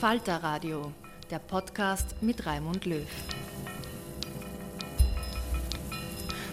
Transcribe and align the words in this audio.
Falter 0.00 0.42
Radio, 0.42 0.92
der 1.30 1.38
Podcast 1.38 2.16
mit 2.20 2.44
Raimund 2.44 2.84
Löw. 2.84 3.06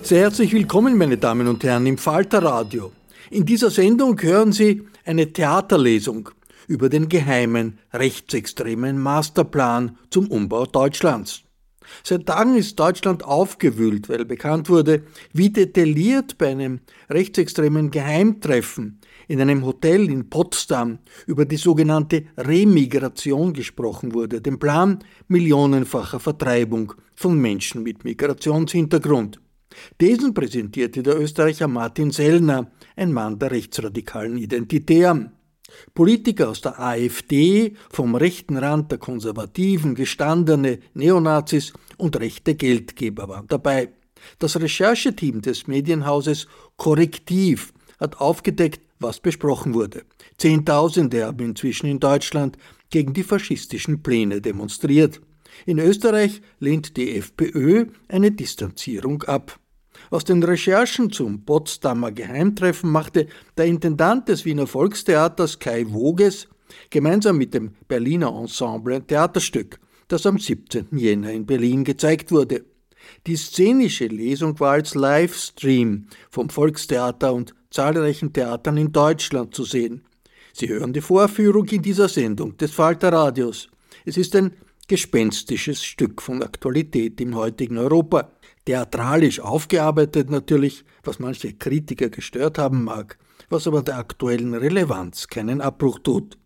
Sehr 0.02 0.22
herzlich 0.22 0.54
willkommen, 0.54 0.98
meine 0.98 1.18
Damen 1.18 1.50
und 1.50 1.62
Herren, 1.66 1.86
im 1.86 1.98
Falter 1.98 2.42
Radio. 2.42 2.94
In 3.32 3.46
dieser 3.46 3.70
Sendung 3.70 4.22
hören 4.22 4.54
Sie 4.54 4.88
eine 5.04 5.34
Theaterlesung 5.34 6.30
über 6.68 6.88
den 6.88 7.10
geheimen 7.10 7.80
rechtsextremen 7.92 8.98
Masterplan 8.98 9.98
zum 10.10 10.28
Umbau 10.28 10.66
Deutschlands. 10.66 11.43
Seit 12.04 12.26
Tagen 12.26 12.56
ist 12.56 12.80
Deutschland 12.80 13.24
aufgewühlt, 13.24 14.10
weil 14.10 14.26
bekannt 14.26 14.70
wurde, 14.70 15.04
wie 15.34 15.50
detailliert 15.50 16.38
bei 16.38 16.50
einem 16.50 16.80
rechtsextremen 17.10 17.92
Geheimtreffen 17.92 19.00
in 19.28 19.42
einem 19.42 19.66
Hotel 19.66 20.10
in 20.10 20.30
Potsdam 20.30 21.00
über 21.28 21.46
die 21.46 21.58
sogenannte 21.58 22.26
Remigration 22.38 23.54
gesprochen 23.54 24.14
wurde, 24.14 24.42
dem 24.42 24.60
Plan 24.60 25.00
millionenfacher 25.28 26.20
Vertreibung 26.20 26.94
von 27.16 27.40
Menschen 27.40 27.84
mit 27.84 28.04
Migrationshintergrund. 28.04 29.40
Diesen 30.00 30.34
präsentierte 30.34 31.02
der 31.02 31.20
Österreicher 31.20 31.68
Martin 31.68 32.12
Sellner, 32.12 32.72
ein 32.96 33.12
Mann 33.12 33.40
der 33.40 33.52
rechtsradikalen 33.52 34.38
Identität. 34.38 35.30
Politiker 35.94 36.50
aus 36.50 36.62
der 36.62 36.80
AfD, 36.80 37.76
vom 37.90 38.16
rechten 38.16 38.58
Rand 38.58 38.92
der 38.92 39.00
Konservativen, 39.00 39.96
gestandene 39.96 40.80
Neonazis 40.94 41.74
und 41.98 42.20
rechte 42.20 42.56
Geldgeber 42.56 43.30
waren 43.30 43.48
dabei. 43.48 43.90
Das 44.40 44.60
Rechercheteam 44.60 45.42
des 45.42 45.68
Medienhauses 45.68 46.48
Korrektiv 46.78 47.74
hat 48.00 48.20
aufgedeckt, 48.20 48.82
was 49.00 49.20
besprochen 49.20 49.74
wurde. 49.74 50.04
Zehntausende 50.38 51.26
haben 51.26 51.46
inzwischen 51.46 51.88
in 51.88 52.00
Deutschland 52.00 52.58
gegen 52.90 53.14
die 53.14 53.24
faschistischen 53.24 54.02
Pläne 54.02 54.42
demonstriert. 54.42 55.22
In 55.66 55.80
Österreich 55.80 56.42
lehnt 56.60 56.98
die 56.98 57.16
FPÖ 57.18 57.88
eine 58.08 58.32
Distanzierung 58.32 59.24
ab. 59.24 59.60
Aus 60.14 60.26
den 60.26 60.44
Recherchen 60.44 61.12
zum 61.12 61.44
Potsdamer 61.44 62.12
Geheimtreffen 62.12 62.92
machte 62.92 63.26
der 63.58 63.66
Intendant 63.66 64.28
des 64.30 64.46
Wiener 64.46 64.68
Volkstheaters 64.68 65.58
Kai 65.58 65.88
Woges 65.88 66.48
gemeinsam 66.92 67.40
mit 67.40 67.56
dem 67.56 67.72
Berliner 67.88 68.28
Ensemble 68.28 68.94
ein 68.94 69.08
Theaterstück, 69.08 69.80
das 70.10 70.28
am 70.28 70.38
17. 70.38 70.90
Jänner 70.92 71.32
in 71.32 71.48
Berlin 71.48 71.84
gezeigt 71.84 72.32
wurde. 72.32 72.64
Die 73.26 73.36
szenische 73.36 74.06
Lesung 74.06 74.60
war 74.60 74.74
als 74.74 74.94
Livestream 74.94 76.06
vom 76.30 76.52
Volkstheater 76.52 77.34
und 77.34 77.56
zahlreichen 77.72 78.34
Theatern 78.34 78.78
in 78.78 78.92
Deutschland 78.92 79.56
zu 79.56 79.64
sehen. 79.64 80.04
Sie 80.54 80.70
hören 80.70 80.94
die 80.94 81.02
Vorführung 81.02 81.66
in 81.70 81.82
dieser 81.82 82.08
Sendung 82.08 82.56
des 82.58 82.70
Falter 82.70 83.12
Radios. 83.12 83.68
Es 84.06 84.18
ist 84.18 84.36
ein 84.36 84.54
gespenstisches 84.88 85.84
Stück 85.84 86.22
von 86.22 86.44
Aktualität 86.44 87.20
im 87.20 87.34
heutigen 87.34 87.80
Europa. 87.80 88.30
Theatralisch 88.66 89.42
aufgearbeitet 89.42 90.30
natürlich, 90.30 90.86
was 91.04 91.20
manche 91.20 91.54
Kritiker 91.54 92.10
gestört 92.10 92.58
haben 92.58 92.86
mag, 92.86 93.18
was 93.50 93.68
aber 93.68 93.82
der 93.82 93.98
aktuellen 93.98 94.54
Relevanz 94.54 95.28
keinen 95.28 95.60
Abbruch 95.60 96.00
tut. 96.00 96.38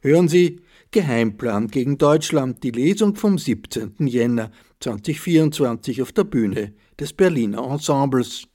Hören 0.00 0.28
Sie 0.28 0.62
Geheimplan 0.90 1.68
gegen 1.68 1.98
Deutschland, 1.98 2.62
die 2.62 2.70
Lesung 2.70 3.14
vom 3.14 3.36
17. 3.36 3.94
Jänner 4.06 4.50
2024 4.80 6.00
auf 6.00 6.12
der 6.12 6.24
Bühne 6.24 6.72
des 6.98 7.12
Berliner 7.12 7.62
Ensembles. 7.62 8.46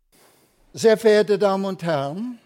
Sehr 0.73 0.97
verehrte 0.97 1.37
Damen 1.37 1.65
und 1.65 1.83
Herren, 1.83 2.39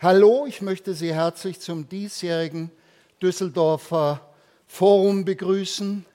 hallo, 0.00 0.46
ich 0.46 0.62
möchte 0.62 0.94
Sie 0.94 1.12
herzlich 1.12 1.60
zum 1.60 1.88
diesjährigen 1.88 2.70
Düsseldorfer 3.20 4.32
Forum 4.66 5.26
begrüßen, 5.26 6.06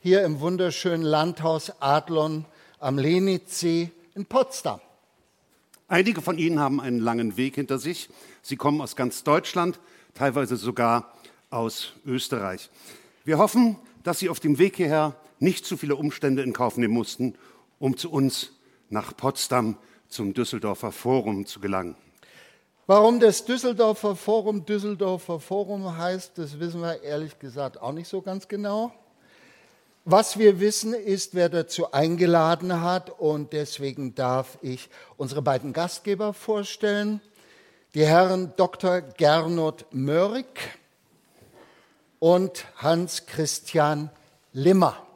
hier 0.00 0.22
im 0.24 0.40
wunderschönen 0.40 1.04
Landhaus 1.04 1.72
Adlon 1.80 2.44
am 2.84 2.98
Lenitzsee 2.98 3.90
in 4.14 4.26
Potsdam. 4.26 4.78
Einige 5.88 6.20
von 6.20 6.36
Ihnen 6.36 6.60
haben 6.60 6.82
einen 6.82 6.98
langen 6.98 7.38
Weg 7.38 7.54
hinter 7.54 7.78
sich. 7.78 8.10
Sie 8.42 8.56
kommen 8.56 8.82
aus 8.82 8.94
ganz 8.94 9.24
Deutschland, 9.24 9.80
teilweise 10.12 10.56
sogar 10.56 11.14
aus 11.48 11.94
Österreich. 12.04 12.68
Wir 13.24 13.38
hoffen, 13.38 13.76
dass 14.02 14.18
Sie 14.18 14.28
auf 14.28 14.38
dem 14.38 14.58
Weg 14.58 14.76
hierher 14.76 15.16
nicht 15.38 15.64
zu 15.64 15.78
viele 15.78 15.96
Umstände 15.96 16.42
in 16.42 16.52
Kauf 16.52 16.76
nehmen 16.76 16.92
mussten, 16.92 17.36
um 17.78 17.96
zu 17.96 18.10
uns 18.10 18.52
nach 18.90 19.16
Potsdam 19.16 19.78
zum 20.08 20.34
Düsseldorfer 20.34 20.92
Forum 20.92 21.46
zu 21.46 21.60
gelangen. 21.60 21.96
Warum 22.86 23.18
das 23.18 23.46
Düsseldorfer 23.46 24.14
Forum 24.14 24.66
Düsseldorfer 24.66 25.40
Forum 25.40 25.96
heißt, 25.96 26.36
das 26.36 26.60
wissen 26.60 26.82
wir 26.82 27.02
ehrlich 27.02 27.38
gesagt 27.38 27.80
auch 27.80 27.92
nicht 27.92 28.08
so 28.08 28.20
ganz 28.20 28.46
genau. 28.46 28.92
Was 30.06 30.38
wir 30.38 30.60
wissen, 30.60 30.92
ist, 30.92 31.34
wer 31.34 31.48
dazu 31.48 31.92
eingeladen 31.92 32.82
hat 32.82 33.08
und 33.18 33.54
deswegen 33.54 34.14
darf 34.14 34.58
ich 34.60 34.90
unsere 35.16 35.40
beiden 35.40 35.72
Gastgeber 35.72 36.34
vorstellen. 36.34 37.22
Die 37.94 38.04
Herren 38.04 38.52
Dr. 38.58 39.00
Gernot 39.00 39.86
Mörig 39.92 40.44
und 42.18 42.66
Hans-Christian 42.76 44.10
Limmer. 44.52 45.06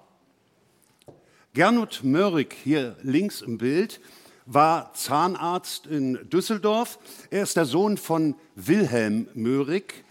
Gernot 1.53 2.01
Mörig 2.03 2.57
hier 2.65 2.97
links 3.03 3.43
im 3.43 3.59
Bild 3.59 4.01
war 4.47 4.95
Zahnarzt 4.95 5.87
in 5.87 6.31
Düsseldorf. 6.31 6.99
Er 7.29 7.43
ist 7.43 7.59
der 7.59 7.67
Sohn 7.67 7.99
von 7.99 8.37
Wilhelm 8.55 9.29
Möhrig, 9.35 10.03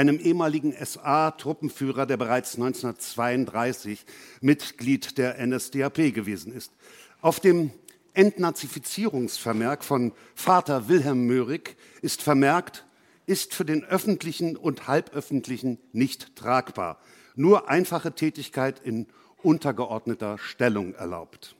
einem 0.00 0.18
ehemaligen 0.18 0.72
SA-Truppenführer, 0.72 2.06
der 2.06 2.16
bereits 2.16 2.54
1932 2.54 4.06
Mitglied 4.40 5.18
der 5.18 5.46
NSDAP 5.46 6.14
gewesen 6.14 6.54
ist. 6.54 6.72
Auf 7.20 7.38
dem 7.38 7.70
Entnazifizierungsvermerk 8.14 9.84
von 9.84 10.12
Vater 10.34 10.88
Wilhelm 10.88 11.26
Möhrig 11.26 11.76
ist 12.00 12.22
vermerkt, 12.22 12.86
ist 13.26 13.54
für 13.54 13.66
den 13.66 13.84
öffentlichen 13.84 14.56
und 14.56 14.88
halböffentlichen 14.88 15.78
nicht 15.92 16.34
tragbar. 16.34 16.98
Nur 17.34 17.68
einfache 17.68 18.14
Tätigkeit 18.14 18.80
in 18.82 19.06
untergeordneter 19.42 20.38
Stellung 20.38 20.94
erlaubt. 20.94 21.56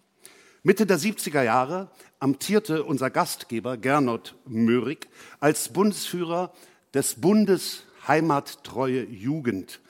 Mitte 0.62 0.86
der 0.86 0.98
70er 0.98 1.42
Jahre 1.42 1.90
amtierte 2.18 2.84
unser 2.84 3.10
Gastgeber 3.10 3.76
Gernot 3.76 4.34
Möhrig 4.46 5.08
als 5.40 5.68
Bundesführer 5.68 6.54
des 6.94 7.20
Bundes 7.20 7.84
Heimattreue 8.06 9.04
Jugend. 9.04 9.80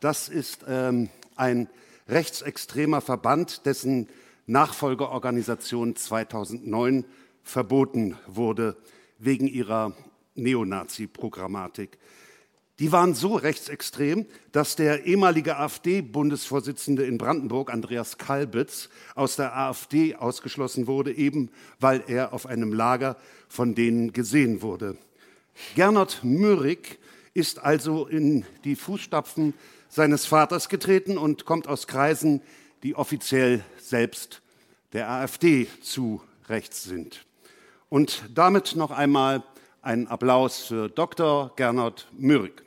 Das 0.00 0.28
ist 0.28 0.64
ähm, 0.68 1.08
ein 1.36 1.68
rechtsextremer 2.08 3.00
Verband, 3.00 3.66
dessen 3.66 4.08
Nachfolgeorganisation 4.46 5.96
2009 5.96 7.04
verboten 7.42 8.16
wurde 8.26 8.76
wegen 9.18 9.46
ihrer 9.46 9.92
Neonazi-Programmatik. 10.34 11.98
Die 12.78 12.92
waren 12.92 13.14
so 13.14 13.36
rechtsextrem, 13.36 14.26
dass 14.52 14.76
der 14.76 15.06
ehemalige 15.06 15.56
AfD-Bundesvorsitzende 15.56 17.06
in 17.06 17.16
Brandenburg, 17.16 17.72
Andreas 17.72 18.18
Kalbitz, 18.18 18.90
aus 19.14 19.36
der 19.36 19.56
AfD 19.56 20.14
ausgeschlossen 20.14 20.86
wurde, 20.86 21.14
eben 21.14 21.50
weil 21.80 22.04
er 22.06 22.34
auf 22.34 22.44
einem 22.44 22.74
Lager 22.74 23.16
von 23.48 23.74
denen 23.74 24.12
gesehen 24.12 24.60
wurde. 24.60 24.98
Gernot 25.74 26.20
Möhrig 26.22 26.98
ist 27.36 27.62
also 27.62 28.06
in 28.06 28.46
die 28.64 28.76
Fußstapfen 28.76 29.52
seines 29.90 30.24
Vaters 30.24 30.70
getreten 30.70 31.18
und 31.18 31.44
kommt 31.44 31.68
aus 31.68 31.86
Kreisen, 31.86 32.40
die 32.82 32.94
offiziell 32.94 33.62
selbst 33.78 34.40
der 34.94 35.10
AfD 35.10 35.68
zu 35.82 36.22
rechts 36.48 36.84
sind. 36.84 37.26
Und 37.90 38.24
damit 38.34 38.74
noch 38.74 38.90
einmal 38.90 39.42
ein 39.82 40.08
Applaus 40.08 40.60
für 40.60 40.88
Dr. 40.88 41.52
Gernot 41.56 42.08
Möhrig. 42.16 42.62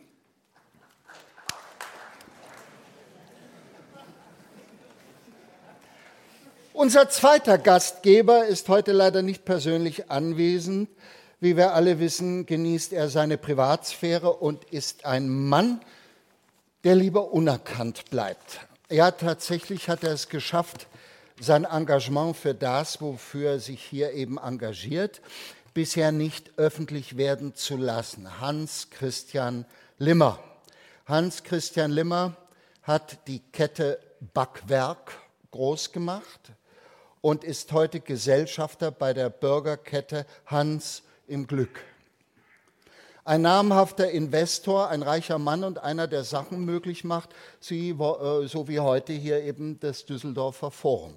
Unser 6.73 7.09
zweiter 7.09 7.57
Gastgeber 7.57 8.45
ist 8.45 8.69
heute 8.69 8.91
leider 8.91 9.23
nicht 9.23 9.45
persönlich 9.45 10.11
anwesend. 10.11 10.89
Wie 11.41 11.55
wir 11.55 11.73
alle 11.73 11.99
wissen, 11.99 12.45
genießt 12.45 12.91
er 12.91 13.07
seine 13.07 13.37
Privatsphäre 13.37 14.33
und 14.33 14.65
ist 14.65 15.05
ein 15.05 15.29
Mann, 15.29 15.79
der 16.83 16.95
lieber 16.95 17.31
unerkannt 17.31 18.09
bleibt. 18.09 18.59
Ja, 18.89 19.11
tatsächlich 19.11 19.87
hat 19.87 20.03
er 20.03 20.11
es 20.11 20.27
geschafft, 20.27 20.87
sein 21.39 21.63
Engagement 21.63 22.35
für 22.35 22.53
das, 22.53 22.99
wofür 22.99 23.51
er 23.51 23.59
sich 23.59 23.81
hier 23.81 24.11
eben 24.11 24.37
engagiert, 24.37 25.21
bisher 25.73 26.11
nicht 26.11 26.51
öffentlich 26.57 27.15
werden 27.15 27.55
zu 27.55 27.77
lassen. 27.77 28.41
Hans 28.41 28.89
Christian 28.89 29.65
Limmer. 29.97 30.39
Hans 31.05 31.43
Christian 31.43 31.91
Limmer 31.91 32.35
hat 32.83 33.27
die 33.27 33.39
Kette 33.39 33.97
Backwerk 34.33 35.13
groß 35.51 35.93
gemacht 35.93 36.51
und 37.21 37.45
ist 37.45 37.71
heute 37.71 38.01
Gesellschafter 38.01 38.91
bei 38.91 39.13
der 39.13 39.29
Bürgerkette 39.29 40.25
Hans 40.45 41.03
im 41.29 41.47
Glück. 41.47 41.79
Ein 43.23 43.43
namhafter 43.43 44.09
Investor, 44.09 44.89
ein 44.89 45.03
reicher 45.03 45.37
Mann 45.37 45.63
und 45.63 45.77
einer, 45.77 46.07
der 46.07 46.23
Sachen 46.23 46.65
möglich 46.65 47.03
macht, 47.03 47.29
so 47.59 47.75
wie 48.67 48.79
heute 48.79 49.13
hier 49.13 49.43
eben 49.43 49.79
das 49.79 50.05
Düsseldorfer 50.05 50.71
Forum. 50.71 51.13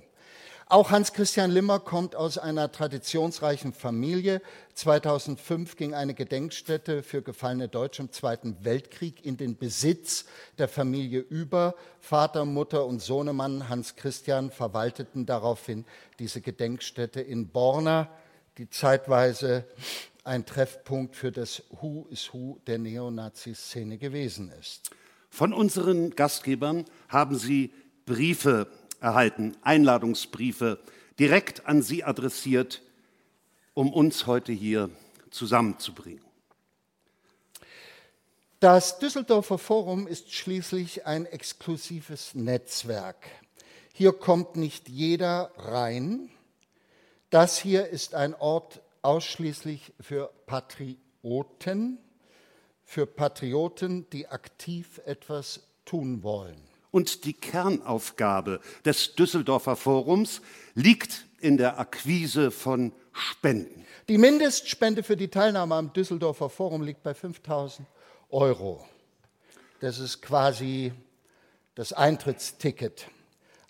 Auch 0.73 0.91
Hans-Christian 0.91 1.51
Limmer 1.51 1.81
kommt 1.81 2.17
aus 2.17 2.39
einer 2.39 2.73
traditionsreichen 2.73 3.75
Familie. 3.75 4.41
2005 4.75 5.77
ging 5.77 5.93
eine 5.93 6.15
Gedenkstätte 6.15 7.03
für 7.03 7.21
gefallene 7.21 7.69
Deutsche 7.69 8.01
im 8.01 8.11
Zweiten 8.11 8.57
Weltkrieg 8.63 9.23
in 9.23 9.37
den 9.37 9.59
Besitz 9.59 10.25
der 10.57 10.69
Familie 10.69 11.21
über. 11.21 11.75
Vater, 12.01 12.47
Mutter 12.47 12.87
und 12.87 13.03
Sohnemann 13.03 13.69
Hans-Christian 13.69 14.51
verwalteten 14.51 15.27
daraufhin 15.27 15.85
diese 16.19 16.41
Gedenkstätte 16.41 17.21
in 17.21 17.49
Borna, 17.49 18.09
die 18.59 18.69
zeitweise 18.69 19.65
ein 20.25 20.47
Treffpunkt 20.47 21.17
für 21.17 21.33
das 21.33 21.63
Who 21.81 22.07
is 22.11 22.33
Who 22.33 22.59
der 22.67 22.79
Neonazi-Szene 22.79 23.99
gewesen 23.99 24.53
ist. 24.61 24.91
Von 25.31 25.53
unseren 25.53 26.11
Gastgebern 26.11 26.85
haben 27.09 27.39
Sie 27.39 27.73
Briefe 28.05 28.69
erhalten, 29.01 29.57
Einladungsbriefe 29.63 30.79
direkt 31.19 31.67
an 31.67 31.83
Sie 31.83 32.05
adressiert, 32.05 32.83
um 33.75 33.93
uns 33.93 34.27
heute 34.27 34.53
hier 34.53 34.91
zusammenzubringen. 35.31 36.23
Das 38.61 39.01
Düsseldorfer 39.01 39.59
Forum 39.59 40.07
ist 40.07 40.33
schließlich 40.33 41.05
ein 41.05 41.27
exklusives 41.27 42.35
Netzwerk. 42.35 43.27
Hier 43.93 44.13
kommt 44.13 44.55
nicht 44.55 44.89
jeder 44.89 45.51
rein. 45.57 46.31
Das 47.33 47.57
hier 47.59 47.89
ist 47.89 48.15
ein 48.15 48.35
Ort 48.35 48.83
ausschließlich 49.01 49.95
für 49.99 50.31
Patrioten, 50.45 51.97
für 52.85 53.07
Patrioten, 53.07 54.07
die 54.11 54.29
aktiv 54.29 55.01
etwas 55.07 55.63
tun 55.87 56.23
wollen. 56.23 56.61
Und 56.91 57.25
die 57.25 57.33
Kernaufgabe 57.33 58.61
des 58.85 59.15
Düsseldorfer 59.15 59.77
Forums 59.77 60.43
liegt 60.75 61.25
in 61.41 61.57
der 61.57 61.79
Akquise 61.79 62.51
von 62.51 62.93
Spenden. 63.15 63.87
Die 64.11 64.19
Mindestspende 64.19 65.03
für 65.03 65.17
die 65.17 65.29
Teilnahme 65.29 65.77
am 65.77 65.91
Düsseldorfer 65.95 66.51
Forum 66.51 66.83
liegt 66.83 67.03
bei 67.03 67.15
5000 67.15 67.89
Euro. 68.29 68.87
Das 69.81 69.99
ist 69.99 70.21
quasi 70.21 70.93
das 71.77 71.95
Eintrittsticket. 71.95 73.07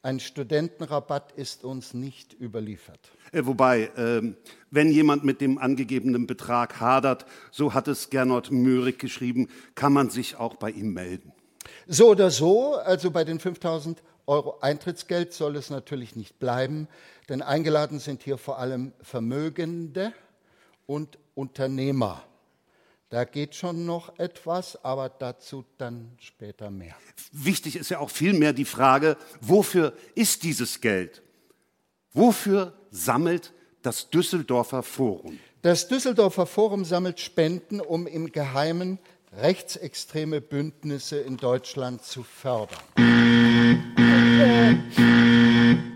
Ein 0.05 0.19
Studentenrabatt 0.19 1.31
ist 1.33 1.63
uns 1.63 1.95
nicht 1.95 2.35
überliefert. 2.41 2.99
Äh, 3.31 3.47
wobei, 3.47 3.83
äh, 3.97 4.35
wenn 4.73 4.91
jemand 4.91 5.23
mit 5.23 5.41
dem 5.41 5.59
angegebenen 5.59 6.27
Betrag 6.27 6.81
hadert, 6.81 7.25
so 7.53 7.73
hat 7.73 7.87
es 7.87 8.11
Gernot 8.11 8.51
Möhrig 8.51 8.99
geschrieben, 8.99 9.49
kann 9.77 9.93
man 9.93 10.11
sich 10.11 10.35
auch 10.37 10.57
bei 10.57 10.71
ihm 10.71 10.93
melden. 10.93 11.33
So 11.87 12.09
oder 12.09 12.33
so, 12.33 12.75
also 12.75 13.13
bei 13.13 13.23
den 13.23 13.39
5000 13.39 14.03
Euro 14.27 14.59
Eintrittsgeld 14.61 15.33
soll 15.33 15.55
es 15.55 15.71
natürlich 15.71 16.17
nicht 16.17 16.41
bleiben, 16.41 16.89
denn 17.29 17.41
eingeladen 17.41 18.01
sind 18.01 18.25
hier 18.25 18.39
vor 18.39 18.59
allem 18.59 18.93
Vermögende 19.03 20.13
und 20.87 21.17
Unternehmer. 21.37 22.25
Da 23.13 23.25
geht 23.25 23.55
schon 23.55 23.85
noch 23.85 24.19
etwas, 24.19 24.83
aber 24.83 25.11
dazu 25.11 25.67
dann 25.77 26.13
später 26.19 26.71
mehr. 26.71 26.95
Wichtig 27.31 27.77
ist 27.77 27.91
ja 27.91 27.99
auch 27.99 28.09
vielmehr 28.09 28.55
die 28.55 28.65
Frage, 28.65 29.19
wofür 29.43 29.93
ist 30.15 30.45
dieses 30.45 30.81
Geld? 30.81 31.21
Wofür 32.15 32.73
sammelt 32.91 33.53
das 33.83 34.09
Düsseldorfer 34.09 34.83
Forum? 34.83 35.39
Das 35.61 35.89
Düsseldorfer 35.89 36.47
Forum 36.47 36.87
sammelt 36.87 37.21
Spenden, 37.21 37.83
um 37.83 38.07
im 38.07 38.33
Geheimen 38.33 38.99
rechtsextreme 39.37 40.41
Bündnisse 40.41 41.19
in 41.19 41.37
Deutschland 41.37 42.03
zu 42.03 42.23
fördern. 42.23 42.81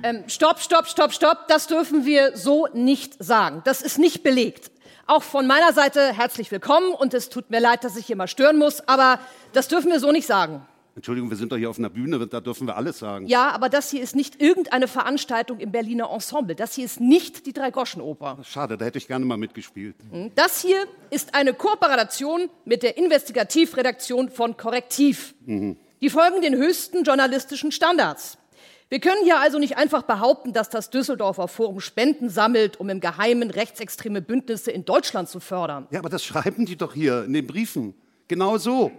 Ähm, 0.03 0.25
stopp, 0.27 0.61
stopp, 0.61 0.87
stopp, 0.87 1.15
stopp. 1.15 1.49
Das 1.49 1.67
dürfen 1.67 2.05
wir 2.05 2.37
so 2.37 2.69
nicht 2.75 3.15
sagen. 3.25 3.63
Das 3.65 3.81
ist 3.81 3.99
nicht 3.99 4.23
belegt. 4.23 4.71
Auch 5.09 5.23
von 5.23 5.47
meiner 5.47 5.73
Seite 5.73 6.13
herzlich 6.13 6.51
willkommen 6.51 6.93
und 6.93 7.15
es 7.15 7.29
tut 7.29 7.49
mir 7.49 7.61
leid, 7.61 7.85
dass 7.85 7.97
ich 7.97 8.07
hier 8.07 8.17
mal 8.17 8.27
stören 8.27 8.59
muss, 8.59 8.81
aber 8.89 9.21
das 9.53 9.69
dürfen 9.69 9.93
wir 9.93 10.01
so 10.01 10.11
nicht 10.11 10.27
sagen. 10.27 10.67
Entschuldigung, 10.97 11.31
wir 11.31 11.37
sind 11.37 11.53
doch 11.53 11.57
hier 11.57 11.71
auf 11.71 11.79
einer 11.79 11.91
Bühne, 11.91 12.27
da 12.27 12.41
dürfen 12.41 12.67
wir 12.67 12.77
alles 12.77 12.99
sagen. 12.99 13.29
Ja, 13.29 13.51
aber 13.51 13.69
das 13.69 13.91
hier 13.91 14.03
ist 14.03 14.17
nicht 14.17 14.43
irgendeine 14.43 14.89
Veranstaltung 14.89 15.61
im 15.61 15.71
Berliner 15.71 16.11
Ensemble. 16.11 16.57
Das 16.57 16.75
hier 16.75 16.87
ist 16.87 17.01
nicht 17.01 17.47
die 17.47 17.53
Dreigoschenoper. 17.53 18.39
Schade, 18.43 18.77
da 18.77 18.85
hätte 18.85 18.99
ich 18.99 19.07
gerne 19.07 19.25
mal 19.25 19.37
mitgespielt. 19.37 19.95
Hm, 20.11 20.33
das 20.35 20.61
hier 20.61 20.89
ist 21.11 21.37
eine 21.37 21.55
Kooperation 21.55 22.51
mit 22.65 22.83
der 22.83 22.99
Investigativredaktion 22.99 24.29
von 24.29 24.57
Korrektiv. 24.57 25.35
Mhm. 25.45 25.77
Die 26.01 26.11
folgen 26.11 26.41
den 26.41 26.57
höchsten 26.57 27.05
journalistischen 27.05 27.71
Standards. 27.71 28.39
Wir 28.89 29.01
können 29.01 29.25
hier 29.25 29.41
also 29.41 29.59
nicht 29.59 29.77
einfach 29.77 30.03
behaupten, 30.03 30.53
dass 30.53 30.71
das 30.71 30.91
Düsseldorfer 30.91 31.49
Forum 31.49 31.81
Spenden 31.81 32.29
sammelt, 32.31 32.79
um 32.79 32.89
im 32.89 33.01
Geheimen 33.01 33.51
rechtsextreme 33.51 34.23
Bündnisse 34.23 34.71
in 34.71 34.85
Deutschland 34.85 35.29
zu 35.29 35.41
fördern. 35.41 35.89
Ja, 35.91 35.99
aber 35.99 36.09
das 36.09 36.25
schreiben 36.25 36.67
die 36.67 36.77
doch 36.77 36.95
hier 36.95 37.25
in 37.25 37.33
den 37.33 37.47
Briefen. 37.47 37.95
Genau 38.29 38.59
so. 38.59 38.93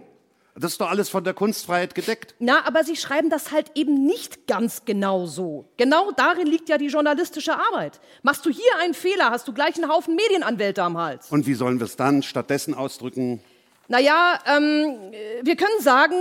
Das 0.54 0.72
ist 0.72 0.80
doch 0.80 0.90
alles 0.90 1.08
von 1.08 1.24
der 1.24 1.32
Kunstfreiheit 1.34 1.94
gedeckt. 1.94 2.34
Na, 2.38 2.66
aber 2.66 2.84
Sie 2.84 2.96
schreiben 2.96 3.30
das 3.30 3.52
halt 3.52 3.70
eben 3.76 4.04
nicht 4.04 4.46
ganz 4.46 4.84
genau 4.84 5.24
so. 5.24 5.66
Genau 5.76 6.10
darin 6.10 6.48
liegt 6.48 6.68
ja 6.68 6.76
die 6.76 6.88
journalistische 6.88 7.54
Arbeit. 7.54 8.00
Machst 8.22 8.44
du 8.44 8.50
hier 8.50 8.76
einen 8.82 8.92
Fehler, 8.92 9.30
hast 9.30 9.48
du 9.48 9.54
gleich 9.54 9.76
einen 9.76 9.88
Haufen 9.88 10.16
Medienanwälte 10.16 10.82
am 10.82 10.98
Hals. 10.98 11.30
Und 11.30 11.46
wie 11.46 11.54
sollen 11.54 11.78
wir 11.78 11.86
es 11.86 11.96
dann 11.96 12.22
stattdessen 12.22 12.74
ausdrücken? 12.74 13.40
Naja, 13.86 14.38
ähm, 14.46 15.12
wir 15.42 15.56
können 15.56 15.80
sagen, 15.80 16.14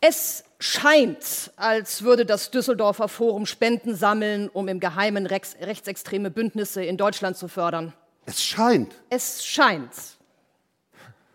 es 0.00 0.44
scheint, 0.58 1.52
als 1.56 2.02
würde 2.02 2.26
das 2.26 2.50
Düsseldorfer 2.50 3.08
Forum 3.08 3.46
Spenden 3.46 3.94
sammeln, 3.94 4.48
um 4.48 4.68
im 4.68 4.80
Geheimen 4.80 5.26
rechts 5.26 5.56
rechtsextreme 5.60 6.30
Bündnisse 6.30 6.82
in 6.82 6.96
Deutschland 6.96 7.36
zu 7.36 7.48
fördern. 7.48 7.92
Es 8.26 8.42
scheint. 8.42 8.94
Es 9.08 9.44
scheint. 9.44 9.92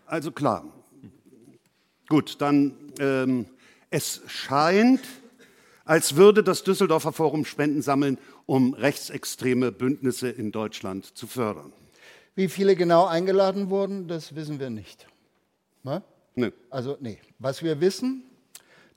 Also 0.06 0.30
klar. 0.30 0.64
Gut, 2.08 2.40
dann 2.40 2.76
ähm, 3.00 3.46
es 3.90 4.20
scheint, 4.26 5.00
als 5.84 6.16
würde 6.16 6.44
das 6.44 6.62
Düsseldorfer 6.62 7.12
Forum 7.12 7.44
Spenden 7.44 7.82
sammeln, 7.82 8.18
um 8.46 8.74
rechtsextreme 8.74 9.72
Bündnisse 9.72 10.28
in 10.28 10.52
Deutschland 10.52 11.16
zu 11.16 11.26
fördern. 11.26 11.72
Wie 12.34 12.48
viele 12.48 12.76
genau 12.76 13.06
eingeladen 13.06 13.70
wurden, 13.70 14.06
das 14.08 14.34
wissen 14.34 14.60
wir 14.60 14.68
nicht. 14.68 15.06
Ne? 15.82 16.02
Nö. 16.34 16.50
Also, 16.68 16.96
nee. 17.00 17.18
Was 17.38 17.62
wir 17.62 17.80
wissen, 17.80 18.24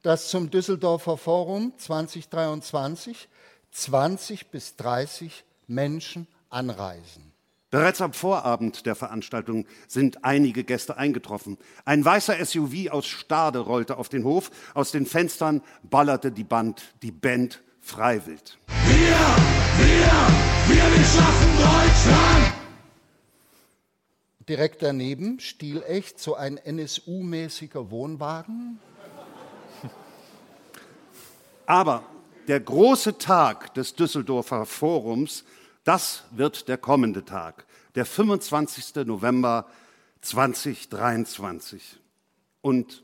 dass 0.02 0.30
zum 0.30 0.50
Düsseldorfer 0.50 1.18
Forum 1.18 1.74
2023 1.78 3.28
20 3.72 4.48
bis 4.48 4.76
30 4.76 5.44
Menschen 5.68 6.28
anreisen. 6.50 7.34
Bereits 7.70 8.02
am 8.02 8.14
Vorabend 8.14 8.86
der 8.86 8.96
Veranstaltung 8.96 9.66
sind 9.90 10.24
einige 10.24 10.64
Gäste 10.64 10.98
eingetroffen. 10.98 11.58
Ein 11.84 12.04
weißer 12.04 12.44
SUV 12.44 12.92
aus 12.92 13.06
Stade 13.08 13.60
rollte 13.60 13.98
auf 13.98 14.08
den 14.08 14.24
Hof. 14.24 14.52
Aus 14.74 14.92
den 14.92 15.06
Fenstern 15.06 15.62
ballerte 15.84 16.32
die 16.32 16.46
Band, 16.46 16.94
die 17.02 17.12
Band 17.12 17.62
freiwillig. 17.82 18.58
Wir, 18.86 18.96
wir, 18.96 20.76
wir, 20.76 20.98
wir 20.98 21.06
schaffen 21.06 21.58
Deutschland! 21.58 22.54
Direkt 24.48 24.82
daneben, 24.82 25.42
stilecht, 25.42 26.22
so 26.22 26.36
ein 26.36 26.58
NSU-mäßiger 26.58 27.92
Wohnwagen. 27.92 28.80
Aber 31.68 32.04
der 32.48 32.62
große 32.62 33.18
Tag 33.18 33.74
des 33.74 33.94
Düsseldorfer 33.94 34.66
Forums, 34.66 35.44
das 35.84 36.24
wird 36.32 36.68
der 36.70 36.78
kommende 36.78 37.26
Tag, 37.26 37.68
der 37.94 38.06
25. 38.06 39.06
November 39.06 39.68
2023. 40.22 42.00
Und 42.62 43.04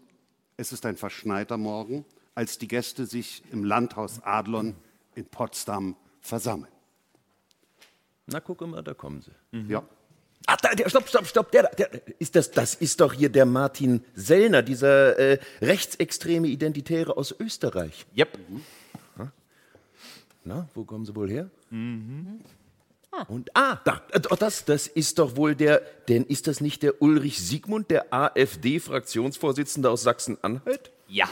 es 0.55 0.71
ist 0.71 0.85
ein 0.85 0.95
verschneiter 0.95 1.57
Morgen, 1.57 2.05
als 2.35 2.57
die 2.57 2.69
Gäste 2.69 3.05
sich 3.05 3.43
im 3.51 3.65
Landhaus 3.65 4.23
Adlon 4.23 4.75
in 5.13 5.25
Potsdam 5.25 5.97
versammeln. 6.21 6.71
Na, 8.27 8.39
guck 8.39 8.61
mal, 8.61 8.81
da 8.81 8.93
kommen 8.93 9.21
sie. 9.21 9.31
Ja. 9.67 9.83
Ah, 10.45 10.57
da, 10.61 10.73
der, 10.75 10.89
stopp, 10.89 11.07
stopp, 11.07 11.25
stopp. 11.25 11.51
Der, 11.51 11.69
der, 11.69 11.89
ist 12.19 12.35
das, 12.35 12.51
das 12.51 12.75
ist 12.75 12.99
doch 12.99 13.13
hier 13.13 13.29
der 13.29 13.45
Martin 13.45 14.03
Sellner, 14.13 14.61
dieser 14.61 15.17
äh, 15.17 15.39
rechtsextreme 15.61 16.47
Identitäre 16.47 17.15
aus 17.15 17.33
Österreich. 17.39 18.05
Yep. 18.17 18.37
Na, 20.45 20.67
wo 20.73 20.83
kommen 20.83 21.05
sie 21.05 21.15
wohl 21.15 21.29
her? 21.29 21.49
Und 23.27 23.51
ah, 23.53 23.79
da, 23.85 24.01
äh, 24.11 24.19
doch, 24.19 24.35
das, 24.35 24.65
das 24.65 24.87
ist 24.87 25.19
doch 25.19 25.37
wohl 25.37 25.55
der, 25.55 25.81
denn 26.09 26.25
ist 26.25 26.47
das 26.47 26.59
nicht 26.59 26.83
der 26.83 27.01
Ulrich 27.01 27.39
Siegmund, 27.41 27.89
der 27.89 28.13
AfD-Fraktionsvorsitzende 28.13 29.89
aus 29.89 30.03
Sachsen-Anhalt? 30.03 30.91
Ja. 31.07 31.29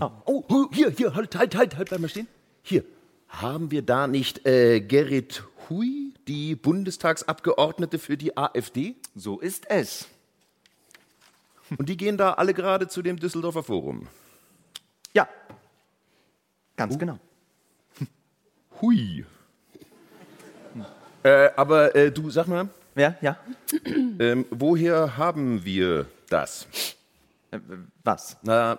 Oh, 0.00 0.44
oh, 0.48 0.66
hier, 0.72 0.90
hier, 0.90 1.14
halt, 1.14 1.36
halt, 1.36 1.56
halt, 1.56 1.76
halt, 1.76 1.88
bleib 1.88 2.00
mal 2.00 2.08
stehen. 2.08 2.28
Hier, 2.62 2.84
haben 3.28 3.70
wir 3.70 3.82
da 3.82 4.06
nicht 4.06 4.46
äh, 4.46 4.80
Gerrit 4.80 5.42
Hui, 5.68 6.14
die 6.28 6.54
Bundestagsabgeordnete 6.54 7.98
für 7.98 8.16
die 8.16 8.36
AfD? 8.36 8.94
So 9.14 9.40
ist 9.40 9.68
es. 9.68 10.06
Und 11.78 11.88
die 11.88 11.96
gehen 11.96 12.16
da 12.16 12.34
alle 12.34 12.54
gerade 12.54 12.86
zu 12.88 13.02
dem 13.02 13.18
Düsseldorfer 13.18 13.62
Forum. 13.64 14.06
Ja. 15.12 15.28
Ganz 16.76 16.98
genau. 16.98 17.18
Hui. 18.80 19.24
Äh, 21.22 21.50
aber 21.56 21.94
äh, 21.96 22.12
du, 22.12 22.30
sag 22.30 22.46
mal, 22.46 22.68
Ja, 22.94 23.16
ja. 23.20 23.36
ähm, 24.20 24.46
woher 24.50 25.16
haben 25.16 25.64
wir 25.64 26.06
das? 26.28 26.68
Äh, 27.50 27.58
Was? 28.04 28.36
Na, 28.42 28.78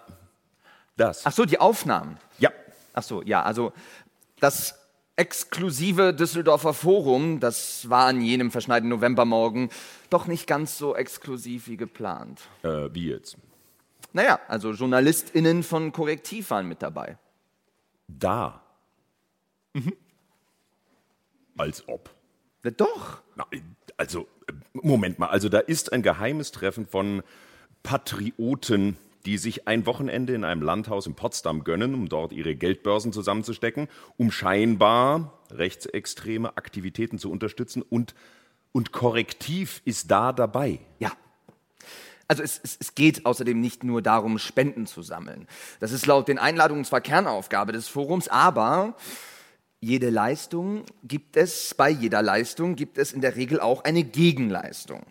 das. 0.96 1.26
Ach 1.26 1.32
so, 1.34 1.44
die 1.44 1.60
Aufnahmen. 1.60 2.18
ja. 2.40 2.52
Ach 2.94 3.04
so, 3.04 3.22
ja, 3.22 3.44
also 3.44 3.74
das 4.40 4.74
exklusive 5.18 6.14
Düsseldorfer 6.14 6.74
Forum, 6.74 7.40
das 7.40 7.90
war 7.90 8.06
an 8.06 8.22
jenem 8.22 8.52
verschneiten 8.52 8.88
Novembermorgen 8.88 9.70
doch 10.10 10.28
nicht 10.28 10.48
ganz 10.48 10.78
so 10.78 10.96
exklusiv 10.96 11.68
wie 11.68 11.76
geplant. 11.76 12.42
Äh, 12.64 12.90
wie 12.94 13.10
jetzt? 13.10 13.36
Naja, 14.14 14.40
also 14.48 14.72
JournalistInnen 14.72 15.64
von 15.64 15.92
Korrektiv 15.92 16.52
waren 16.52 16.68
mit 16.68 16.82
dabei. 16.82 17.18
Da. 18.08 18.62
Als 21.58 21.88
ob. 21.88 22.10
Na 22.64 22.72
doch. 22.72 23.22
Na, 23.36 23.46
also, 23.98 24.28
äh, 24.48 24.54
Moment 24.74 25.20
mal, 25.20 25.28
also 25.28 25.50
da 25.50 25.60
ist 25.60 25.92
ein 25.92 26.04
geheimes 26.04 26.52
Treffen 26.52 26.86
von 26.86 27.24
Patrioten, 27.84 28.98
die 29.28 29.38
sich 29.38 29.68
ein 29.68 29.86
Wochenende 29.86 30.34
in 30.34 30.46
einem 30.46 30.62
Landhaus 30.62 31.06
in 31.06 31.14
Potsdam 31.14 31.66
gönnen, 31.66 31.94
um 31.94 32.08
dort 32.08 32.32
ihre 32.32 32.56
Geldbörsen 32.56 33.12
zusammenzustecken, 33.12 33.90
um 34.16 34.32
scheinbar 34.32 35.44
rechtsextreme 35.52 36.56
Aktivitäten 36.56 37.20
zu 37.20 37.30
unterstützen 37.30 37.82
und, 37.82 38.16
und 38.72 38.94
Korrektiv 38.94 39.82
ist 39.84 40.10
da 40.12 40.32
dabei. 40.32 40.80
Ja. 41.00 41.12
Also 42.30 42.42
es, 42.42 42.58
es, 42.64 42.78
es 42.80 42.96
geht 42.96 43.26
außerdem 43.26 43.60
nicht 43.60 43.84
nur 43.84 44.02
darum, 44.02 44.40
Spenden 44.40 44.88
zu 44.88 45.02
sammeln. 45.02 45.46
Das 45.82 45.92
ist 45.92 46.06
laut 46.06 46.30
den 46.30 46.40
Einladungen 46.40 46.86
zwar 46.86 47.02
Kernaufgabe 47.02 47.74
des 47.74 47.90
Forums, 47.90 48.30
aber 48.30 48.96
jede 49.82 50.10
Leistung 50.10 50.86
gibt 51.04 51.36
es, 51.36 51.76
bei 51.76 51.90
jeder 51.90 52.22
Leistung 52.22 52.78
gibt 52.78 52.98
es 52.98 53.12
in 53.12 53.20
der 53.20 53.36
Regel 53.36 53.60
auch 53.60 53.84
eine 53.84 54.06
Gegenleistung. 54.06 55.06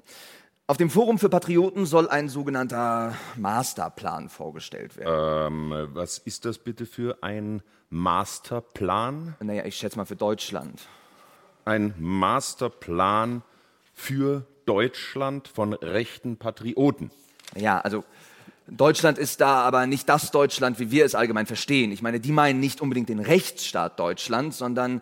Auf 0.68 0.78
dem 0.78 0.90
Forum 0.90 1.20
für 1.20 1.28
Patrioten 1.28 1.87
soll 1.87 2.08
ein 2.08 2.28
sogenannter 2.28 3.14
Masterplan 3.37 4.28
vorgestellt 4.28 4.96
werden. 4.96 5.70
Ähm, 5.73 5.88
was 5.94 6.18
ist 6.18 6.44
das 6.44 6.58
bitte 6.58 6.87
für 6.87 7.23
ein 7.23 7.62
Masterplan? 7.88 9.37
Naja, 9.38 9.64
ich 9.64 9.76
schätze 9.76 9.96
mal 9.96 10.06
für 10.06 10.16
Deutschland. 10.16 10.80
Ein 11.64 11.94
Masterplan 12.00 13.42
für 13.94 14.44
Deutschland 14.64 15.46
von 15.46 15.73
rechten 15.73 16.37
Patrioten. 16.37 17.12
Ja, 17.54 17.80
also 17.80 18.02
Deutschland 18.66 19.18
ist 19.18 19.40
da 19.40 19.61
aber 19.61 19.87
nicht 19.87 20.08
das 20.08 20.32
Deutschland, 20.32 20.80
wie 20.80 20.90
wir 20.90 21.04
es 21.04 21.14
allgemein 21.14 21.46
verstehen. 21.46 21.92
Ich 21.92 22.02
meine, 22.02 22.18
die 22.18 22.32
meinen 22.32 22.58
nicht 22.58 22.80
unbedingt 22.80 23.08
den 23.08 23.20
Rechtsstaat 23.20 24.00
Deutschland, 24.00 24.52
sondern 24.52 25.00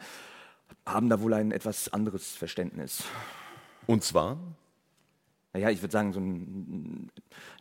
haben 0.84 1.08
da 1.08 1.22
wohl 1.22 1.32
ein 1.32 1.52
etwas 1.52 1.90
anderes 1.90 2.32
Verständnis. 2.32 3.02
Und 3.86 4.04
zwar? 4.04 4.36
Naja, 5.54 5.70
ich 5.70 5.80
würde 5.80 5.92
sagen, 5.92 6.12
so 6.12 6.20
ein, 6.20 7.10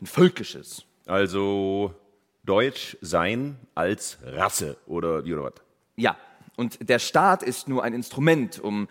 ein 0.00 0.06
völkisches. 0.06 0.84
Also 1.06 1.94
Deutsch 2.42 2.96
sein 3.00 3.56
als 3.74 4.18
Rasse 4.24 4.76
oder 4.86 5.24
wie 5.24 5.32
oder 5.32 5.44
was? 5.44 5.54
Ja, 5.96 6.16
und 6.56 6.88
der 6.88 6.98
Staat 6.98 7.44
ist 7.44 7.68
nur 7.68 7.84
ein 7.84 7.94
Instrument, 7.94 8.58
um 8.58 8.88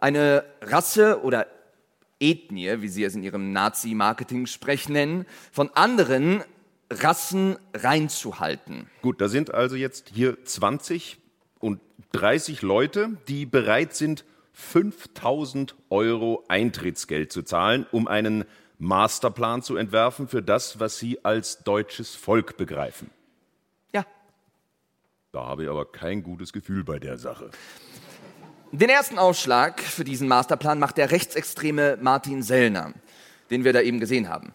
eine 0.00 0.44
Rasse 0.60 1.22
oder 1.22 1.48
Ethnie, 2.20 2.80
wie 2.80 2.88
sie 2.88 3.02
es 3.02 3.16
in 3.16 3.24
ihrem 3.24 3.52
Nazi-Marketing-Sprech 3.52 4.88
nennen, 4.88 5.26
von 5.50 5.70
anderen 5.70 6.44
Rassen 6.90 7.58
reinzuhalten. 7.74 8.86
Gut, 9.00 9.20
da 9.20 9.28
sind 9.28 9.52
also 9.52 9.74
jetzt 9.74 10.10
hier 10.14 10.44
20 10.44 11.18
und 11.58 11.80
30 12.12 12.62
Leute, 12.62 13.16
die 13.26 13.46
bereit 13.46 13.94
sind, 13.94 14.24
5000 14.52 15.74
Euro 15.90 16.44
Eintrittsgeld 16.48 17.32
zu 17.32 17.42
zahlen, 17.42 17.86
um 17.90 18.06
einen 18.08 18.44
Masterplan 18.78 19.62
zu 19.62 19.76
entwerfen 19.76 20.28
für 20.28 20.42
das, 20.42 20.80
was 20.80 20.98
sie 20.98 21.24
als 21.24 21.62
deutsches 21.64 22.14
Volk 22.14 22.56
begreifen. 22.56 23.10
Ja, 23.92 24.04
Da 25.32 25.46
habe 25.46 25.64
ich 25.64 25.70
aber 25.70 25.90
kein 25.90 26.22
gutes 26.22 26.52
Gefühl 26.52 26.84
bei 26.84 26.98
der 26.98 27.16
Sache. 27.18 27.50
Den 28.72 28.88
ersten 28.88 29.18
Ausschlag 29.18 29.80
für 29.80 30.04
diesen 30.04 30.28
Masterplan 30.28 30.78
macht 30.78 30.96
der 30.96 31.10
rechtsextreme 31.10 31.98
Martin 32.00 32.42
Sellner, 32.42 32.92
den 33.50 33.64
wir 33.64 33.72
da 33.72 33.80
eben 33.82 34.00
gesehen 34.00 34.28
haben. 34.28 34.54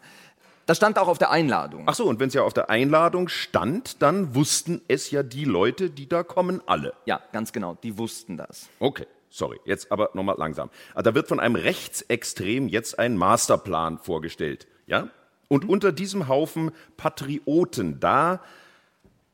Das 0.66 0.77
stand 0.77 1.00
auch 1.00 1.08
auf 1.08 1.18
der 1.18 1.32
Einladung. 1.32 1.84
Ach 1.88 1.96
so, 1.96 2.06
und 2.06 2.20
wenn 2.20 2.27
es 2.27 2.34
ja 2.34 2.42
auf 2.42 2.54
der 2.54 2.70
Einladung 2.70 3.30
stand, 3.30 4.01
dann 4.01 4.36
wussten 4.36 4.82
es 4.89 5.12
ja 5.12 5.24
die 5.24 5.46
Leute, 5.46 5.89
die 5.89 6.10
da 6.10 6.24
kommen, 6.24 6.62
alle. 6.66 6.94
Ja, 7.06 7.22
ganz 7.32 7.54
genau, 7.54 7.75
die 7.75 7.98
wussten 7.98 8.36
das. 8.36 8.68
Okay, 8.80 9.06
sorry, 9.38 9.60
jetzt 9.65 9.91
aber 9.91 10.10
nochmal 10.13 10.36
langsam. 10.38 10.70
Ah, 10.96 11.01
Da 11.03 11.13
wird 11.13 11.27
von 11.27 11.39
einem 11.39 11.56
Rechtsextrem 11.56 12.67
jetzt 12.67 12.98
ein 13.00 13.15
Masterplan 13.15 14.00
vorgestellt, 14.00 14.67
ja? 14.88 15.10
Und 15.48 15.70
unter 15.70 15.94
diesem 15.94 16.27
Haufen 16.27 16.72
Patrioten, 16.98 18.00
da 18.01 18.41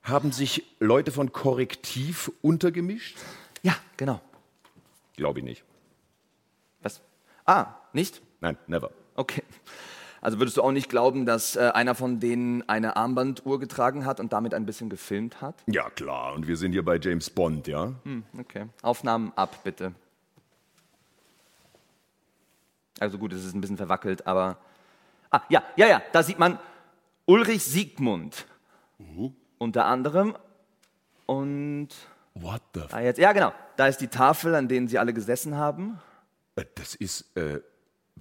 haben 0.04 0.32
sich 0.32 0.64
Leute 0.80 1.12
von 1.12 1.32
Korrektiv 1.32 2.32
untergemischt? 2.42 3.18
Ja, 3.64 3.76
genau. 3.98 4.22
Glaube 5.16 5.40
ich 5.40 5.46
nicht. 5.46 5.64
Was? 6.82 7.02
Ah, 7.46 7.76
nicht? 7.94 8.22
Nein, 8.42 8.58
never. 8.68 8.92
Also 10.24 10.40
würdest 10.40 10.56
du 10.56 10.62
auch 10.64 10.72
nicht 10.72 10.88
glauben, 10.88 11.26
dass 11.26 11.58
äh, 11.58 11.72
einer 11.74 11.96
von 11.96 12.22
denen 12.22 12.68
eine 12.70 12.96
Armbanduhr 12.96 13.60
getragen 13.60 14.06
hat 14.06 14.22
und 14.22 14.32
damit 14.32 14.54
ein 14.54 14.66
bisschen 14.66 14.90
gefilmt 14.90 15.42
hat? 15.42 15.56
Ja, 15.68 15.90
klar. 15.90 16.34
Und 16.34 16.48
wir 16.48 16.56
sind 16.56 16.72
hier 16.72 16.86
bei 16.86 16.98
James 16.98 17.30
Bond, 17.30 17.68
ja? 17.68 17.92
Hm, 18.04 18.24
okay. 18.40 18.68
Aufnahmen 18.82 19.34
ab, 19.36 19.66
bitte. 19.66 19.94
Also 23.00 23.18
gut, 23.18 23.34
es 23.34 23.44
ist 23.44 23.54
ein 23.54 23.60
bisschen 23.60 23.76
verwackelt, 23.76 24.26
aber. 24.26 24.58
Ah, 25.30 25.42
ja, 25.50 25.62
ja, 25.76 25.88
ja, 25.88 26.02
da 26.14 26.24
sieht 26.24 26.40
man 26.40 26.58
Ulrich 27.26 27.66
Siegmund. 27.66 28.46
Unter 29.58 29.86
anderem. 29.86 30.38
Und. 31.26 31.90
What 32.34 32.62
the 32.74 32.80
f 32.80 32.94
Ah, 32.94 33.02
jetzt, 33.02 33.18
ja, 33.18 33.34
genau. 33.34 33.52
Da 33.76 33.88
ist 33.88 33.98
die 33.98 34.08
Tafel, 34.08 34.56
an 34.56 34.70
denen 34.70 34.88
sie 34.88 35.00
alle 35.00 35.14
gesessen 35.14 35.58
haben. 35.58 36.00
Äh, 36.56 36.64
Das 36.76 36.96
ist, 36.96 37.36
äh, 37.36 37.60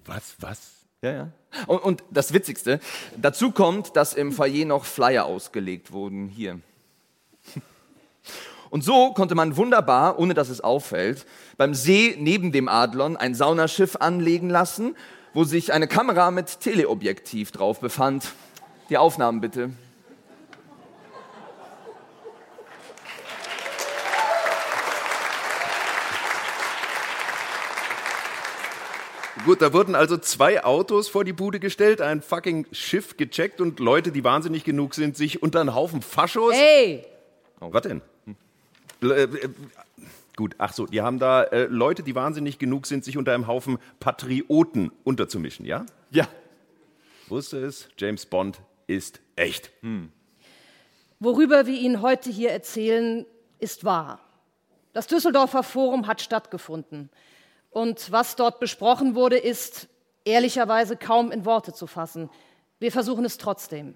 was, 0.04 0.34
was? 0.40 0.81
Ja, 1.02 1.12
ja. 1.12 1.28
Und, 1.66 1.78
und 1.82 2.04
das 2.10 2.32
Witzigste, 2.32 2.78
dazu 3.16 3.50
kommt, 3.50 3.96
dass 3.96 4.14
im 4.14 4.30
Foyer 4.30 4.64
noch 4.64 4.84
Flyer 4.84 5.24
ausgelegt 5.24 5.92
wurden. 5.92 6.28
Hier. 6.28 6.60
Und 8.70 8.84
so 8.84 9.12
konnte 9.12 9.34
man 9.34 9.58
wunderbar, 9.58 10.18
ohne 10.18 10.32
dass 10.32 10.48
es 10.48 10.62
auffällt, 10.62 11.26
beim 11.58 11.74
See 11.74 12.16
neben 12.18 12.52
dem 12.52 12.68
Adlon 12.68 13.18
ein 13.18 13.34
Saunaschiff 13.34 13.96
anlegen 13.96 14.48
lassen, 14.48 14.96
wo 15.34 15.44
sich 15.44 15.74
eine 15.74 15.88
Kamera 15.88 16.30
mit 16.30 16.60
Teleobjektiv 16.60 17.50
drauf 17.50 17.80
befand. 17.80 18.32
Die 18.88 18.96
Aufnahmen 18.96 19.42
bitte. 19.42 19.72
Gut, 29.44 29.60
da 29.60 29.72
wurden 29.72 29.96
also 29.96 30.16
zwei 30.18 30.62
Autos 30.64 31.08
vor 31.08 31.24
die 31.24 31.32
Bude 31.32 31.58
gestellt, 31.58 32.00
ein 32.00 32.22
fucking 32.22 32.66
Schiff 32.70 33.16
gecheckt 33.16 33.60
und 33.60 33.80
Leute, 33.80 34.12
die 34.12 34.22
wahnsinnig 34.22 34.62
genug 34.62 34.94
sind, 34.94 35.16
sich 35.16 35.42
unter 35.42 35.60
einen 35.60 35.74
Haufen 35.74 36.00
Faschos. 36.00 36.54
Hey, 36.54 37.04
Oh, 37.60 37.72
was 37.72 37.82
denn? 37.82 38.02
Äh, 39.02 39.06
äh, 39.22 39.48
gut, 40.36 40.56
ach 40.58 40.72
so, 40.72 40.86
die 40.86 41.00
haben 41.00 41.20
da 41.20 41.44
äh, 41.44 41.64
Leute, 41.64 42.02
die 42.02 42.14
wahnsinnig 42.14 42.58
genug 42.58 42.86
sind, 42.86 43.04
sich 43.04 43.16
unter 43.16 43.32
einem 43.34 43.46
Haufen 43.46 43.78
Patrioten 44.00 44.90
unterzumischen, 45.04 45.64
ja? 45.64 45.86
Ja. 46.10 46.28
Wusste 47.28 47.58
es, 47.58 47.88
James 47.98 48.26
Bond 48.26 48.60
ist 48.88 49.20
echt. 49.36 49.70
worüber 51.20 51.66
wir 51.66 51.74
Ihnen 51.74 52.02
heute 52.02 52.30
hier 52.30 52.50
erzählen, 52.50 53.26
ist 53.60 53.84
wahr. 53.84 54.20
Das 54.92 55.06
Düsseldorfer 55.06 55.62
Forum 55.62 56.06
hat 56.08 56.20
stattgefunden. 56.20 57.10
Und 57.72 58.12
was 58.12 58.36
dort 58.36 58.60
besprochen 58.60 59.14
wurde, 59.14 59.38
ist 59.38 59.88
ehrlicherweise 60.24 60.96
kaum 60.96 61.32
in 61.32 61.44
Worte 61.44 61.72
zu 61.72 61.86
fassen. 61.86 62.30
Wir 62.78 62.92
versuchen 62.92 63.24
es 63.24 63.38
trotzdem. 63.38 63.94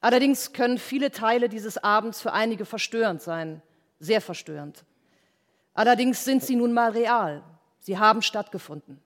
Allerdings 0.00 0.52
können 0.52 0.78
viele 0.78 1.10
Teile 1.10 1.48
dieses 1.48 1.78
Abends 1.78 2.20
für 2.20 2.32
einige 2.32 2.64
verstörend 2.64 3.22
sein, 3.22 3.62
sehr 3.98 4.20
verstörend. 4.20 4.84
Allerdings 5.74 6.24
sind 6.24 6.44
sie 6.44 6.56
nun 6.56 6.72
mal 6.72 6.90
real. 6.90 7.42
Sie 7.80 7.98
haben 7.98 8.22
stattgefunden. 8.22 9.00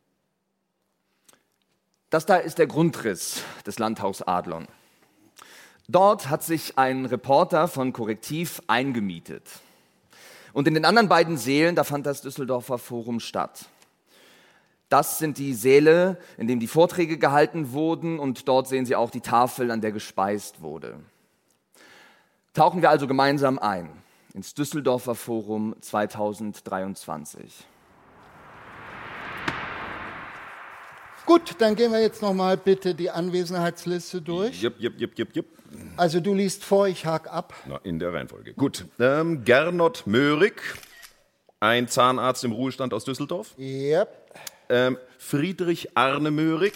Das 2.10 2.26
da 2.26 2.36
ist 2.36 2.58
der 2.58 2.66
Grundriss 2.66 3.42
des 3.64 3.78
Landhaus 3.78 4.22
Adlon. 4.22 4.66
Dort 5.86 6.28
hat 6.28 6.42
sich 6.42 6.76
ein 6.76 7.06
Reporter 7.06 7.68
von 7.68 7.92
Korrektiv 7.92 8.60
eingemietet. 8.66 9.44
Und 10.52 10.66
in 10.66 10.74
den 10.74 10.84
anderen 10.84 11.08
beiden 11.08 11.36
Sälen, 11.36 11.76
da 11.76 11.84
fand 11.84 12.06
das 12.06 12.22
Düsseldorfer 12.22 12.78
Forum 12.78 13.20
statt. 13.20 13.66
Das 14.90 15.18
sind 15.18 15.38
die 15.38 15.54
Säle, 15.54 16.18
in 16.36 16.48
denen 16.48 16.60
die 16.60 16.66
Vorträge 16.66 17.16
gehalten 17.16 17.72
wurden 17.72 18.18
und 18.18 18.48
dort 18.48 18.66
sehen 18.66 18.84
Sie 18.84 18.96
auch 18.96 19.10
die 19.10 19.20
Tafel, 19.20 19.70
an 19.70 19.80
der 19.80 19.92
gespeist 19.92 20.62
wurde. 20.62 20.98
Tauchen 22.54 22.82
wir 22.82 22.90
also 22.90 23.06
gemeinsam 23.06 23.60
ein 23.60 23.88
ins 24.34 24.52
Düsseldorfer 24.52 25.14
Forum 25.14 25.76
2023. 25.80 27.66
Gut, 31.24 31.54
dann 31.58 31.76
gehen 31.76 31.92
wir 31.92 32.00
jetzt 32.00 32.20
noch 32.20 32.34
mal 32.34 32.56
bitte 32.56 32.92
die 32.92 33.10
Anwesenheitsliste 33.10 34.20
durch. 34.20 34.60
Jupp, 34.60 34.80
jupp, 34.80 34.98
jupp, 34.98 35.16
jupp, 35.16 35.36
jupp. 35.36 35.46
Also 35.96 36.18
du 36.18 36.34
liest 36.34 36.64
vor, 36.64 36.88
ich 36.88 37.06
hake 37.06 37.30
ab. 37.30 37.54
Na, 37.66 37.78
in 37.84 38.00
der 38.00 38.12
Reihenfolge. 38.12 38.54
Gut. 38.54 38.86
Ähm, 38.98 39.44
Gernot 39.44 40.08
Möhrig, 40.08 40.60
ein 41.60 41.86
Zahnarzt 41.86 42.42
im 42.42 42.50
Ruhestand 42.50 42.92
aus 42.92 43.04
Düsseldorf. 43.04 43.54
Yep. 43.56 44.19
Ähm, 44.70 44.96
Friedrich 45.18 45.96
Arne 45.96 46.30
Möhrig, 46.30 46.74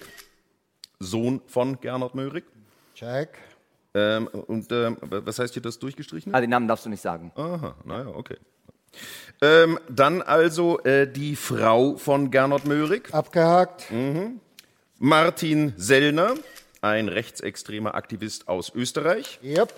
Sohn 0.98 1.40
von 1.46 1.80
Gernot 1.80 2.14
Möhrig. 2.14 2.44
Check. 2.94 3.38
Ähm, 3.94 4.26
und 4.26 4.70
ähm, 4.72 4.96
was 5.00 5.38
heißt 5.38 5.54
hier 5.54 5.62
das 5.62 5.78
durchgestrichen? 5.78 6.34
Ah, 6.34 6.40
den 6.40 6.50
Namen 6.50 6.66
darfst 6.66 6.84
du 6.84 6.90
nicht 6.90 7.00
sagen. 7.00 7.30
Aha, 7.36 7.76
naja, 7.84 8.08
okay. 8.08 8.36
Ähm, 9.40 9.78
dann 9.88 10.22
also 10.22 10.80
äh, 10.80 11.10
die 11.10 11.36
Frau 11.36 11.96
von 11.96 12.30
Gernot 12.30 12.64
Möhrig, 12.64 13.14
Abgehakt. 13.14 13.86
Martin 14.98 15.74
Sellner, 15.76 16.34
ein 16.80 17.08
rechtsextremer 17.08 17.94
Aktivist 17.94 18.48
aus 18.48 18.72
Österreich. 18.74 19.38
Yep. 19.42 19.72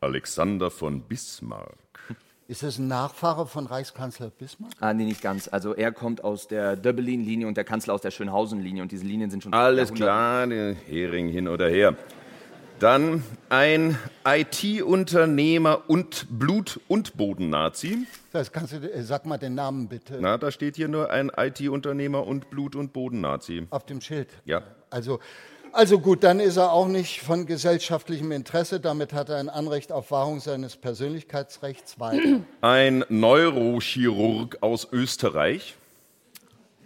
Alexander 0.00 0.70
von 0.70 1.02
Bismarck. 1.02 1.76
Ist 2.48 2.62
es 2.62 2.78
ein 2.78 2.88
Nachfahre 2.88 3.46
von 3.46 3.66
Reichskanzler 3.66 4.30
Bismarck? 4.30 4.72
Ah, 4.80 4.92
nee, 4.92 5.04
nicht 5.04 5.22
ganz. 5.22 5.48
Also 5.48 5.74
er 5.74 5.92
kommt 5.92 6.24
aus 6.24 6.48
der 6.48 6.76
Döbbelin-Linie 6.76 7.46
und 7.46 7.56
der 7.56 7.64
Kanzler 7.64 7.94
aus 7.94 8.02
der 8.02 8.10
Schönhausen-Linie 8.10 8.82
und 8.82 8.92
diese 8.92 9.04
Linien 9.04 9.30
sind 9.30 9.42
schon 9.42 9.54
Alles 9.54 9.94
klar, 9.94 10.46
der 10.46 10.74
Hering 10.74 11.28
hin 11.28 11.48
oder 11.48 11.68
her. 11.68 11.96
Dann 12.80 13.22
ein 13.48 13.96
IT-Unternehmer 14.26 15.88
und 15.88 16.26
Blut- 16.36 16.80
und 16.88 17.16
Boden-Nazi. 17.16 18.08
Das 18.32 18.50
kannst 18.50 18.72
du, 18.72 18.78
äh, 18.78 19.02
sag 19.04 19.24
mal 19.24 19.38
den 19.38 19.54
Namen 19.54 19.88
bitte. 19.88 20.18
Na, 20.20 20.36
da 20.36 20.50
steht 20.50 20.74
hier 20.74 20.88
nur 20.88 21.08
ein 21.10 21.30
IT-Unternehmer 21.36 22.26
und 22.26 22.50
Blut- 22.50 22.74
und 22.74 22.92
Boden-Nazi. 22.92 23.68
Auf 23.70 23.86
dem 23.86 24.00
Schild. 24.00 24.30
Ja. 24.44 24.62
Also, 24.90 25.20
also 25.72 25.98
gut, 25.98 26.22
dann 26.22 26.40
ist 26.40 26.56
er 26.56 26.72
auch 26.72 26.88
nicht 26.88 27.20
von 27.20 27.46
gesellschaftlichem 27.46 28.32
Interesse. 28.32 28.80
Damit 28.80 29.12
hat 29.12 29.28
er 29.28 29.36
ein 29.36 29.48
Anrecht 29.48 29.92
auf 29.92 30.10
Wahrung 30.10 30.40
seines 30.40 30.76
Persönlichkeitsrechts 30.76 31.98
weiter. 31.98 32.40
Ein 32.60 33.04
Neurochirurg 33.08 34.58
aus 34.60 34.88
Österreich. 34.92 35.76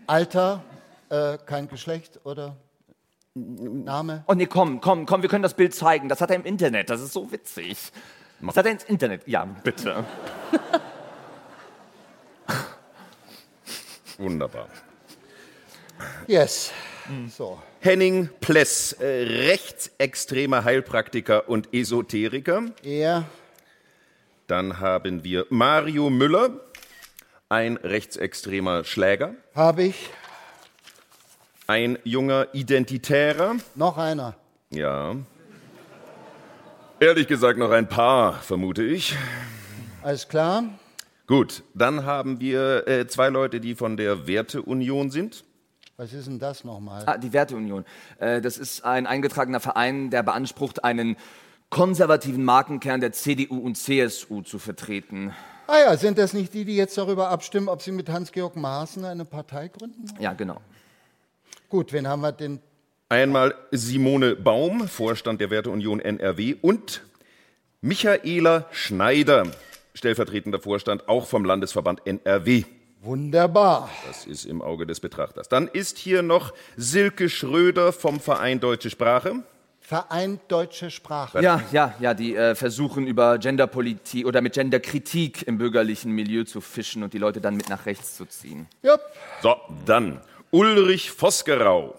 Alter, 0.07 0.62
äh, 1.11 1.38
kein 1.44 1.68
Geschlecht 1.68 2.20
oder 2.25 2.57
Name? 3.35 4.25
Oh 4.29 4.35
nee, 4.35 4.46
komm, 4.46 4.81
komm, 4.81 5.05
komm, 5.05 5.22
wir 5.22 5.29
können 5.29 5.42
das 5.42 5.55
Bild 5.55 5.75
zeigen. 5.75 6.09
Das 6.09 6.20
hat 6.20 6.31
er 6.31 6.37
im 6.37 6.44
Internet. 6.44 6.88
Das 6.88 7.01
ist 7.01 7.12
so 7.12 7.31
witzig. 7.31 7.77
Das 8.40 8.57
hat 8.57 8.66
er 8.66 8.72
ins 8.72 8.85
Internet. 8.85 9.27
Ja, 9.27 9.44
bitte. 9.44 10.05
Wunderbar. 14.18 14.68
Yes. 16.27 16.72
So. 17.29 17.59
Henning 17.87 18.29
Pless, 18.40 18.94
äh, 18.94 19.05
rechtsextremer 19.46 20.64
Heilpraktiker 20.64 21.49
und 21.49 21.72
Esoteriker. 21.72 22.64
Er, 22.83 23.27
Dann 24.49 24.81
haben 24.81 25.22
wir 25.22 25.46
Mario 25.51 26.11
Müller, 26.11 26.51
ein 27.49 27.77
rechtsextremer 27.77 28.83
Schläger. 28.83 29.37
habe 29.55 29.85
ich. 29.85 30.11
Ein 31.68 31.96
junger 32.03 32.49
Identitärer. 32.55 33.55
Noch 33.77 33.99
einer. 33.99 34.35
Ja. 34.70 35.14
Ehrlich 36.99 37.29
gesagt 37.29 37.57
noch 37.57 37.70
ein 37.70 37.88
paar, 37.88 38.40
vermute 38.40 38.83
ich. 38.83 39.14
Alles 40.03 40.27
klar. 40.27 40.64
Gut, 41.29 41.62
dann 41.72 42.05
haben 42.05 42.40
wir 42.40 42.88
äh, 42.88 43.07
zwei 43.07 43.29
Leute, 43.29 43.61
die 43.61 43.77
von 43.77 43.96
der 43.96 44.27
Werteunion 44.27 45.12
sind. 45.12 45.44
Was 45.99 46.13
ist 46.13 46.27
denn 46.27 46.39
das 46.39 46.63
nochmal? 46.63 47.05
Ah, 47.07 47.17
die 47.17 47.33
Werteunion. 47.33 47.87
Äh, 48.19 48.43
das 48.43 48.59
ist 48.59 48.85
ein 48.85 49.07
eingetragener 49.07 49.61
Verein, 49.61 50.11
der 50.11 50.23
beansprucht, 50.23 50.85
einen 50.85 51.17
konservativen 51.71 52.45
Markenkern 52.45 53.01
der 53.01 53.13
CDU 53.13 53.59
und 53.59 53.77
CSU 53.77 54.43
zu 54.43 54.59
vertreten. 54.59 55.33
Ah 55.67 55.79
ja, 55.79 55.97
sind 55.97 56.19
das 56.19 56.35
nicht 56.35 56.53
die, 56.53 56.67
die 56.67 56.77
jetzt 56.77 56.99
darüber 56.99 57.31
abstimmen, 57.31 57.69
ob 57.69 57.81
sie 57.81 57.93
mit 57.93 58.11
Hans-Georg 58.11 58.57
Maaßen 58.57 59.07
eine 59.07 59.25
Partei 59.25 59.69
gründen? 59.69 60.05
Ja, 60.21 60.35
genau. 60.35 60.61
Gut, 61.71 61.95
wen 61.95 62.07
haben 62.07 62.21
wir 62.21 62.33
denn? 62.33 62.61
Einmal 63.09 63.55
Simone 63.71 64.37
Baum, 64.37 64.89
Vorstand 64.89 65.41
der 65.41 65.49
Werteunion 65.51 66.01
NRW 66.01 66.57
und 66.61 67.03
Michaela 67.81 68.67
Schneider, 68.71 69.47
stellvertretender 69.95 70.61
Vorstand 70.61 71.09
auch 71.09 71.27
vom 71.27 71.45
Landesverband 71.45 72.07
NRW. 72.07 72.65
Wunderbar. 73.07 73.88
Das 74.05 74.27
ist 74.27 74.45
im 74.47 74.61
Auge 74.61 74.85
des 74.85 74.99
Betrachters. 74.99 75.49
Dann 75.49 75.69
ist 75.69 75.97
hier 75.97 76.23
noch 76.23 76.53
Silke 76.77 77.29
Schröder 77.29 77.92
vom 77.92 78.19
Verein 78.19 78.59
Deutsche 78.59 78.90
Sprache. 78.90 79.45
Verein 79.79 80.40
Deutsche 80.49 80.90
Sprache. 80.90 81.40
Ja, 81.40 81.62
ja, 81.71 81.95
ja, 82.01 82.14
die 82.14 82.35
äh, 82.35 82.57
versuchen 82.57 83.07
über 83.07 83.38
Genderpolitik 83.38 84.27
oder 84.27 84.40
mit 84.40 84.55
Genderkritik 84.55 85.47
im 85.47 85.59
bürgerlichen 85.59 86.11
Milieu 86.11 86.42
zu 86.42 86.61
fischen 86.61 87.05
und 87.05 87.12
die 87.12 87.19
Leute 87.19 87.40
dann 87.40 87.57
mit 87.57 87.69
nach 87.69 87.87
rechts 87.87 88.16
zu 88.16 88.27
ziehen. 88.27 88.66
Jupp. 88.83 89.01
So, 89.40 89.55
dann 89.85 90.21
Ulrich 90.51 91.12
Vosgerau, 91.12 91.95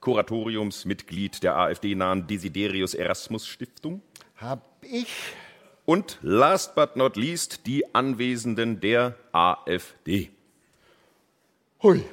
Kuratoriumsmitglied 0.00 1.42
der 1.42 1.56
AfD-nahen 1.56 2.28
Desiderius 2.28 2.94
Erasmus 2.94 3.48
Stiftung. 3.48 4.00
Hab 4.36 4.62
ich. 4.82 5.12
Und 5.84 6.18
last 6.22 6.76
but 6.76 6.94
not 6.94 7.16
least 7.16 7.66
die 7.66 7.92
Anwesenden 7.92 8.78
der 8.78 9.16
AfD. 9.32 10.30
Hui. 11.82 12.04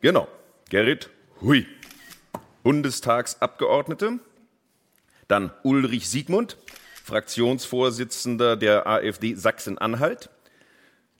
Genau, 0.00 0.26
Gerrit 0.70 1.08
Hui. 1.40 1.66
Bundestagsabgeordnete. 2.64 4.18
Dann 5.28 5.52
Ulrich 5.62 6.08
Siegmund, 6.08 6.56
Fraktionsvorsitzender 7.04 8.56
der 8.56 8.88
AfD 8.88 9.34
Sachsen-Anhalt. 9.34 10.30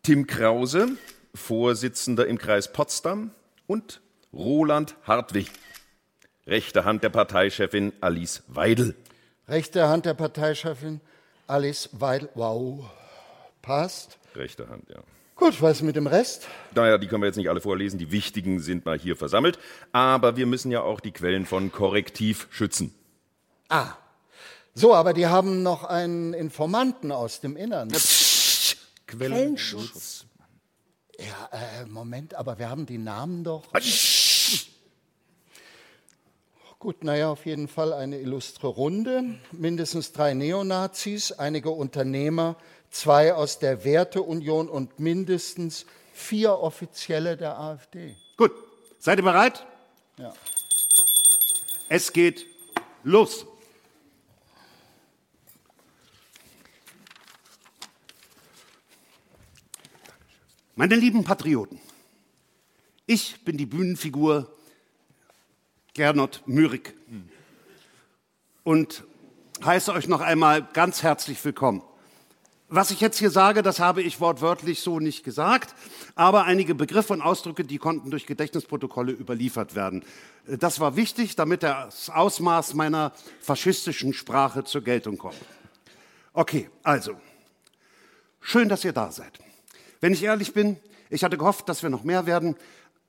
Tim 0.03 0.27
Krause, 0.27 0.89
Vorsitzender 1.35 2.27
im 2.27 2.39
Kreis 2.39 2.73
Potsdam. 2.73 3.31
Und 3.69 4.01
Roland 4.33 4.97
Hartwig, 5.05 5.51
rechte 6.49 6.85
Hand 6.85 7.05
der 7.05 7.11
Parteichefin 7.11 7.93
Alice 8.01 8.43
Weidel. 8.49 8.97
Rechte 9.47 9.89
Hand 9.89 10.07
der 10.07 10.15
Parteichefin 10.15 11.01
Alice 11.47 11.91
Weidel. 11.93 12.29
Wow. 12.35 12.91
Passt. 13.63 14.19
Rechte 14.35 14.69
Hand, 14.69 14.91
ja. 14.91 15.03
Gut, 15.37 15.61
was 15.61 15.83
mit 15.83 15.97
dem 15.97 16.07
Rest? 16.07 16.47
Naja, 16.75 16.97
die 16.97 17.09
können 17.09 17.23
wir 17.23 17.27
jetzt 17.27 17.37
nicht 17.37 17.49
alle 17.49 17.61
vorlesen. 17.61 17.99
Die 17.99 18.13
wichtigen 18.13 18.61
sind 18.61 18.85
mal 18.85 18.99
hier 18.99 19.17
versammelt. 19.17 19.59
Aber 19.93 20.37
wir 20.37 20.47
müssen 20.47 20.71
ja 20.71 20.83
auch 20.83 21.01
die 21.01 21.11
Quellen 21.11 21.45
von 21.45 21.73
Korrektiv 21.73 22.47
schützen. 22.51 22.95
Ah. 23.69 23.95
So, 24.75 24.95
aber 24.95 25.13
die 25.13 25.27
haben 25.27 25.63
noch 25.63 25.85
einen 25.85 26.35
Informanten 26.35 27.11
aus 27.11 27.41
dem 27.41 27.57
Innern. 27.57 27.93
Quellenschutz. 29.07 30.27
Ja, 31.19 31.49
äh, 31.53 31.87
Moment, 31.87 32.35
aber 32.35 32.59
wir 32.59 32.69
haben 32.69 32.87
die 32.87 32.99
Namen 32.99 33.45
doch. 33.45 33.65
Gut, 36.79 37.03
naja, 37.03 37.31
auf 37.31 37.47
jeden 37.47 37.67
Fall 37.67 37.93
eine 37.93 38.19
illustre 38.19 38.67
Runde. 38.67 39.39
Mindestens 39.53 40.13
drei 40.13 40.35
Neonazis, 40.35 41.33
einige 41.33 41.71
Unternehmer, 41.71 42.57
zwei 42.95 43.35
aus 43.35 43.59
der 43.59 43.85
Werteunion 43.85 44.69
und 44.69 45.01
mindestens 45.01 45.85
vier 46.13 46.53
Offizielle 46.53 47.37
der 47.37 47.59
AfD. 47.59 48.17
Gut, 48.37 48.53
seid 49.01 49.19
ihr 49.19 49.25
bereit? 49.25 49.67
Ja. 50.17 50.33
Es 51.89 52.13
geht 52.13 52.47
los. 53.03 53.47
Meine 60.77 60.95
lieben 60.95 61.25
Patrioten, 61.25 61.81
ich 63.07 63.45
bin 63.45 63.57
die 63.57 63.67
Bühnenfigur 63.67 64.53
Gernot 65.95 66.43
Mürig 66.47 66.95
und 68.65 69.05
heiße 69.65 69.93
euch 69.93 70.09
noch 70.09 70.21
einmal 70.21 70.65
ganz 70.73 71.03
herzlich 71.03 71.45
willkommen. 71.45 71.83
Was 72.69 72.91
ich 72.91 73.01
jetzt 73.01 73.19
hier 73.19 73.31
sage, 73.31 73.63
das 73.63 73.79
habe 73.79 74.03
ich 74.03 74.21
wortwörtlich 74.21 74.81
so 74.81 74.99
nicht 74.99 75.23
gesagt, 75.23 75.75
aber 76.15 76.45
einige 76.45 76.75
Begriffe 76.75 77.13
und 77.13 77.21
Ausdrücke, 77.21 77.63
die 77.63 77.77
konnten 77.77 78.11
durch 78.11 78.27
Gedächtnisprotokolle 78.27 79.13
überliefert 79.13 79.75
werden. 79.75 80.03
Das 80.47 80.81
war 80.81 80.97
wichtig, 80.97 81.37
damit 81.37 81.63
das 81.63 82.09
Ausmaß 82.09 82.73
meiner 82.73 83.13
faschistischen 83.41 84.15
Sprache 84.15 84.65
zur 84.65 84.81
Geltung 84.81 85.19
kommt. 85.19 85.37
Okay, 86.33 86.71
also, 86.83 87.13
schön, 88.41 88.71
dass 88.71 88.83
ihr 88.83 88.93
da 88.93 89.13
seid. 89.13 89.39
Wenn 90.01 90.15
ich 90.15 90.23
ehrlich 90.23 90.55
bin, 90.55 90.79
ich 91.11 91.23
hatte 91.23 91.37
gehofft, 91.37 91.69
dass 91.69 91.83
wir 91.83 91.91
noch 91.91 92.03
mehr 92.03 92.25
werden. 92.25 92.57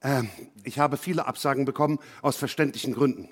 Äh, 0.02 0.24
ich 0.64 0.80
habe 0.80 0.98
viele 0.98 1.28
Absagen 1.28 1.64
bekommen, 1.64 2.00
aus 2.22 2.36
verständlichen 2.36 2.94
Gründen, 2.94 3.30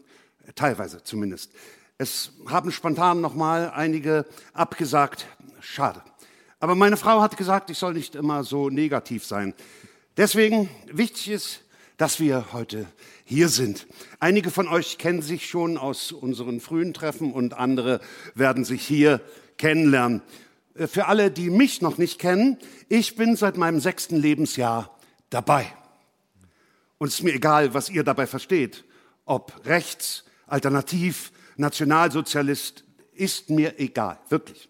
teilweise 0.56 1.04
zumindest. 1.04 1.52
Es 1.98 2.32
haben 2.48 2.72
spontan 2.72 3.22
noch 3.22 3.36
mal 3.36 3.72
einige 3.72 4.26
abgesagt. 4.54 5.28
Schade. 5.60 6.02
Aber 6.64 6.76
meine 6.76 6.96
Frau 6.96 7.20
hat 7.20 7.36
gesagt, 7.36 7.70
ich 7.72 7.78
soll 7.78 7.94
nicht 7.94 8.16
immer 8.16 8.46
so 8.46 8.70
negativ 8.70 9.26
sein. 9.26 9.54
Deswegen 10.16 10.70
wichtig 10.90 11.28
ist, 11.30 11.60
dass 11.98 12.22
wir 12.22 12.54
heute 12.54 12.86
hier 13.26 13.50
sind. 13.50 13.86
Einige 14.22 14.50
von 14.50 14.70
euch 14.70 14.98
kennen 14.98 15.22
sich 15.22 15.46
schon 15.46 15.78
aus 15.78 16.14
unseren 16.14 16.62
frühen 16.62 16.94
Treffen 16.94 17.34
und 17.34 17.54
andere 17.54 18.00
werden 18.34 18.64
sich 18.64 18.82
hier 18.88 19.20
kennenlernen. 19.58 20.22
Äh, 20.76 20.88
für 20.88 21.08
alle, 21.08 21.32
die 21.32 21.50
mich 21.50 21.82
noch 21.82 21.98
nicht 21.98 22.18
kennen, 22.18 22.58
ich 22.88 23.18
bin 23.18 23.36
seit 23.36 23.58
meinem 23.58 23.82
sechsten 23.82 24.16
Lebensjahr 24.16 24.98
dabei. 25.30 25.66
Und 26.98 27.10
es 27.10 27.16
ist 27.16 27.24
mir 27.24 27.34
egal, 27.34 27.74
was 27.74 27.90
ihr 27.90 28.06
dabei 28.06 28.26
versteht. 28.26 28.86
Ob 29.26 29.66
rechts, 29.66 30.24
alternativ, 30.48 31.34
Nationalsozialist, 31.58 32.86
ist 33.16 33.50
mir 33.50 33.82
egal, 33.82 34.18
wirklich. 34.30 34.70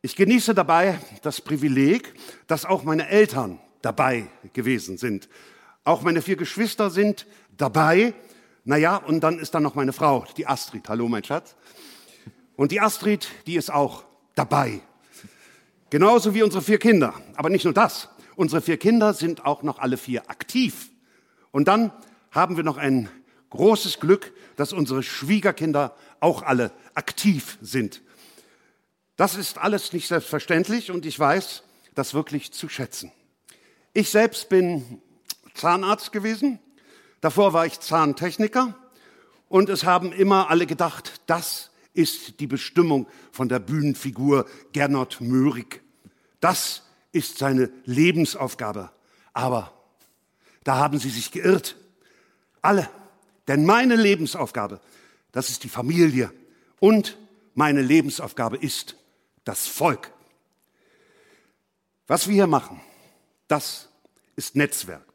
Ich 0.00 0.14
genieße 0.14 0.54
dabei 0.54 1.00
das 1.22 1.40
Privileg, 1.40 2.14
dass 2.46 2.64
auch 2.64 2.84
meine 2.84 3.08
Eltern 3.08 3.58
dabei 3.82 4.28
gewesen 4.52 4.96
sind. 4.96 5.28
Auch 5.82 6.02
meine 6.02 6.22
vier 6.22 6.36
Geschwister 6.36 6.88
sind 6.88 7.26
dabei. 7.56 8.14
Naja, 8.64 8.94
und 8.96 9.20
dann 9.20 9.40
ist 9.40 9.56
da 9.56 9.60
noch 9.60 9.74
meine 9.74 9.92
Frau, 9.92 10.24
die 10.36 10.46
Astrid. 10.46 10.88
Hallo, 10.88 11.08
mein 11.08 11.24
Schatz. 11.24 11.56
Und 12.54 12.70
die 12.70 12.80
Astrid, 12.80 13.28
die 13.48 13.56
ist 13.56 13.72
auch 13.72 14.04
dabei. 14.36 14.80
Genauso 15.90 16.32
wie 16.32 16.44
unsere 16.44 16.62
vier 16.62 16.78
Kinder. 16.78 17.14
Aber 17.34 17.50
nicht 17.50 17.64
nur 17.64 17.74
das. 17.74 18.08
Unsere 18.36 18.62
vier 18.62 18.76
Kinder 18.76 19.14
sind 19.14 19.44
auch 19.44 19.64
noch 19.64 19.80
alle 19.80 19.96
vier 19.96 20.30
aktiv. 20.30 20.90
Und 21.50 21.66
dann 21.66 21.90
haben 22.30 22.56
wir 22.56 22.62
noch 22.62 22.76
ein 22.76 23.08
großes 23.50 23.98
Glück, 23.98 24.32
dass 24.54 24.72
unsere 24.72 25.02
Schwiegerkinder 25.02 25.96
auch 26.20 26.42
alle 26.42 26.70
aktiv 26.94 27.58
sind. 27.60 28.00
Das 29.18 29.34
ist 29.34 29.58
alles 29.58 29.92
nicht 29.92 30.06
selbstverständlich 30.06 30.92
und 30.92 31.04
ich 31.04 31.18
weiß 31.18 31.64
das 31.96 32.14
wirklich 32.14 32.52
zu 32.52 32.68
schätzen. 32.68 33.10
Ich 33.92 34.10
selbst 34.10 34.48
bin 34.48 35.02
Zahnarzt 35.54 36.12
gewesen, 36.12 36.60
davor 37.20 37.52
war 37.52 37.66
ich 37.66 37.80
Zahntechniker 37.80 38.78
und 39.48 39.70
es 39.70 39.82
haben 39.82 40.12
immer 40.12 40.50
alle 40.50 40.66
gedacht, 40.66 41.20
das 41.26 41.72
ist 41.94 42.38
die 42.38 42.46
Bestimmung 42.46 43.08
von 43.32 43.48
der 43.48 43.58
Bühnenfigur 43.58 44.46
Gernot 44.72 45.20
Möhrig. 45.20 45.82
Das 46.38 46.84
ist 47.10 47.38
seine 47.38 47.72
Lebensaufgabe. 47.86 48.92
Aber 49.32 49.72
da 50.62 50.76
haben 50.76 51.00
sie 51.00 51.10
sich 51.10 51.32
geirrt. 51.32 51.74
Alle. 52.62 52.88
Denn 53.48 53.66
meine 53.66 53.96
Lebensaufgabe, 53.96 54.80
das 55.32 55.48
ist 55.48 55.64
die 55.64 55.68
Familie. 55.68 56.32
Und 56.78 57.18
meine 57.56 57.82
Lebensaufgabe 57.82 58.58
ist 58.58 58.94
das 59.48 59.66
Volk. 59.66 60.12
Was 62.06 62.28
wir 62.28 62.34
hier 62.34 62.46
machen, 62.46 62.82
das 63.48 63.88
ist 64.36 64.56
Netzwerk. 64.56 65.06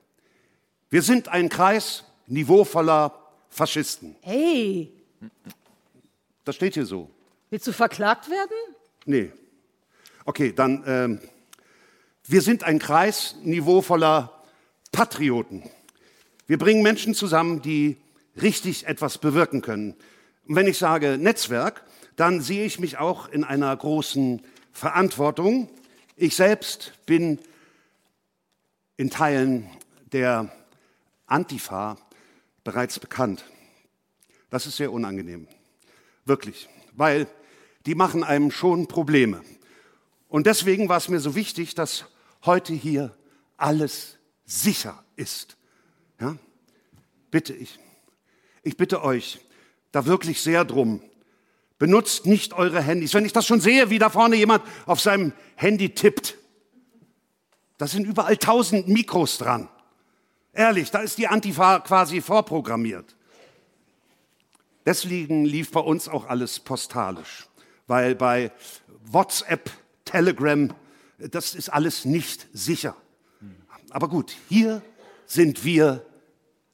Wir 0.89 1.03
sind 1.03 1.27
ein 1.27 1.49
Kreis 1.49 2.03
niveauvoller 2.25 3.13
Faschisten. 3.49 4.15
Hey, 4.21 4.91
Das 6.45 6.55
steht 6.55 6.73
hier 6.73 6.85
so. 6.87 7.11
willst 7.51 7.67
du 7.67 7.73
verklagt 7.73 8.27
werden? 8.27 8.57
Nee. 9.05 9.31
Okay, 10.25 10.51
dann, 10.51 10.83
ähm, 10.87 11.21
wir 12.25 12.41
sind 12.41 12.63
ein 12.63 12.79
Kreis 12.79 13.35
niveauvoller 13.43 14.41
Patrioten. 14.91 15.69
Wir 16.47 16.57
bringen 16.57 16.81
Menschen 16.81 17.13
zusammen, 17.13 17.61
die 17.61 17.97
richtig 18.41 18.87
etwas 18.87 19.19
bewirken 19.19 19.61
können. 19.61 19.95
Und 20.47 20.55
wenn 20.55 20.65
ich 20.67 20.79
sage 20.79 21.19
Netzwerk, 21.19 21.83
dann 22.15 22.41
sehe 22.41 22.65
ich 22.65 22.79
mich 22.79 22.97
auch 22.97 23.27
in 23.29 23.43
einer 23.43 23.75
großen 23.75 24.41
Verantwortung. 24.71 25.69
Ich 26.15 26.35
selbst 26.35 26.93
bin 27.05 27.39
in 28.97 29.09
Teilen 29.09 29.69
der 30.11 30.51
Antifa 31.25 31.97
bereits 32.63 32.99
bekannt. 32.99 33.45
Das 34.49 34.67
ist 34.67 34.77
sehr 34.77 34.91
unangenehm. 34.91 35.47
Wirklich. 36.25 36.69
Weil 36.93 37.27
die 37.85 37.95
machen 37.95 38.23
einem 38.23 38.51
schon 38.51 38.87
Probleme. 38.87 39.41
Und 40.29 40.47
deswegen 40.47 40.89
war 40.89 40.97
es 40.97 41.09
mir 41.09 41.19
so 41.19 41.35
wichtig, 41.35 41.75
dass 41.75 42.05
heute 42.45 42.73
hier 42.73 43.15
alles 43.57 44.17
sicher 44.45 45.03
ist. 45.15 45.57
Ja? 46.19 46.37
Bitte 47.31 47.53
ich. 47.53 47.79
Ich 48.61 48.77
bitte 48.77 49.03
euch 49.03 49.39
da 49.91 50.05
wirklich 50.05 50.41
sehr 50.41 50.65
drum. 50.65 51.01
Benutzt 51.83 52.25
nicht 52.25 52.53
eure 52.53 52.81
Handys. 52.81 53.13
Wenn 53.13 53.25
ich 53.25 53.33
das 53.33 53.45
schon 53.45 53.59
sehe, 53.59 53.89
wie 53.89 53.99
da 53.99 54.09
vorne 54.09 54.37
jemand 54.37 54.63
auf 54.85 55.01
seinem 55.01 55.33
Handy 55.57 55.89
tippt, 55.89 56.37
Da 57.77 57.87
sind 57.87 58.07
überall 58.07 58.37
tausend 58.37 58.87
Mikros 58.87 59.37
dran. 59.37 59.67
Ehrlich, 60.53 60.91
da 60.91 60.99
ist 60.99 61.17
die 61.17 61.27
Antifa 61.27 61.79
quasi 61.79 62.21
vorprogrammiert. 62.21 63.17
Deswegen 64.85 65.43
lief 65.43 65.71
bei 65.71 65.81
uns 65.81 66.07
auch 66.07 66.25
alles 66.25 66.61
postalisch, 66.61 67.49
weil 67.87 68.15
bei 68.15 68.53
WhatsApp, 69.03 69.69
Telegram, 70.05 70.73
das 71.17 71.53
ist 71.53 71.67
alles 71.67 72.05
nicht 72.05 72.47
sicher. 72.53 72.95
Aber 73.89 74.07
gut, 74.07 74.33
hier 74.47 74.81
sind 75.25 75.65
wir 75.65 76.05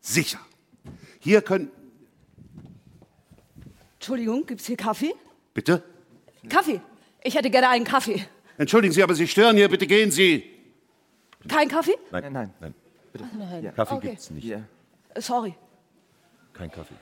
sicher. 0.01 0.39
Hier 1.19 1.41
können. 1.41 1.71
Entschuldigung, 4.09 4.43
gibt's 4.47 4.65
hier 4.65 4.75
Kaffee? 4.75 5.13
Bitte? 5.53 5.83
Kaffee. 6.49 6.81
Ich 7.23 7.35
hätte 7.35 7.51
gerne 7.51 7.69
einen 7.69 7.85
Kaffee. 7.85 8.25
Entschuldigen 8.57 8.91
Sie, 8.91 9.03
aber 9.03 9.13
Sie 9.13 9.27
stören 9.27 9.55
hier. 9.55 9.69
Bitte 9.69 9.85
gehen 9.85 10.09
Sie. 10.09 10.43
Kein 11.47 11.67
Kaffee? 11.67 11.93
Nein, 12.09 12.33
nein. 12.33 12.51
nein. 12.59 12.73
Nein. 13.13 13.71
Kaffee 13.75 13.93
Okay. 13.93 14.09
gibt's 14.09 14.31
nicht. 14.31 14.43
Hier. 14.45 14.67
Äh, 15.13 15.21
Sorry. 15.21 15.53
Kein 16.53 16.71
Kaffee. 16.71 16.95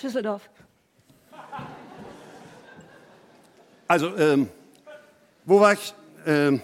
Düsseldorf. 0.00 0.48
Also, 3.88 4.16
ähm, 4.16 4.48
wo 5.44 5.58
war 5.58 5.72
ich? 5.72 5.92
Ähm, 6.24 6.60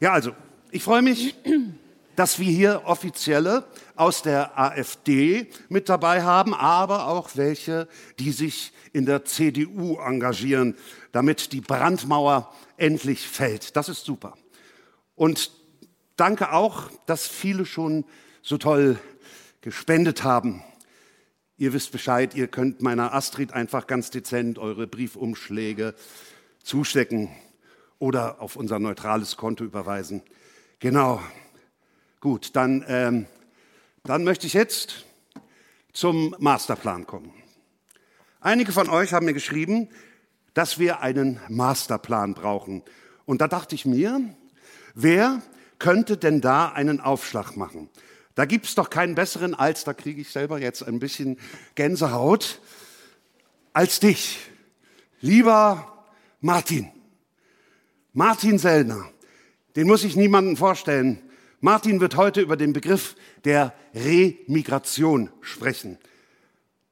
ja, 0.00 0.12
also, 0.12 0.32
ich 0.72 0.82
freue 0.82 1.02
mich, 1.02 1.36
dass 2.16 2.38
wir 2.38 2.50
hier 2.50 2.82
Offizielle 2.84 3.64
aus 3.94 4.22
der 4.22 4.58
AfD 4.58 5.48
mit 5.68 5.88
dabei 5.88 6.22
haben, 6.22 6.54
aber 6.54 7.06
auch 7.06 7.30
welche, 7.34 7.88
die 8.18 8.32
sich 8.32 8.72
in 8.92 9.06
der 9.06 9.24
CDU 9.24 9.98
engagieren, 9.98 10.74
damit 11.12 11.52
die 11.52 11.60
Brandmauer 11.60 12.52
endlich 12.76 13.26
fällt. 13.26 13.76
Das 13.76 13.88
ist 13.88 14.04
super. 14.04 14.36
Und 15.14 15.50
danke 16.16 16.52
auch, 16.52 16.90
dass 17.06 17.26
viele 17.26 17.66
schon 17.66 18.04
so 18.42 18.58
toll 18.58 18.98
gespendet 19.60 20.24
haben. 20.24 20.62
Ihr 21.58 21.72
wisst 21.72 21.92
Bescheid, 21.92 22.34
ihr 22.34 22.48
könnt 22.48 22.82
meiner 22.82 23.14
Astrid 23.14 23.52
einfach 23.52 23.86
ganz 23.86 24.10
dezent 24.10 24.58
eure 24.58 24.86
Briefumschläge 24.86 25.94
zustecken 26.62 27.30
oder 27.98 28.40
auf 28.40 28.56
unser 28.56 28.78
neutrales 28.78 29.36
Konto 29.36 29.64
überweisen. 29.64 30.22
Genau. 30.78 31.20
Gut, 32.26 32.56
dann, 32.56 32.84
ähm, 32.88 33.26
dann 34.02 34.24
möchte 34.24 34.48
ich 34.48 34.52
jetzt 34.52 35.04
zum 35.92 36.34
Masterplan 36.40 37.06
kommen. 37.06 37.32
Einige 38.40 38.72
von 38.72 38.88
euch 38.88 39.12
haben 39.12 39.26
mir 39.26 39.32
geschrieben, 39.32 39.88
dass 40.52 40.80
wir 40.80 41.02
einen 41.02 41.38
Masterplan 41.48 42.34
brauchen. 42.34 42.82
Und 43.26 43.42
da 43.42 43.46
dachte 43.46 43.76
ich 43.76 43.86
mir, 43.86 44.20
wer 44.96 45.40
könnte 45.78 46.16
denn 46.16 46.40
da 46.40 46.72
einen 46.72 47.00
Aufschlag 47.00 47.56
machen? 47.56 47.90
Da 48.34 48.44
gibt 48.44 48.66
es 48.66 48.74
doch 48.74 48.90
keinen 48.90 49.14
besseren 49.14 49.54
als, 49.54 49.84
da 49.84 49.94
kriege 49.94 50.20
ich 50.20 50.32
selber 50.32 50.58
jetzt 50.58 50.82
ein 50.82 50.98
bisschen 50.98 51.38
Gänsehaut, 51.76 52.60
als 53.72 54.00
dich, 54.00 54.40
lieber 55.20 56.04
Martin. 56.40 56.90
Martin 58.14 58.58
Sellner, 58.58 59.12
den 59.76 59.86
muss 59.86 60.02
ich 60.02 60.16
niemandem 60.16 60.56
vorstellen. 60.56 61.22
Martin 61.66 61.98
wird 61.98 62.14
heute 62.14 62.42
über 62.42 62.56
den 62.56 62.72
Begriff 62.72 63.16
der 63.44 63.74
Remigration 63.92 65.30
sprechen. 65.40 65.98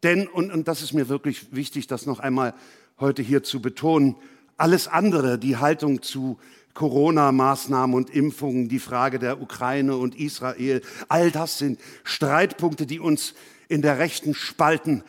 Denn, 0.02 0.26
und, 0.26 0.50
und 0.50 0.66
das 0.66 0.82
ist 0.82 0.92
mir 0.92 1.08
wirklich 1.08 1.54
wichtig, 1.54 1.86
das 1.86 2.06
noch 2.06 2.18
einmal 2.18 2.54
heute 2.98 3.22
hier 3.22 3.44
zu 3.44 3.62
betonen, 3.62 4.16
alles 4.56 4.88
andere, 4.88 5.38
die 5.38 5.58
Haltung 5.58 6.02
zu 6.02 6.40
Corona-Maßnahmen 6.74 7.94
und 7.94 8.10
Impfungen, 8.10 8.68
die 8.68 8.80
Frage 8.80 9.20
der 9.20 9.40
Ukraine 9.40 9.96
und 9.96 10.18
Israel, 10.18 10.82
all 11.06 11.30
das 11.30 11.58
sind 11.58 11.78
Streitpunkte, 12.02 12.84
die 12.84 12.98
uns 12.98 13.34
in 13.68 13.80
der 13.80 14.00
Rechten 14.00 14.34
spalten. 14.34 15.04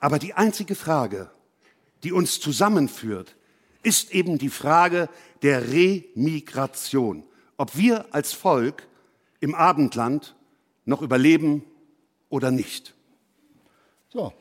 Aber 0.00 0.18
die 0.18 0.34
einzige 0.34 0.74
Frage, 0.74 1.30
die 2.02 2.10
uns 2.10 2.40
zusammenführt, 2.40 3.36
ist 3.84 4.10
eben 4.10 4.38
die 4.38 4.50
Frage 4.50 5.08
der 5.42 5.70
Remigration. 5.70 7.22
Ob 7.56 7.76
wir 7.76 8.12
als 8.12 8.32
Volk 8.32 8.88
im 9.44 9.54
Abendland 9.54 10.34
noch 10.86 11.02
überleben 11.02 11.64
oder 12.30 12.50
nicht. 12.50 12.94
So, 14.08 14.32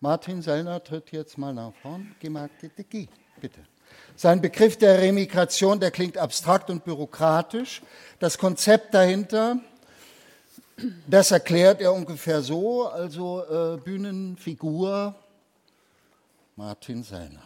Martin 0.00 0.42
Sellner 0.42 0.84
tritt 0.84 1.10
jetzt 1.10 1.38
mal 1.38 1.54
nach 1.54 1.72
vorn. 1.80 2.14
Geh 2.20 2.28
mal, 2.28 2.50
geh, 2.60 2.68
geh, 2.90 3.08
bitte. 3.40 3.60
Sein 4.14 4.42
Begriff 4.42 4.76
der 4.76 5.00
Remigration, 5.00 5.80
der 5.80 5.90
klingt 5.90 6.18
abstrakt 6.18 6.68
und 6.68 6.84
bürokratisch. 6.84 7.80
Das 8.18 8.36
Konzept 8.36 8.92
dahinter, 8.92 9.58
das 11.06 11.30
erklärt 11.30 11.80
er 11.80 11.94
ungefähr 11.94 12.42
so, 12.42 12.86
also 12.86 13.42
äh, 13.42 13.78
Bühnenfigur 13.78 15.14
Martin 16.56 17.02
Sellner. 17.02 17.42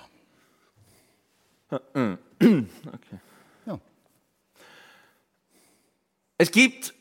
Okay. 2.43 3.21
Ja. 3.67 3.79
Es 6.41 6.53
gibt 6.53 6.95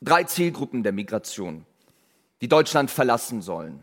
drei 0.00 0.24
Zielgruppen 0.24 0.82
der 0.82 0.92
Migration, 0.92 1.66
die 2.40 2.48
Deutschland 2.48 2.90
verlassen 2.90 3.42
sollen. 3.42 3.82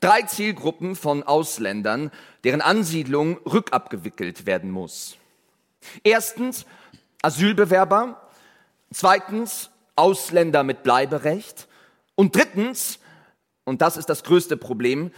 Drei 0.00 0.22
Zielgruppen 0.22 0.96
von 0.96 1.22
Ausländern, 1.22 2.10
deren 2.44 2.62
Ansiedlung 2.62 3.36
rückabgewickelt 3.44 4.46
werden 4.46 4.70
muss. 4.70 5.18
Erstens 6.02 6.64
Asylbewerber, 7.20 8.26
zweitens 8.90 9.68
Ausländer 9.96 10.62
mit 10.62 10.82
Bleiberecht 10.82 11.68
und 12.14 12.34
drittens, 12.34 13.00
und 13.64 13.82
das 13.82 13.98
ist 13.98 14.08
das 14.08 14.24
größte 14.24 14.56
Problem, 14.56 15.10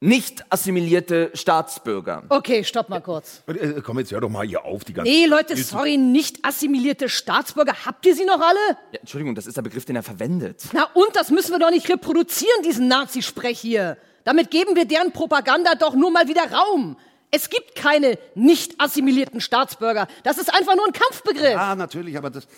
nicht 0.00 0.50
assimilierte 0.50 1.30
Staatsbürger. 1.34 2.24
Okay, 2.30 2.64
stopp 2.64 2.88
mal 2.88 3.00
kurz. 3.00 3.42
Äh, 3.46 3.82
Komm, 3.82 3.98
jetzt 3.98 4.10
hör 4.12 4.20
doch 4.22 4.30
mal 4.30 4.46
hier 4.46 4.64
auf, 4.64 4.82
die 4.84 4.94
ganze 4.94 5.10
Nee, 5.10 5.26
Leute, 5.26 5.56
sorry, 5.56 5.98
nicht 5.98 6.42
assimilierte 6.42 7.10
Staatsbürger. 7.10 7.74
Habt 7.84 8.06
ihr 8.06 8.14
sie 8.14 8.24
noch 8.24 8.40
alle? 8.40 8.78
Ja, 8.92 9.00
Entschuldigung, 9.00 9.34
das 9.34 9.46
ist 9.46 9.58
der 9.58 9.62
Begriff, 9.62 9.84
den 9.84 9.96
er 9.96 10.02
verwendet. 10.02 10.64
Na 10.72 10.84
und, 10.94 11.14
das 11.14 11.30
müssen 11.30 11.52
wir 11.52 11.58
doch 11.58 11.70
nicht 11.70 11.88
reproduzieren, 11.90 12.62
diesen 12.64 12.88
Nazi-Sprech 12.88 13.60
hier. 13.60 13.98
Damit 14.24 14.50
geben 14.50 14.74
wir 14.74 14.86
deren 14.86 15.12
Propaganda 15.12 15.74
doch 15.74 15.94
nur 15.94 16.10
mal 16.10 16.28
wieder 16.28 16.50
Raum. 16.50 16.96
Es 17.30 17.50
gibt 17.50 17.74
keine 17.74 18.18
nicht 18.34 18.80
assimilierten 18.80 19.40
Staatsbürger. 19.40 20.08
Das 20.24 20.38
ist 20.38 20.52
einfach 20.52 20.76
nur 20.76 20.86
ein 20.86 20.92
Kampfbegriff. 20.92 21.52
Ja, 21.52 21.74
natürlich, 21.76 22.16
aber 22.16 22.30
das, 22.30 22.48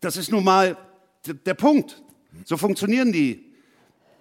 das 0.00 0.16
ist 0.16 0.30
nun 0.32 0.44
mal 0.44 0.76
der 1.26 1.54
Punkt. 1.54 2.02
So 2.44 2.56
funktionieren 2.56 3.12
die. 3.12 3.53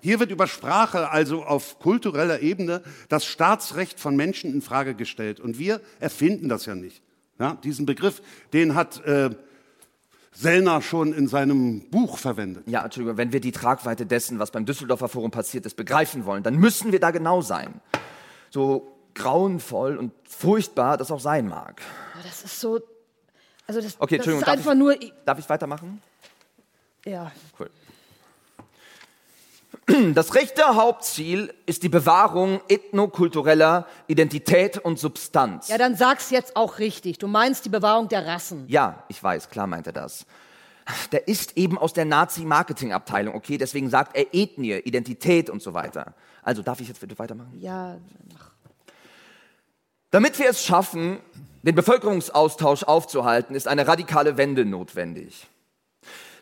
Hier 0.04 0.20
wird 0.20 0.32
über 0.32 0.48
Sprache, 0.48 1.12
also 1.12 1.44
auf 1.46 1.80
kultureller 1.80 2.42
Ebene, 2.42 2.84
das 3.08 3.24
Staatsrecht 3.24 4.02
von 4.02 4.18
Menschen 4.18 4.54
in 4.54 4.62
Frage 4.62 4.96
gestellt. 4.96 5.39
Und 5.39 5.58
wir 5.58 5.80
erfinden 6.02 6.50
das 6.50 6.66
ja 6.66 6.76
nicht. 6.76 7.02
Ja, 7.39 7.54
diesen 7.63 7.86
Begriff, 7.86 8.22
den 8.52 8.76
hat 8.76 9.02
äh, 9.06 9.30
Sellner 10.34 10.82
schon 10.82 11.13
in 11.13 11.30
seinem 11.30 11.89
Buch 11.89 12.18
verwendet. 12.18 12.68
Ja, 12.68 12.84
Entschuldigung, 12.84 13.16
wenn 13.16 13.32
wir 13.32 13.39
die 13.39 13.54
Tragweite 13.54 14.06
dessen, 14.06 14.39
was 14.39 14.52
beim 14.52 14.66
Düsseldorfer 14.66 15.08
Forum 15.08 15.32
passiert 15.32 15.66
ist, 15.66 15.78
begreifen 15.78 16.26
wollen, 16.26 16.44
dann 16.44 16.56
müssen 16.58 16.92
wir 16.92 17.00
da 17.00 17.12
genau 17.12 17.39
sein. 17.42 17.80
So 18.50 18.98
grauenvoll 19.13 19.96
und 19.96 20.12
furchtbar 20.28 20.98
das 20.98 21.12
auch 21.12 21.22
sein 21.22 21.48
mag. 21.48 21.82
Das 22.26 22.44
ist 22.44 22.60
so. 22.60 22.82
Also, 23.68 23.80
das, 23.80 23.96
Okay, 24.02 24.18
das 24.18 24.28
Entschuldigung, 24.28 24.42
ist 24.42 24.48
darf 24.48 24.58
einfach 24.58 24.74
ich, 24.74 24.78
nur. 24.78 25.13
darf 25.24 25.39
ich 25.39 25.48
weitermachen? 25.48 26.02
Ja. 27.06 27.32
Cool. 27.58 27.70
Das 30.13 30.36
rechte 30.36 30.63
Hauptziel 30.76 31.54
ist 31.65 31.84
die 31.84 31.89
Bewahrung 31.89 32.62
ethnokultureller 32.69 33.86
Identität 34.08 34.78
und 34.78 35.00
Substanz. 35.00 35.67
Ja, 35.67 35.78
dann 35.78 35.96
sag's 35.96 36.30
jetzt 36.30 36.56
auch 36.56 36.80
richtig. 36.80 37.17
Du 37.17 37.28
meinst 37.28 37.65
die 37.65 37.69
Bewahrung 37.69 38.08
der 38.08 38.26
Rassen. 38.26 38.65
Ja, 38.67 39.04
ich 39.08 39.22
weiß, 39.22 39.50
klar 39.50 39.67
meint 39.67 39.88
er 39.88 39.93
das. 39.93 40.26
Der 41.12 41.28
ist 41.28 41.58
eben 41.58 41.78
aus 41.78 41.93
der 41.93 42.06
Nazi-Marketing-Abteilung, 42.06 43.36
okay? 43.36 43.58
Deswegen 43.58 43.89
sagt 43.89 44.15
er 44.17 44.34
Ethnie, 44.34 44.80
Identität 44.80 45.50
und 45.50 45.62
so 45.62 45.74
weiter. 45.74 46.13
Also 46.41 46.62
darf 46.62 46.82
ich 46.82 46.89
jetzt 46.89 47.00
bitte 47.00 47.17
weitermachen? 47.19 47.58
Ja, 47.60 47.98
Damit 50.12 50.38
wir 50.39 50.50
es 50.50 50.63
schaffen, 50.63 51.19
den 51.62 51.76
Bevölkerungsaustausch 51.76 52.84
aufzuhalten, 52.84 53.56
ist 53.56 53.67
eine 53.67 53.88
radikale 53.88 54.36
Wende 54.38 54.65
notwendig. 54.65 55.48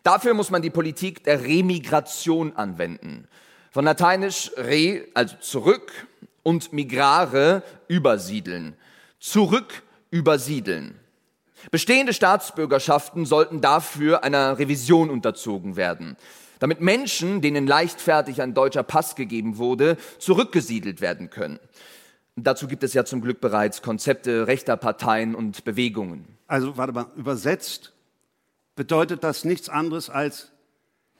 Dafür 0.03 0.33
muss 0.33 0.49
man 0.49 0.61
die 0.61 0.69
Politik 0.69 1.23
der 1.23 1.43
Remigration 1.43 2.55
anwenden. 2.55 3.27
Von 3.71 3.85
lateinisch 3.85 4.51
re, 4.57 5.05
also 5.13 5.35
zurück, 5.39 6.07
und 6.43 6.73
migrare, 6.73 7.63
übersiedeln. 7.87 8.75
Zurück 9.19 9.83
übersiedeln. 10.09 10.99
Bestehende 11.69 12.13
Staatsbürgerschaften 12.13 13.25
sollten 13.25 13.61
dafür 13.61 14.23
einer 14.23 14.57
Revision 14.57 15.11
unterzogen 15.11 15.75
werden, 15.75 16.17
damit 16.57 16.81
Menschen, 16.81 17.41
denen 17.41 17.67
leichtfertig 17.67 18.41
ein 18.41 18.55
deutscher 18.55 18.81
Pass 18.81 19.15
gegeben 19.15 19.57
wurde, 19.57 19.97
zurückgesiedelt 20.17 21.01
werden 21.01 21.29
können. 21.29 21.59
Dazu 22.35 22.67
gibt 22.67 22.83
es 22.83 22.95
ja 22.95 23.05
zum 23.05 23.21
Glück 23.21 23.41
bereits 23.41 23.83
Konzepte 23.83 24.47
rechter 24.47 24.77
Parteien 24.77 25.35
und 25.35 25.63
Bewegungen. 25.63 26.25
Also, 26.47 26.77
warte 26.77 26.93
mal, 26.93 27.05
übersetzt 27.15 27.93
bedeutet 28.75 29.23
das 29.23 29.45
nichts 29.45 29.69
anderes 29.69 30.09
als, 30.09 30.51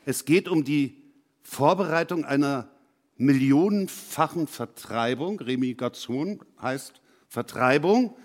es 0.06 0.26
geht 0.26 0.48
um 0.48 0.64
die 0.64 1.02
Vorbereitung 1.44 2.26
einer 2.26 2.70
millionenfachen 3.18 4.48
Vertreibung. 4.48 5.40
Remigration 5.40 6.44
heißt 6.62 7.02
Vertreibung. 7.28 8.16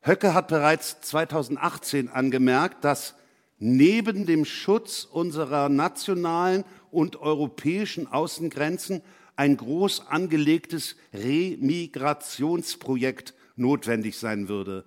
Höcke 0.00 0.32
hat 0.32 0.46
bereits 0.48 1.00
2018 1.02 2.08
angemerkt, 2.08 2.84
dass 2.84 3.14
neben 3.58 4.24
dem 4.26 4.44
Schutz 4.44 5.04
unserer 5.04 5.68
nationalen 5.68 6.64
und 6.90 7.16
europäischen 7.16 8.06
Außengrenzen 8.06 9.02
ein 9.36 9.56
groß 9.56 10.08
angelegtes 10.08 10.96
Remigrationsprojekt 11.12 13.34
notwendig 13.56 14.18
sein 14.18 14.48
würde. 14.48 14.84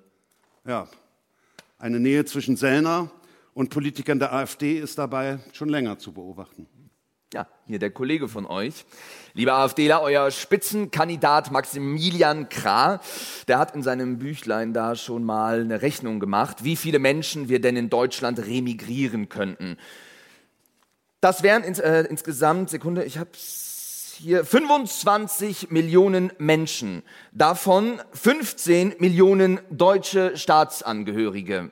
Ja, 0.65 0.87
eine 1.77 1.99
Nähe 1.99 2.25
zwischen 2.25 2.57
Sellner 2.57 3.11
und 3.53 3.69
Politikern 3.69 4.19
der 4.19 4.33
AfD 4.33 4.79
ist 4.79 4.97
dabei 4.97 5.39
schon 5.51 5.69
länger 5.69 5.99
zu 5.99 6.11
beobachten. 6.13 6.67
Ja, 7.33 7.47
hier 7.65 7.79
der 7.79 7.89
Kollege 7.89 8.27
von 8.27 8.45
euch. 8.45 8.85
Lieber 9.33 9.53
AfDler, 9.53 10.03
euer 10.03 10.29
Spitzenkandidat 10.29 11.49
Maximilian 11.51 12.47
Krah, 12.47 12.99
der 13.47 13.57
hat 13.57 13.73
in 13.73 13.81
seinem 13.81 14.19
Büchlein 14.19 14.71
da 14.71 14.95
schon 14.95 15.23
mal 15.23 15.61
eine 15.61 15.81
Rechnung 15.81 16.19
gemacht, 16.19 16.63
wie 16.63 16.75
viele 16.75 16.99
Menschen 16.99 17.49
wir 17.49 17.59
denn 17.59 17.75
in 17.75 17.89
Deutschland 17.89 18.37
remigrieren 18.37 19.29
könnten. 19.29 19.77
Das 21.21 21.41
wären 21.41 21.63
ins, 21.63 21.79
äh, 21.79 22.03
insgesamt, 22.07 22.69
Sekunde, 22.69 23.03
ich 23.03 23.17
hab's 23.17 24.17
hier, 24.17 24.45
25 24.45 25.71
Millionen 25.71 26.31
Menschen. 26.37 27.01
Davon 27.31 27.99
15 28.11 28.95
Millionen 28.99 29.59
deutsche 29.71 30.37
Staatsangehörige. 30.37 31.71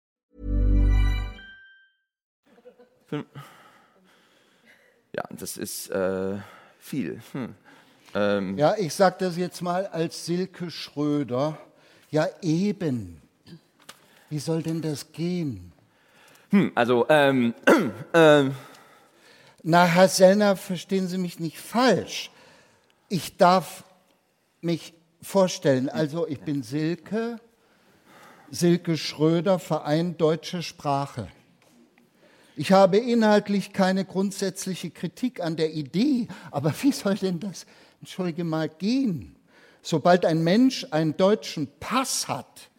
Ja, 5.13 5.23
das 5.31 5.57
ist 5.57 5.89
äh, 5.89 6.37
viel. 6.79 7.21
Hm. 7.33 7.55
Ähm, 8.13 8.57
Ja, 8.57 8.75
ich 8.77 8.93
sage 8.93 9.17
das 9.19 9.37
jetzt 9.37 9.61
mal 9.61 9.85
als 9.87 10.25
Silke 10.25 10.71
Schröder. 10.71 11.57
Ja, 12.09 12.27
eben. 12.41 13.21
Wie 14.29 14.39
soll 14.39 14.63
denn 14.63 14.81
das 14.81 15.11
gehen? 15.11 15.71
hm, 16.49 16.71
also, 16.75 17.05
ähm, 17.09 17.53
ähm, 18.13 18.55
Na, 19.63 19.85
Herr 19.85 20.07
Sellner, 20.07 20.55
verstehen 20.55 21.07
Sie 21.07 21.17
mich 21.17 21.39
nicht 21.39 21.59
falsch. 21.59 22.31
Ich 23.09 23.37
darf 23.37 23.83
mich 24.61 24.93
vorstellen. 25.21 25.89
Also, 25.89 26.27
ich 26.27 26.39
bin 26.39 26.63
Silke, 26.63 27.39
Silke 28.49 28.97
Schröder, 28.97 29.59
Verein 29.59 30.17
Deutsche 30.17 30.63
Sprache. 30.63 31.27
Ich 32.61 32.71
habe 32.71 32.97
inhaltlich 32.97 33.73
keine 33.73 34.05
grundsätzliche 34.05 34.91
Kritik 34.91 35.41
an 35.41 35.55
der 35.55 35.73
Idee, 35.73 36.27
aber 36.51 36.71
wie 36.83 36.91
soll 36.91 37.15
denn 37.15 37.39
das, 37.39 37.65
entschuldige 38.01 38.43
mal, 38.43 38.69
gehen? 38.69 39.35
Sobald 39.81 40.25
ein 40.25 40.43
Mensch 40.43 40.85
einen 40.91 41.17
deutschen 41.17 41.69
Pass 41.79 42.27
hat, 42.27 42.69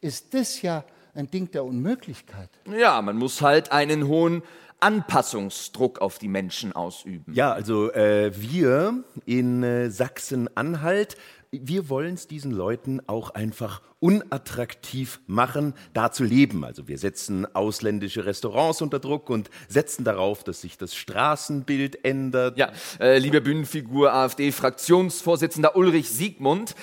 ist 0.00 0.34
das 0.34 0.60
ja 0.62 0.82
ein 1.14 1.30
Ding 1.30 1.52
der 1.52 1.64
Unmöglichkeit. 1.64 2.50
ja, 2.66 3.00
man 3.00 3.16
muss 3.16 3.40
halt 3.40 3.70
einen 3.70 4.08
hohen 4.08 4.42
Anpassungsdruck 4.80 6.00
auf 6.00 6.18
die 6.18 6.26
Menschen 6.26 6.72
ausüben. 6.72 7.32
Ja, 7.32 7.52
also 7.52 7.92
äh, 7.92 8.32
wir 8.34 9.04
in 9.24 9.62
äh, 9.62 9.88
Sachsen-Anhalt, 9.88 11.16
wir 11.50 11.88
wollen 11.88 12.14
es 12.14 12.26
diesen 12.26 12.52
Leuten 12.52 13.00
auch 13.06 13.30
einfach 13.30 13.80
unattraktiv 14.00 15.20
machen, 15.26 15.74
da 15.94 16.12
zu 16.12 16.24
leben. 16.24 16.64
Also 16.64 16.88
wir 16.88 16.98
setzen 16.98 17.46
ausländische 17.54 18.26
Restaurants 18.26 18.82
unter 18.82 18.98
Druck 18.98 19.30
und 19.30 19.50
setzen 19.68 20.04
darauf, 20.04 20.44
dass 20.44 20.60
sich 20.60 20.76
das 20.76 20.94
Straßenbild 20.94 22.04
ändert. 22.04 22.58
Ja, 22.58 22.72
äh, 23.00 23.18
liebe 23.18 23.40
Bühnenfigur 23.40 24.12
AfD-Fraktionsvorsitzender 24.12 25.74
Ulrich 25.74 26.10
Siegmund, 26.10 26.74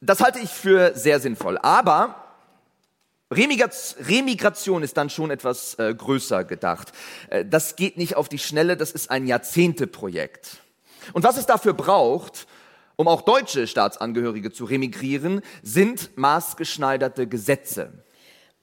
das 0.00 0.20
halte 0.20 0.38
ich 0.40 0.50
für 0.50 0.94
sehr 0.94 1.20
sinnvoll. 1.20 1.58
Aber 1.58 2.24
Remigration 3.30 4.82
ist 4.82 4.96
dann 4.96 5.10
schon 5.10 5.30
etwas 5.30 5.74
äh, 5.78 5.94
größer 5.94 6.44
gedacht. 6.44 6.92
Äh, 7.30 7.44
das 7.44 7.76
geht 7.76 7.96
nicht 7.96 8.16
auf 8.16 8.28
die 8.28 8.38
Schnelle, 8.38 8.76
das 8.76 8.90
ist 8.90 9.10
ein 9.10 9.26
Jahrzehnteprojekt. 9.26 10.58
Und 11.12 11.24
was 11.24 11.36
es 11.36 11.46
dafür 11.46 11.74
braucht, 11.74 12.46
um 12.98 13.06
auch 13.06 13.22
deutsche 13.22 13.68
Staatsangehörige 13.68 14.50
zu 14.50 14.64
remigrieren, 14.64 15.40
sind 15.62 16.18
maßgeschneiderte 16.18 17.28
Gesetze. 17.28 18.04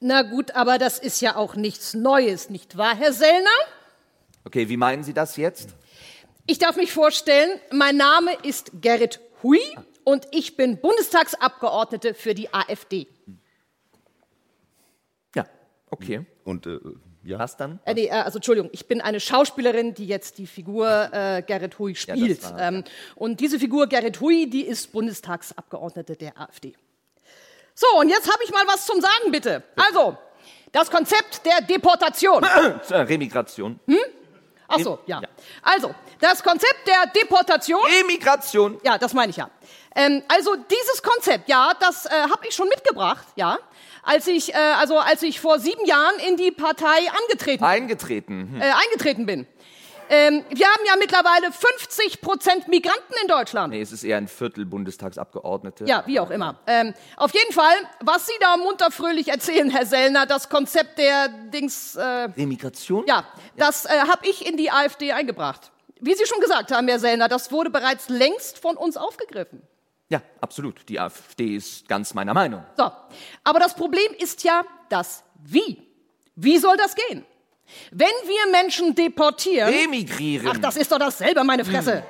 Na 0.01 0.23
gut, 0.23 0.51
aber 0.51 0.77
das 0.77 0.99
ist 0.99 1.21
ja 1.21 1.37
auch 1.37 1.55
nichts 1.55 1.93
Neues, 1.93 2.49
nicht 2.49 2.77
wahr, 2.77 2.95
Herr 2.97 3.13
Sellner? 3.13 3.49
Okay, 4.43 4.67
wie 4.67 4.75
meinen 4.75 5.05
Sie 5.05 5.13
das 5.13 5.37
jetzt? 5.37 5.69
Ich 6.47 6.59
darf 6.59 6.75
mich 6.75 6.91
vorstellen, 6.91 7.49
mein 7.71 7.95
Name 7.95 8.31
ist 8.43 8.71
Gerrit 8.81 9.21
Hui 9.41 9.61
und 10.03 10.27
ich 10.31 10.57
bin 10.57 10.81
Bundestagsabgeordnete 10.81 12.13
für 12.13 12.35
die 12.35 12.53
AfD. 12.53 13.07
Ja, 15.33 15.47
okay. 15.89 16.25
Und 16.43 16.67
äh, 16.67 16.79
ja. 17.25 17.39
Was 17.39 17.57
dann? 17.57 17.79
Äh, 17.85 17.93
nee, 17.95 18.05
äh, 18.05 18.11
also 18.11 18.37
Entschuldigung, 18.37 18.69
ich 18.73 18.85
bin 18.87 19.01
eine 19.01 19.19
Schauspielerin, 19.19 19.93
die 19.93 20.05
jetzt 20.05 20.37
die 20.37 20.47
Figur 20.47 21.09
äh, 21.11 21.41
Gerrit 21.45 21.77
Hui 21.79 21.95
spielt. 21.95 22.43
war- 22.43 22.59
ähm, 22.61 22.83
und 23.15 23.39
diese 23.39 23.59
Figur 23.59 23.87
Gerrit 23.87 24.21
Hui, 24.21 24.49
die 24.49 24.61
ist 24.65 24.91
Bundestagsabgeordnete 24.91 26.15
der 26.15 26.39
AfD. 26.39 26.73
So, 27.73 27.87
und 27.99 28.07
jetzt 28.09 28.31
habe 28.31 28.41
ich 28.45 28.51
mal 28.51 28.63
was 28.67 28.85
zum 28.85 29.01
Sagen, 29.01 29.31
bitte. 29.31 29.63
Also, 29.75 30.17
das 30.71 30.89
Konzept 30.89 31.45
der 31.45 31.61
Deportation. 31.61 32.43
Remigration. 32.89 33.79
Ach 34.67 34.79
so, 34.79 34.99
ja. 35.05 35.21
Also, 35.61 35.93
das 36.19 36.43
Konzept 36.43 36.87
der 36.87 37.07
Deportation. 37.07 37.81
Emigration. 38.01 38.79
Ja, 38.83 38.97
das 38.97 39.13
meine 39.13 39.29
ich 39.29 39.37
ja. 39.37 39.49
Ähm, 39.95 40.23
also 40.27 40.55
dieses 40.55 41.01
Konzept, 41.01 41.47
ja, 41.47 41.71
das 41.79 42.05
äh, 42.05 42.09
habe 42.09 42.47
ich 42.47 42.55
schon 42.55 42.67
mitgebracht, 42.67 43.25
ja, 43.35 43.57
als 44.03 44.27
ich, 44.27 44.53
äh, 44.53 44.57
also 44.57 44.99
als 44.99 45.23
ich 45.23 45.39
vor 45.39 45.59
sieben 45.59 45.85
Jahren 45.85 46.15
in 46.27 46.35
die 46.37 46.51
Partei 46.51 47.07
angetreten, 47.23 47.63
Eingetreten. 47.63 48.49
Hm. 48.53 48.61
äh, 48.61 48.71
eingetreten 48.71 49.25
bin. 49.25 49.47
Ähm, 50.09 50.43
wir 50.49 50.67
haben 50.67 50.83
ja 50.85 50.95
mittlerweile 50.99 51.51
50 51.51 52.21
Prozent 52.21 52.67
Migranten 52.67 53.13
in 53.21 53.27
Deutschland. 53.27 53.73
Nee, 53.73 53.81
es 53.81 53.91
ist 53.91 54.03
eher 54.03 54.17
ein 54.17 54.27
Viertel 54.27 54.65
Bundestagsabgeordnete. 54.65 55.85
Ja, 55.85 56.03
wie 56.05 56.19
auch 56.19 56.29
immer. 56.29 56.59
Ähm, 56.67 56.93
auf 57.17 57.33
jeden 57.33 57.53
Fall, 57.53 57.75
was 58.01 58.27
Sie 58.27 58.33
da 58.39 58.57
munter 58.57 58.91
fröhlich 58.91 59.29
erzählen, 59.29 59.69
Herr 59.69 59.85
Sellner, 59.85 60.25
das 60.25 60.49
Konzept 60.49 60.97
der 60.97 61.29
Dings, 61.29 61.95
äh, 61.95 62.01
Remigration? 62.03 63.05
ja, 63.07 63.25
das 63.57 63.85
äh, 63.85 63.89
habe 63.89 64.27
ich 64.27 64.45
in 64.47 64.57
die 64.57 64.71
AfD 64.71 65.11
eingebracht. 65.11 65.71
Wie 65.99 66.13
Sie 66.13 66.25
schon 66.25 66.39
gesagt 66.41 66.71
haben, 66.71 66.87
Herr 66.87 66.99
Sellner, 66.99 67.27
das 67.27 67.51
wurde 67.51 67.69
bereits 67.69 68.09
längst 68.09 68.59
von 68.59 68.77
uns 68.77 68.97
aufgegriffen. 68.97 69.61
Ja, 70.09 70.21
absolut. 70.39 70.87
Die 70.87 70.99
AfD 70.99 71.55
ist 71.55 71.87
ganz 71.87 72.13
meiner 72.13 72.33
Meinung. 72.33 72.63
So, 72.77 72.91
aber 73.43 73.59
das 73.59 73.73
Problem 73.75 74.13
ist 74.19 74.43
ja 74.43 74.63
das 74.89 75.23
Wie. 75.43 75.81
Wie 76.35 76.57
soll 76.57 76.77
das 76.77 76.95
gehen? 76.95 77.25
Wenn 77.91 78.07
wir 78.07 78.51
Menschen 78.51 78.95
deportieren. 78.95 79.73
Emigrieren. 79.73 80.47
Ach, 80.51 80.57
das 80.57 80.77
ist 80.77 80.91
doch 80.91 80.99
dasselbe, 80.99 81.43
meine 81.43 81.65
Fresse. 81.65 82.03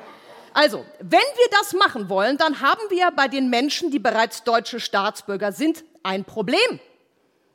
Also, 0.53 0.86
wenn 0.99 1.19
wir 1.19 1.47
das 1.51 1.73
machen 1.73 2.07
wollen, 2.07 2.38
dann 2.38 2.61
haben 2.61 2.82
wir 2.89 3.11
bei 3.11 3.27
den 3.27 3.49
Menschen, 3.49 3.91
die 3.91 3.99
bereits 3.99 4.43
deutsche 4.43 4.79
Staatsbürger 4.79 5.51
sind, 5.51 5.84
ein 6.03 6.23
Problem. 6.23 6.79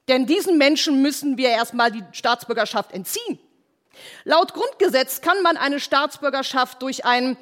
Denn 0.08 0.26
diesen 0.26 0.58
Menschen 0.58 1.00
müssen 1.02 1.38
wir 1.38 1.48
erstmal 1.48 1.90
die 1.90 2.02
Staatsbürgerschaft 2.12 2.92
entziehen. 2.92 3.38
Laut 4.24 4.54
Grundgesetz 4.54 5.20
kann 5.20 5.42
man 5.42 5.56
eine 5.56 5.80
Staatsbürgerschaft 5.80 6.82
durch 6.82 7.04
ein, 7.04 7.36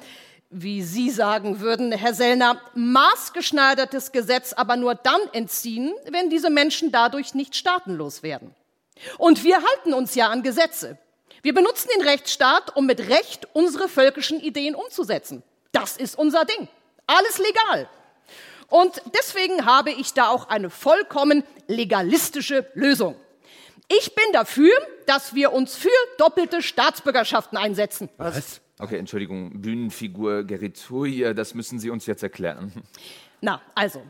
wie 0.49 0.81
Sie 0.81 1.09
sagen 1.09 1.59
würden, 1.59 1.91
Herr 1.91 2.13
Sellner, 2.13 2.61
maßgeschneidertes 2.75 4.11
Gesetz 4.11 4.53
aber 4.53 4.75
nur 4.75 4.95
dann 4.95 5.21
entziehen, 5.33 5.93
wenn 6.09 6.29
diese 6.29 6.49
Menschen 6.49 6.91
dadurch 6.91 7.33
nicht 7.33 7.55
staatenlos 7.55 8.23
werden. 8.23 8.55
Und 9.17 9.43
wir 9.43 9.57
halten 9.57 9.93
uns 9.93 10.15
ja 10.15 10.29
an 10.29 10.43
Gesetze. 10.43 10.97
Wir 11.41 11.53
benutzen 11.53 11.89
den 11.95 12.05
Rechtsstaat, 12.05 12.75
um 12.75 12.85
mit 12.85 13.09
Recht 13.09 13.47
unsere 13.53 13.87
völkischen 13.87 14.39
Ideen 14.39 14.75
umzusetzen. 14.75 15.43
Das 15.71 15.97
ist 15.97 16.17
unser 16.17 16.45
Ding. 16.45 16.67
Alles 17.07 17.37
legal. 17.37 17.89
Und 18.67 19.01
deswegen 19.17 19.65
habe 19.65 19.91
ich 19.91 20.13
da 20.13 20.29
auch 20.29 20.49
eine 20.49 20.69
vollkommen 20.69 21.43
legalistische 21.67 22.69
Lösung. 22.73 23.15
Ich 23.87 24.13
bin 24.13 24.25
dafür, 24.33 24.71
dass 25.07 25.33
wir 25.33 25.51
uns 25.51 25.75
für 25.75 25.89
doppelte 26.17 26.61
Staatsbürgerschaften 26.61 27.57
einsetzen. 27.57 28.09
Was? 28.17 28.61
Okay, 28.77 28.97
Entschuldigung, 28.97 29.61
Bühnenfigur 29.61 30.43
Geritui, 30.43 31.33
das 31.33 31.55
müssen 31.55 31.79
Sie 31.79 31.89
uns 31.89 32.05
jetzt 32.05 32.21
erklären. 32.21 32.71
Na, 33.41 33.61
also, 33.73 34.01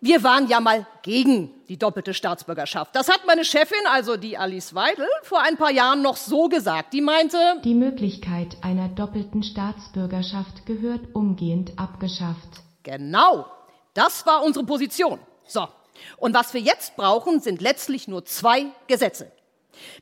wir 0.00 0.22
waren 0.22 0.48
ja 0.48 0.60
mal 0.60 0.86
gegen 1.02 1.50
die 1.68 1.76
doppelte 1.76 2.14
Staatsbürgerschaft. 2.14 2.96
Das 2.96 3.08
hat 3.08 3.26
meine 3.26 3.44
Chefin, 3.44 3.78
also 3.90 4.16
die 4.16 4.38
Alice 4.38 4.74
Weidel, 4.74 5.06
vor 5.22 5.42
ein 5.42 5.56
paar 5.58 5.70
Jahren 5.70 6.00
noch 6.00 6.16
so 6.16 6.48
gesagt. 6.48 6.94
Die 6.94 7.02
meinte, 7.02 7.38
die 7.64 7.74
Möglichkeit 7.74 8.56
einer 8.62 8.88
doppelten 8.88 9.42
Staatsbürgerschaft 9.42 10.64
gehört 10.64 11.14
umgehend 11.14 11.78
abgeschafft. 11.78 12.62
Genau, 12.82 13.46
das 13.92 14.24
war 14.24 14.42
unsere 14.42 14.64
Position. 14.64 15.18
So, 15.46 15.68
und 16.16 16.34
was 16.34 16.54
wir 16.54 16.60
jetzt 16.60 16.96
brauchen, 16.96 17.40
sind 17.40 17.60
letztlich 17.60 18.08
nur 18.08 18.24
zwei 18.24 18.66
Gesetze. 18.86 19.30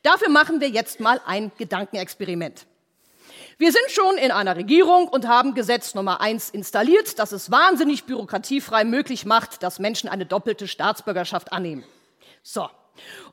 Dafür 0.02 0.28
machen 0.28 0.60
wir 0.60 0.68
jetzt 0.68 1.00
mal 1.00 1.20
ein 1.26 1.50
Gedankenexperiment. 1.58 2.66
Wir 3.58 3.72
sind 3.72 3.90
schon 3.90 4.18
in 4.18 4.32
einer 4.32 4.54
Regierung 4.54 5.08
und 5.08 5.26
haben 5.26 5.54
Gesetz 5.54 5.94
Nummer 5.94 6.20
eins 6.20 6.50
installiert, 6.50 7.18
das 7.18 7.32
es 7.32 7.50
wahnsinnig 7.50 8.04
bürokratiefrei 8.04 8.84
möglich 8.84 9.24
macht, 9.24 9.62
dass 9.62 9.78
Menschen 9.78 10.10
eine 10.10 10.26
doppelte 10.26 10.68
Staatsbürgerschaft 10.68 11.54
annehmen. 11.54 11.82
So. 12.42 12.68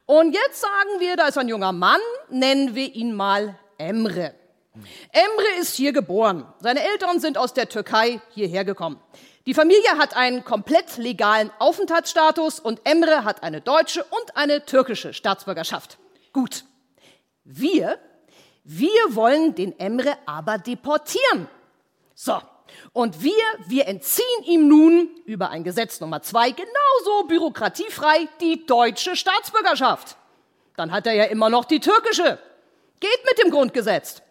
Und 0.05 0.33
jetzt 0.33 0.61
sagen 0.61 0.99
wir, 0.99 1.17
da 1.17 1.27
ist 1.27 1.37
ein 1.37 1.49
junger 1.49 1.73
Mann, 1.73 1.99
nennen 2.29 2.73
wir 2.73 2.95
ihn 2.95 3.13
mal 3.13 3.59
Emre. 3.77 4.33
Emre 5.11 5.59
ist 5.59 5.75
hier 5.75 5.91
geboren. 5.91 6.45
Seine 6.59 6.81
Eltern 6.83 7.19
sind 7.19 7.37
aus 7.37 7.53
der 7.53 7.67
Türkei 7.67 8.21
hierher 8.33 8.63
gekommen. 8.63 9.01
Die 9.45 9.53
Familie 9.53 9.97
hat 9.97 10.15
einen 10.15 10.45
komplett 10.45 10.97
legalen 10.97 11.51
Aufenthaltsstatus 11.59 12.61
und 12.61 12.79
Emre 12.85 13.25
hat 13.25 13.43
eine 13.43 13.59
deutsche 13.59 14.05
und 14.05 14.37
eine 14.37 14.65
türkische 14.65 15.13
Staatsbürgerschaft. 15.13 15.97
Gut. 16.31 16.63
Wir 17.43 17.99
wir 18.63 19.15
wollen 19.15 19.55
den 19.55 19.77
Emre 19.79 20.17
aber 20.25 20.57
deportieren. 20.57 21.47
So. 22.15 22.41
Und 22.91 23.23
wir, 23.23 23.43
wir 23.67 23.87
entziehen 23.87 24.43
ihm 24.45 24.67
nun 24.67 25.09
über 25.25 25.49
ein 25.49 25.63
Gesetz 25.63 25.99
Nummer 25.99 26.21
zwei 26.21 26.51
genauso 26.51 27.27
bürokratiefrei 27.27 28.27
die 28.41 28.65
deutsche 28.65 29.15
Staatsbürgerschaft. 29.15 30.17
Dann 30.75 30.91
hat 30.91 31.05
er 31.05 31.13
ja 31.13 31.25
immer 31.25 31.49
noch 31.49 31.65
die 31.65 31.79
türkische. 31.79 32.39
Geht 32.99 33.25
mit 33.25 33.43
dem 33.43 33.51
Grundgesetz. 33.51 34.21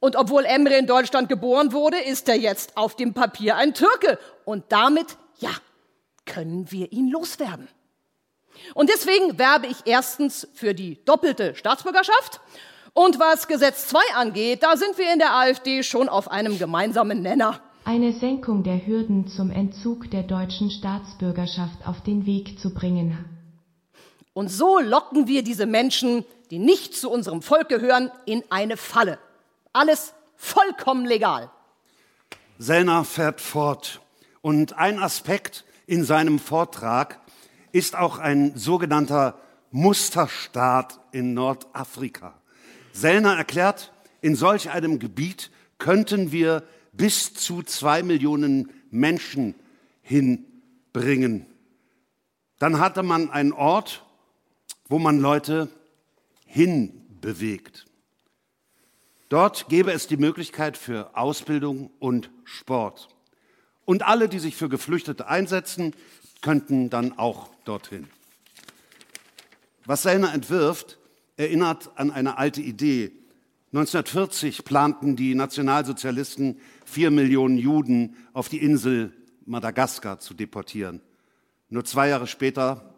Und 0.00 0.16
obwohl 0.16 0.44
Emre 0.44 0.76
in 0.76 0.86
Deutschland 0.86 1.28
geboren 1.28 1.72
wurde, 1.72 1.98
ist 1.98 2.28
er 2.28 2.36
jetzt 2.36 2.76
auf 2.76 2.96
dem 2.96 3.14
Papier 3.14 3.56
ein 3.56 3.74
Türke. 3.74 4.18
Und 4.44 4.64
damit, 4.70 5.16
ja, 5.38 5.50
können 6.26 6.70
wir 6.70 6.90
ihn 6.92 7.10
loswerden. 7.10 7.68
Und 8.74 8.90
deswegen 8.90 9.38
werbe 9.38 9.66
ich 9.66 9.78
erstens 9.84 10.48
für 10.54 10.74
die 10.74 11.04
doppelte 11.04 11.54
Staatsbürgerschaft 11.54 12.40
und 12.94 13.18
was 13.18 13.48
Gesetz 13.48 13.88
2 13.88 13.98
angeht, 14.14 14.62
da 14.62 14.76
sind 14.76 14.96
wir 14.96 15.12
in 15.12 15.18
der 15.18 15.34
AfD 15.34 15.82
schon 15.82 16.08
auf 16.08 16.30
einem 16.30 16.58
gemeinsamen 16.58 17.20
Nenner. 17.22 17.60
Eine 17.84 18.12
Senkung 18.12 18.62
der 18.62 18.86
Hürden 18.86 19.26
zum 19.26 19.50
Entzug 19.50 20.10
der 20.10 20.22
deutschen 20.22 20.70
Staatsbürgerschaft 20.70 21.86
auf 21.86 22.02
den 22.02 22.24
Weg 22.24 22.58
zu 22.58 22.72
bringen. 22.72 23.18
Und 24.32 24.48
so 24.48 24.78
locken 24.78 25.26
wir 25.26 25.42
diese 25.42 25.66
Menschen, 25.66 26.24
die 26.50 26.58
nicht 26.58 26.96
zu 26.96 27.10
unserem 27.10 27.42
Volk 27.42 27.68
gehören, 27.68 28.10
in 28.24 28.42
eine 28.48 28.76
Falle. 28.76 29.18
Alles 29.72 30.14
vollkommen 30.36 31.04
legal. 31.04 31.50
Sellner 32.58 33.04
fährt 33.04 33.40
fort. 33.40 34.00
Und 34.40 34.78
ein 34.78 34.98
Aspekt 34.98 35.64
in 35.86 36.04
seinem 36.04 36.38
Vortrag 36.38 37.20
ist 37.72 37.96
auch 37.96 38.18
ein 38.18 38.56
sogenannter 38.56 39.36
Musterstaat 39.72 41.00
in 41.12 41.34
Nordafrika. 41.34 42.34
Sellner 42.94 43.36
erklärt, 43.36 43.92
in 44.20 44.36
solch 44.36 44.70
einem 44.70 45.00
Gebiet 45.00 45.50
könnten 45.78 46.32
wir 46.32 46.62
bis 46.92 47.34
zu 47.34 47.62
zwei 47.62 48.02
Millionen 48.02 48.70
Menschen 48.90 49.56
hinbringen. 50.00 51.46
Dann 52.60 52.78
hatte 52.78 53.02
man 53.02 53.30
einen 53.30 53.52
Ort, 53.52 54.04
wo 54.88 55.00
man 55.00 55.18
Leute 55.18 55.68
hinbewegt. 56.46 57.86
Dort 59.28 59.68
gäbe 59.68 59.92
es 59.92 60.06
die 60.06 60.16
Möglichkeit 60.16 60.78
für 60.78 61.16
Ausbildung 61.16 61.90
und 61.98 62.30
Sport. 62.44 63.08
Und 63.84 64.04
alle, 64.04 64.28
die 64.28 64.38
sich 64.38 64.54
für 64.54 64.68
Geflüchtete 64.68 65.26
einsetzen, 65.26 65.94
könnten 66.42 66.90
dann 66.90 67.18
auch 67.18 67.50
dorthin. 67.64 68.08
Was 69.84 70.02
Sellner 70.02 70.32
entwirft, 70.32 70.98
erinnert 71.36 71.90
an 71.96 72.10
eine 72.10 72.38
alte 72.38 72.60
Idee. 72.60 73.12
1940 73.72 74.64
planten 74.64 75.16
die 75.16 75.34
Nationalsozialisten, 75.34 76.60
vier 76.84 77.10
Millionen 77.10 77.58
Juden 77.58 78.16
auf 78.32 78.48
die 78.48 78.62
Insel 78.62 79.12
Madagaskar 79.46 80.20
zu 80.20 80.34
deportieren. 80.34 81.00
Nur 81.68 81.84
zwei 81.84 82.08
Jahre 82.08 82.26
später 82.26 82.94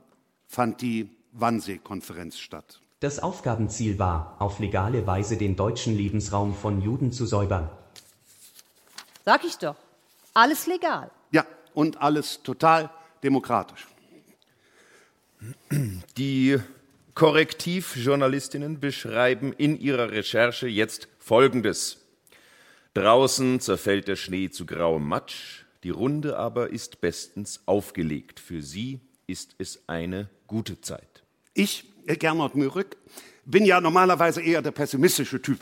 fand 0.47 0.83
die 0.83 1.11
Wannsee-Konferenz 1.33 2.39
statt. 2.39 2.81
Das 3.01 3.19
Aufgabenziel 3.19 3.99
war, 3.99 4.37
auf 4.39 4.59
legale 4.59 5.07
Weise 5.07 5.37
den 5.37 5.57
deutschen 5.57 5.97
Lebensraum 5.97 6.55
von 6.55 6.81
Juden 6.81 7.13
zu 7.13 7.27
säubern. 7.27 7.71
Sag 9.25 9.45
ich 9.45 9.57
doch. 9.59 9.77
Alles 10.35 10.67
legal. 10.67 11.11
Ja, 11.31 11.45
und 11.75 12.01
alles 12.01 12.43
total 12.43 12.91
demokratisch. 13.23 13.87
Die 16.17 16.59
Korrektivjournalistinnen 17.17 18.79
beschreiben 18.79 19.55
in 19.55 19.81
ihrer 19.81 20.11
Recherche 20.11 20.69
jetzt 20.69 21.09
Folgendes. 21.19 21.97
Draußen 22.93 23.59
zerfällt 23.59 24.07
der 24.07 24.17
Schnee 24.17 24.51
zu 24.51 24.67
grauem 24.67 25.09
Matsch, 25.09 25.65
die 25.83 25.89
Runde 25.89 26.37
aber 26.37 26.69
ist 26.69 27.01
bestens 27.01 27.63
aufgelegt. 27.65 28.39
Für 28.39 28.61
sie 28.61 29.01
ist 29.27 29.55
es 29.57 29.89
eine 29.89 30.29
gute 30.47 30.83
Zeit. 30.83 31.23
Ich, 31.55 31.87
Gernot 32.05 32.55
Mürück, 32.55 32.99
bin 33.47 33.65
ja 33.65 33.81
normalerweise 33.81 34.43
eher 34.43 34.61
der 34.61 34.73
pessimistische 34.73 35.41
Typ. 35.41 35.61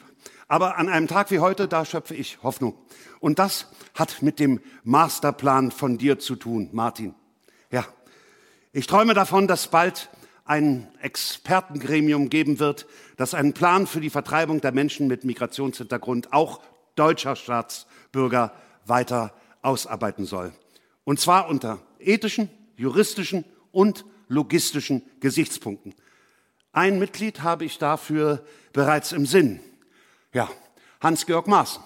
Aber 0.49 0.77
an 0.77 0.89
einem 0.89 1.07
Tag 1.07 1.31
wie 1.31 1.39
heute, 1.39 1.69
da 1.69 1.85
schöpfe 1.85 2.17
ich 2.17 2.43
Hoffnung. 2.43 2.77
Und 3.21 3.39
das 3.39 3.69
hat 3.95 4.23
mit 4.23 4.41
dem 4.41 4.59
Masterplan 4.83 5.71
von 5.71 5.99
dir 5.99 6.19
zu 6.19 6.35
tun, 6.35 6.71
Martin. 6.73 7.15
Ja, 7.71 7.87
ich 8.73 8.89
träume 8.89 9.15
davon, 9.15 9.47
dass 9.47 9.69
bald 9.69 10.11
ein 10.45 10.87
Expertengremium 11.01 12.29
geben 12.29 12.59
wird, 12.59 12.87
das 13.17 13.35
einen 13.35 13.55
Plan 13.55 13.87
für 13.87 14.01
die 14.01 14.11
Vertreibung 14.11 14.61
der 14.61 14.73
Menschen 14.73 15.07
mit 15.07 15.25
Migrationshintergrund, 15.25 16.33
auch 16.33 16.61
deutscher 16.97 17.37
Staatsbürger, 17.37 18.53
weiter 18.87 19.33
ausarbeiten 19.63 20.27
soll. 20.27 20.53
Und 21.05 21.19
zwar 21.19 21.49
unter 21.49 21.81
ethischen, 21.99 22.51
juristischen 22.77 23.45
und 23.73 24.05
logistischen 24.29 25.03
Gesichtspunkten. 25.21 25.95
Ein 26.73 26.99
Mitglied 26.99 27.43
habe 27.43 27.65
ich 27.65 27.79
dafür 27.79 28.45
bereits 28.73 29.13
im 29.13 29.27
Sinn. 29.27 29.61
Ja, 30.33 30.51
Hans-Georg 31.01 31.47
Maaßen. 31.47 31.83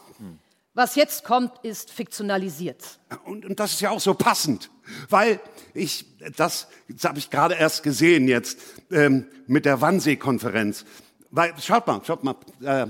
Was 0.79 0.95
jetzt 0.95 1.25
kommt, 1.25 1.51
ist 1.65 1.91
fiktionalisiert. 1.91 3.01
Und, 3.25 3.45
und 3.45 3.59
das 3.59 3.73
ist 3.73 3.81
ja 3.81 3.91
auch 3.91 3.99
so 3.99 4.15
passend, 4.15 4.71
weil 5.09 5.41
ich, 5.75 6.07
das, 6.37 6.69
das 6.89 7.03
habe 7.03 7.19
ich 7.19 7.31
gerade 7.31 7.57
erst 7.57 7.83
gesehen 7.83 8.29
jetzt 8.29 8.61
ähm, 8.93 9.27
mit 9.49 9.65
der 9.65 9.81
Wannsee-Konferenz. 9.81 10.85
Weil, 11.33 11.53
schaut 11.61 11.85
mal, 11.89 12.01
schaut 12.05 12.23
mal, 12.23 12.37
äh, 12.63 12.87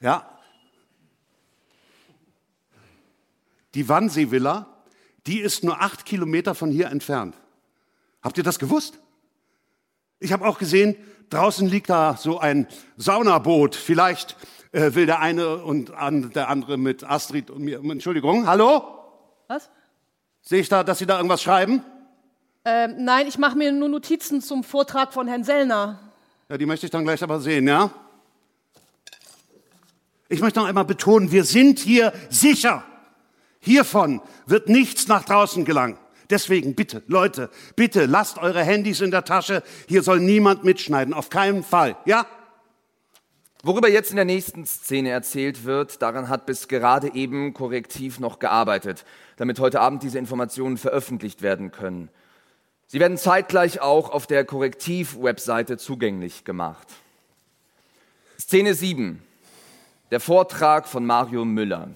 ja. 0.00 0.28
Die 3.74 3.88
Wannsee-Villa, 3.88 4.66
die 5.28 5.38
ist 5.38 5.62
nur 5.62 5.80
acht 5.80 6.06
Kilometer 6.06 6.56
von 6.56 6.72
hier 6.72 6.88
entfernt. 6.88 7.36
Habt 8.20 8.36
ihr 8.36 8.42
das 8.42 8.58
gewusst? 8.58 8.98
Ich 10.18 10.32
habe 10.32 10.44
auch 10.44 10.58
gesehen, 10.58 10.96
draußen 11.30 11.68
liegt 11.68 11.88
da 11.88 12.16
so 12.16 12.40
ein 12.40 12.66
Saunaboot. 12.96 13.76
Vielleicht 13.76 14.36
äh, 14.72 14.94
will 14.94 15.06
der 15.06 15.20
eine 15.20 15.58
und 15.58 15.92
an, 15.92 16.30
der 16.32 16.48
andere 16.48 16.76
mit 16.76 17.04
Astrid 17.04 17.50
und 17.50 17.62
mir. 17.62 17.78
Entschuldigung, 17.78 18.46
hallo? 18.46 18.82
Was? 19.48 19.70
Sehe 20.42 20.60
ich 20.60 20.68
da, 20.68 20.84
dass 20.84 20.98
Sie 20.98 21.06
da 21.06 21.16
irgendwas 21.16 21.42
schreiben? 21.42 21.82
Ähm, 22.64 23.04
nein, 23.04 23.26
ich 23.26 23.38
mache 23.38 23.56
mir 23.56 23.70
nur 23.72 23.88
Notizen 23.88 24.42
zum 24.42 24.64
Vortrag 24.64 25.12
von 25.12 25.28
Herrn 25.28 25.44
Sellner. 25.44 26.00
Ja, 26.48 26.58
die 26.58 26.66
möchte 26.66 26.86
ich 26.86 26.90
dann 26.90 27.04
gleich 27.04 27.22
aber 27.22 27.40
sehen, 27.40 27.66
ja? 27.68 27.90
Ich 30.28 30.40
möchte 30.40 30.58
noch 30.58 30.66
einmal 30.66 30.84
betonen, 30.84 31.30
wir 31.30 31.44
sind 31.44 31.78
hier 31.78 32.12
sicher. 32.28 32.82
Hiervon 33.60 34.20
wird 34.46 34.68
nichts 34.68 35.06
nach 35.06 35.24
draußen 35.24 35.64
gelangen. 35.64 35.98
Deswegen 36.30 36.74
bitte, 36.74 37.02
Leute, 37.06 37.50
bitte 37.76 38.06
lasst 38.06 38.38
eure 38.38 38.62
Handys 38.62 39.00
in 39.00 39.12
der 39.12 39.24
Tasche. 39.24 39.62
Hier 39.88 40.02
soll 40.02 40.18
niemand 40.18 40.64
mitschneiden, 40.64 41.14
auf 41.14 41.30
keinen 41.30 41.62
Fall, 41.62 41.96
ja? 42.04 42.26
Worüber 43.66 43.88
jetzt 43.88 44.10
in 44.10 44.16
der 44.16 44.24
nächsten 44.24 44.64
Szene 44.64 45.10
erzählt 45.10 45.64
wird, 45.64 46.00
daran 46.00 46.28
hat 46.28 46.46
bis 46.46 46.68
gerade 46.68 47.12
eben 47.14 47.52
Korrektiv 47.52 48.20
noch 48.20 48.38
gearbeitet, 48.38 49.04
damit 49.38 49.58
heute 49.58 49.80
Abend 49.80 50.04
diese 50.04 50.20
Informationen 50.20 50.76
veröffentlicht 50.76 51.42
werden 51.42 51.72
können. 51.72 52.08
Sie 52.86 53.00
werden 53.00 53.18
zeitgleich 53.18 53.80
auch 53.80 54.10
auf 54.10 54.28
der 54.28 54.44
Korrektiv-Webseite 54.44 55.78
zugänglich 55.78 56.44
gemacht. 56.44 56.86
Szene 58.38 58.72
7. 58.72 59.20
Der 60.12 60.20
Vortrag 60.20 60.86
von 60.86 61.04
Mario 61.04 61.44
Müller. 61.44 61.90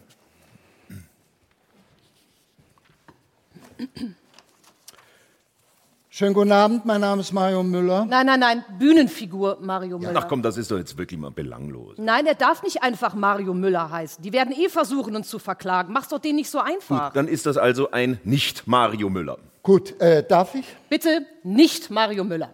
Schönen 6.21 6.35
guten 6.35 6.53
Abend, 6.53 6.85
mein 6.85 7.01
Name 7.01 7.23
ist 7.23 7.33
Mario 7.33 7.63
Müller. 7.63 8.05
Nein, 8.05 8.27
nein, 8.27 8.41
nein, 8.41 8.65
Bühnenfigur 8.79 9.57
Mario 9.63 9.99
Müller. 9.99 10.21
Ach 10.23 10.29
komm, 10.29 10.43
das 10.43 10.59
ist 10.59 10.71
doch 10.71 10.77
jetzt 10.77 10.99
wirklich 10.99 11.19
mal 11.19 11.31
belanglos. 11.31 11.97
Nein, 11.97 12.27
er 12.27 12.35
darf 12.35 12.63
nicht 12.63 12.83
einfach 12.83 13.15
Mario 13.15 13.55
Müller 13.55 13.91
heißen. 13.91 14.23
Die 14.23 14.31
werden 14.35 14.53
eh 14.53 14.69
versuchen, 14.69 15.17
uns 15.17 15.31
zu 15.31 15.39
verklagen. 15.39 15.95
Mach's 15.95 16.09
doch 16.09 16.19
denen 16.19 16.37
nicht 16.37 16.51
so 16.51 16.59
einfach. 16.59 17.07
Gut, 17.07 17.17
dann 17.17 17.27
ist 17.27 17.47
das 17.47 17.57
also 17.57 17.91
ein 17.93 18.21
Nicht-Mario 18.25 19.09
Müller. 19.09 19.39
Gut, 19.63 19.99
äh, 19.99 20.23
darf 20.23 20.55
ich? 20.55 20.67
Bitte 20.91 21.25
nicht 21.43 21.89
Mario 21.89 22.23
Müller. 22.25 22.51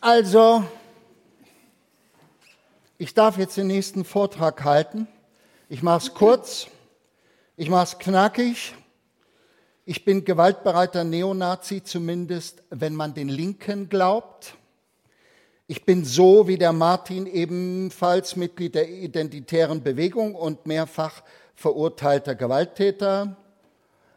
Also, 0.00 0.64
ich 2.96 3.12
darf 3.12 3.36
jetzt 3.36 3.58
den 3.58 3.66
nächsten 3.66 4.06
Vortrag 4.06 4.64
halten. 4.64 5.06
Ich 5.68 5.82
mache 5.82 5.98
es 5.98 6.14
kurz, 6.14 6.68
ich 7.58 7.68
mache 7.68 7.84
es 7.84 7.98
knackig. 7.98 8.74
Ich 9.88 10.04
bin 10.04 10.24
gewaltbereiter 10.24 11.04
Neonazi, 11.04 11.80
zumindest 11.80 12.64
wenn 12.70 12.96
man 12.96 13.14
den 13.14 13.28
Linken 13.28 13.88
glaubt. 13.88 14.56
Ich 15.68 15.84
bin 15.84 16.04
so 16.04 16.48
wie 16.48 16.58
der 16.58 16.72
Martin 16.72 17.26
ebenfalls 17.26 18.34
Mitglied 18.34 18.74
der 18.74 18.88
identitären 18.88 19.84
Bewegung 19.84 20.34
und 20.34 20.66
mehrfach 20.66 21.22
verurteilter 21.54 22.34
Gewalttäter. 22.34 23.36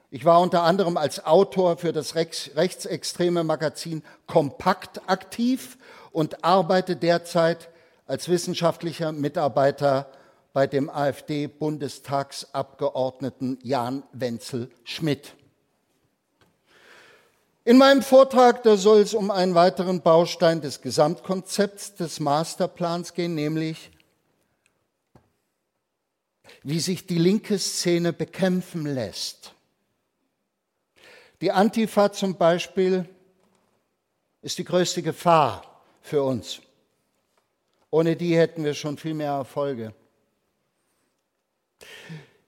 Ich 0.10 0.26
war 0.26 0.42
unter 0.42 0.64
anderem 0.64 0.98
als 0.98 1.24
Autor 1.24 1.78
für 1.78 1.94
das 1.94 2.16
rechtsextreme 2.16 3.44
Magazin 3.44 4.02
Kompakt 4.26 5.08
aktiv 5.08 5.78
und 6.12 6.44
arbeite 6.44 6.96
derzeit 6.96 7.70
als 8.08 8.28
wissenschaftlicher 8.28 9.12
Mitarbeiter 9.12 10.08
bei 10.52 10.66
dem 10.66 10.90
AfD-Bundestagsabgeordneten 10.90 13.60
Jan 13.62 14.02
Wenzel 14.14 14.72
Schmidt. 14.84 15.36
In 17.70 17.78
meinem 17.78 18.02
Vortrag, 18.02 18.64
da 18.64 18.78
soll 18.78 19.02
es 19.02 19.14
um 19.14 19.30
einen 19.30 19.54
weiteren 19.54 20.02
Baustein 20.02 20.60
des 20.60 20.82
Gesamtkonzepts 20.82 21.94
des 21.94 22.20
Masterplans 22.20 23.14
gehen, 23.14 23.36
nämlich 23.36 23.92
wie 26.64 26.80
sich 26.80 27.06
die 27.06 27.20
linke 27.20 27.60
Szene 27.60 28.12
bekämpfen 28.12 28.88
lässt. 28.88 29.54
Die 31.42 31.52
Antifa 31.52 32.12
zum 32.12 32.38
Beispiel 32.38 33.08
ist 34.42 34.58
die 34.58 34.66
größte 34.66 35.04
Gefahr 35.04 35.84
für 36.02 36.24
uns. 36.24 36.62
Ohne 37.92 38.16
die 38.16 38.36
hätten 38.36 38.64
wir 38.64 38.74
schon 38.74 38.98
viel 38.98 39.14
mehr 39.14 39.34
Erfolge. 39.34 39.94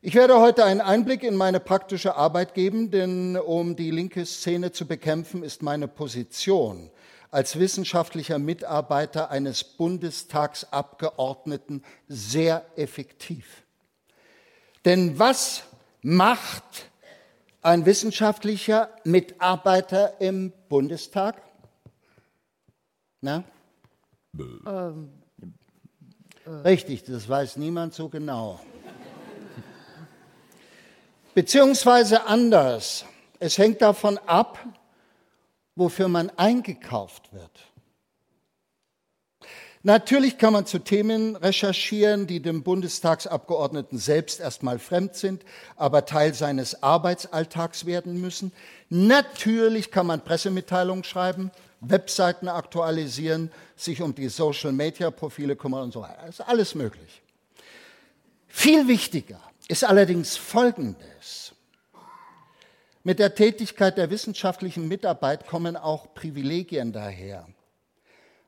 Ich 0.04 0.16
werde 0.16 0.40
heute 0.40 0.66
einen 0.66 0.82
Einblick 0.82 1.22
in 1.22 1.36
meine 1.36 1.60
praktische 1.60 2.16
Arbeit 2.16 2.56
geben, 2.56 2.90
denn 2.90 3.38
um 3.38 3.76
die 3.76 3.92
linke 3.92 4.26
Szene 4.26 4.72
zu 4.72 4.88
bekämpfen, 4.88 5.44
ist 5.44 5.62
meine 5.62 5.88
Position 5.88 6.90
als 7.30 7.60
wissenschaftlicher 7.60 8.40
Mitarbeiter 8.40 9.30
eines 9.30 9.64
Bundestagsabgeordneten 9.64 11.86
sehr 12.08 12.66
effektiv. 12.76 13.62
Denn 14.86 15.20
was 15.20 15.66
macht 16.02 16.90
ein 17.62 17.86
wissenschaftlicher 17.86 18.90
Mitarbeiter 19.04 20.20
im 20.20 20.52
Bundestag? 20.68 21.44
Na? 23.22 23.44
Ähm, 24.36 25.12
äh. 26.48 26.50
Richtig, 26.50 27.04
das 27.04 27.30
weiß 27.30 27.58
niemand 27.58 27.94
so 27.94 28.10
genau. 28.10 28.60
Beziehungsweise 31.34 32.26
anders. 32.26 33.06
Es 33.40 33.58
hängt 33.58 33.82
davon 33.82 34.18
ab, 34.26 34.60
wofür 35.76 36.08
man 36.08 36.30
eingekauft 36.32 37.32
wird. 37.34 37.50
Natürlich 39.84 40.38
kann 40.38 40.54
man 40.54 40.68
zu 40.68 40.78
Themen 40.78 41.36
recherchieren, 41.36 42.28
die 42.28 42.40
dem 42.40 42.62
Bundestagsabgeordneten 42.62 43.98
selbst 43.98 44.40
erstmal 44.40 44.78
fremd 44.78 45.16
sind, 45.16 45.44
aber 45.76 46.06
Teil 46.06 46.36
seines 46.36 46.84
Arbeitsalltags 46.84 47.88
werden 47.88 48.22
müssen. 48.22 48.52
Natürlich 48.90 49.90
kann 49.90 50.06
man 50.06 50.22
Pressemitteilungen 50.22 51.04
schreiben, 51.04 51.50
Webseiten 51.80 52.48
aktualisieren, 52.48 53.52
sich 53.76 54.04
um 54.04 54.14
die 54.14 54.30
Social-Media-Profile 54.30 55.56
kümmern 55.56 55.84
und 55.86 55.94
so 55.94 56.02
weiter. 56.02 56.26
Das 56.28 56.42
ist 56.42 56.42
alles 56.42 56.76
möglich. 56.76 57.24
Viel 58.48 58.88
wichtiger 58.88 59.42
ist 59.72 59.86
allerdings 59.86 60.36
Folgendes. 60.36 61.56
Mit 63.04 63.20
der 63.20 63.36
Tätigkeit 63.36 63.98
der 63.98 64.10
wissenschaftlichen 64.10 64.90
Mitarbeit 64.90 65.48
kommen 65.48 65.78
auch 65.78 66.14
Privilegien 66.14 66.92
daher. 66.92 67.48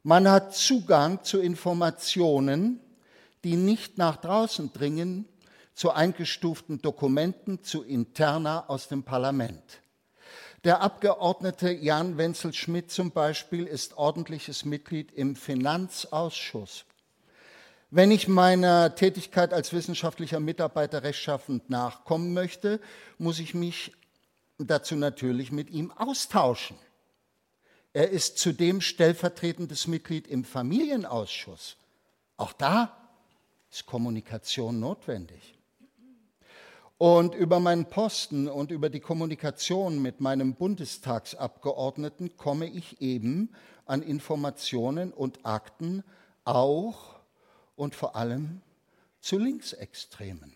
Man 0.03 0.29
hat 0.29 0.53
Zugang 0.53 1.23
zu 1.23 1.39
Informationen, 1.39 2.81
die 3.45 3.55
nicht 3.55 3.97
nach 3.97 4.17
draußen 4.17 4.73
dringen, 4.73 5.25
zu 5.73 5.91
eingestuften 5.91 6.81
Dokumenten, 6.81 7.63
zu 7.63 7.83
Interna 7.83 8.67
aus 8.67 8.89
dem 8.89 9.03
Parlament. 9.03 9.63
Der 10.65 10.81
Abgeordnete 10.81 11.71
Jan 11.71 12.17
Wenzel 12.17 12.51
Schmidt 12.51 12.91
zum 12.91 13.11
Beispiel 13.11 13.65
ist 13.65 13.97
ordentliches 13.97 14.65
Mitglied 14.65 15.13
im 15.13 15.37
Finanzausschuss. 15.37 16.83
Wenn 17.95 18.09
ich 18.09 18.27
meiner 18.27 18.95
Tätigkeit 18.95 19.53
als 19.53 19.71
wissenschaftlicher 19.71 20.39
Mitarbeiter 20.39 21.03
rechtschaffend 21.03 21.69
nachkommen 21.69 22.33
möchte, 22.33 22.79
muss 23.19 23.37
ich 23.37 23.53
mich 23.53 23.91
dazu 24.57 24.95
natürlich 24.95 25.51
mit 25.51 25.69
ihm 25.69 25.91
austauschen. 25.91 26.75
Er 27.93 28.09
ist 28.09 28.39
zudem 28.39 28.81
stellvertretendes 28.81 29.85
Mitglied 29.85 30.25
im 30.25 30.43
Familienausschuss. 30.43 31.77
Auch 32.35 32.53
da 32.53 32.97
ist 33.69 33.85
Kommunikation 33.85 34.79
notwendig. 34.79 35.53
Und 36.97 37.35
über 37.35 37.59
meinen 37.59 37.85
Posten 37.85 38.47
und 38.47 38.71
über 38.71 38.89
die 38.89 39.01
Kommunikation 39.01 40.01
mit 40.01 40.19
meinem 40.19 40.55
Bundestagsabgeordneten 40.55 42.37
komme 42.37 42.65
ich 42.65 43.03
eben 43.03 43.53
an 43.85 44.01
Informationen 44.01 45.13
und 45.13 45.45
Akten 45.45 46.03
auch 46.43 47.12
und 47.83 47.93
vor 47.95 48.15
allem 48.15 48.61
zu 49.21 49.37
Linksextremen. 49.37 50.53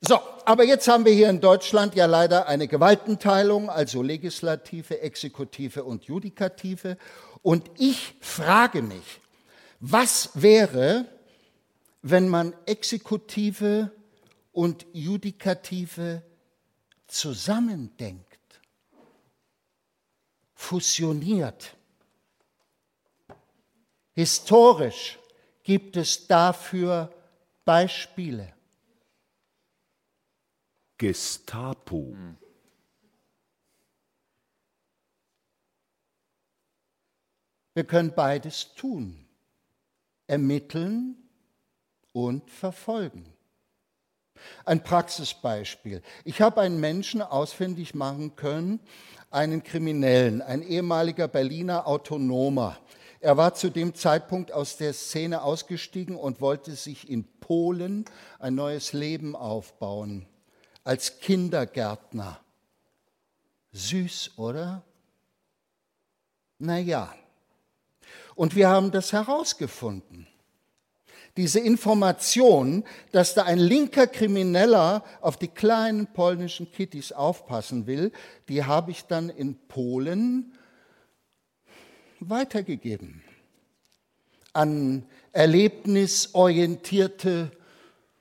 So, 0.00 0.18
aber 0.44 0.64
jetzt 0.64 0.88
haben 0.88 1.04
wir 1.04 1.12
hier 1.12 1.28
in 1.28 1.40
Deutschland 1.40 1.94
ja 1.94 2.06
leider 2.06 2.46
eine 2.46 2.68
Gewaltenteilung, 2.68 3.68
also 3.68 4.02
Legislative, 4.02 5.00
Exekutive 5.00 5.84
und 5.84 6.04
Judikative. 6.04 6.96
Und 7.42 7.70
ich 7.76 8.14
frage 8.20 8.82
mich, 8.82 9.20
was 9.80 10.30
wäre, 10.34 11.06
wenn 12.02 12.28
man 12.28 12.54
Exekutive 12.66 13.90
und 14.52 14.86
Judikative 14.92 16.22
zusammendenkt, 17.08 18.60
fusioniert? 20.54 21.75
Historisch 24.16 25.18
gibt 25.62 25.94
es 25.98 26.26
dafür 26.26 27.12
Beispiele. 27.66 28.54
Gestapo. 30.96 32.16
Wir 37.74 37.84
können 37.84 38.14
beides 38.14 38.72
tun. 38.74 39.22
Ermitteln 40.26 41.16
und 42.12 42.50
verfolgen. 42.50 43.30
Ein 44.64 44.82
Praxisbeispiel. 44.82 46.00
Ich 46.24 46.40
habe 46.40 46.62
einen 46.62 46.80
Menschen 46.80 47.20
ausfindig 47.20 47.94
machen 47.94 48.34
können, 48.34 48.80
einen 49.30 49.62
Kriminellen, 49.62 50.40
ein 50.40 50.62
ehemaliger 50.62 51.28
Berliner 51.28 51.86
Autonomer, 51.86 52.78
er 53.20 53.36
war 53.36 53.54
zu 53.54 53.70
dem 53.70 53.94
Zeitpunkt 53.94 54.52
aus 54.52 54.76
der 54.76 54.92
Szene 54.92 55.42
ausgestiegen 55.42 56.16
und 56.16 56.40
wollte 56.40 56.74
sich 56.76 57.08
in 57.08 57.24
Polen 57.40 58.04
ein 58.38 58.54
neues 58.54 58.92
Leben 58.92 59.34
aufbauen, 59.34 60.26
als 60.84 61.18
Kindergärtner. 61.20 62.40
Süß, 63.72 64.32
oder? 64.36 64.82
Naja, 66.58 67.14
und 68.34 68.54
wir 68.54 68.68
haben 68.68 68.90
das 68.90 69.12
herausgefunden. 69.12 70.26
Diese 71.36 71.60
Information, 71.60 72.84
dass 73.12 73.34
da 73.34 73.44
ein 73.44 73.58
linker 73.58 74.06
Krimineller 74.06 75.04
auf 75.20 75.36
die 75.36 75.48
kleinen 75.48 76.06
polnischen 76.06 76.70
Kittys 76.72 77.12
aufpassen 77.12 77.86
will, 77.86 78.10
die 78.48 78.64
habe 78.64 78.90
ich 78.90 79.04
dann 79.04 79.28
in 79.28 79.54
Polen 79.68 80.54
weitergegeben 82.28 83.22
an 84.52 85.06
erlebnisorientierte 85.32 87.50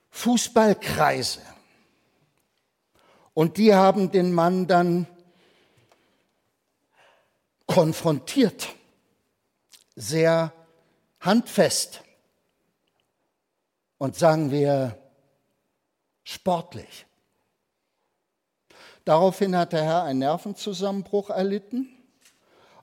Fußballkreise. 0.10 1.42
Und 3.34 3.58
die 3.58 3.74
haben 3.74 4.12
den 4.12 4.34
Mann 4.34 4.68
dann 4.68 5.08
konfrontiert, 7.68 8.70
sehr 9.96 10.54
handfest 11.20 12.02
und 13.98 14.16
sagen 14.16 14.52
wir 14.52 14.98
sportlich. 16.24 17.06
Daraufhin 19.06 19.56
hat 19.56 19.74
der 19.74 19.84
Herr 19.84 20.04
einen 20.04 20.20
Nervenzusammenbruch 20.20 21.30
erlitten. 21.30 21.95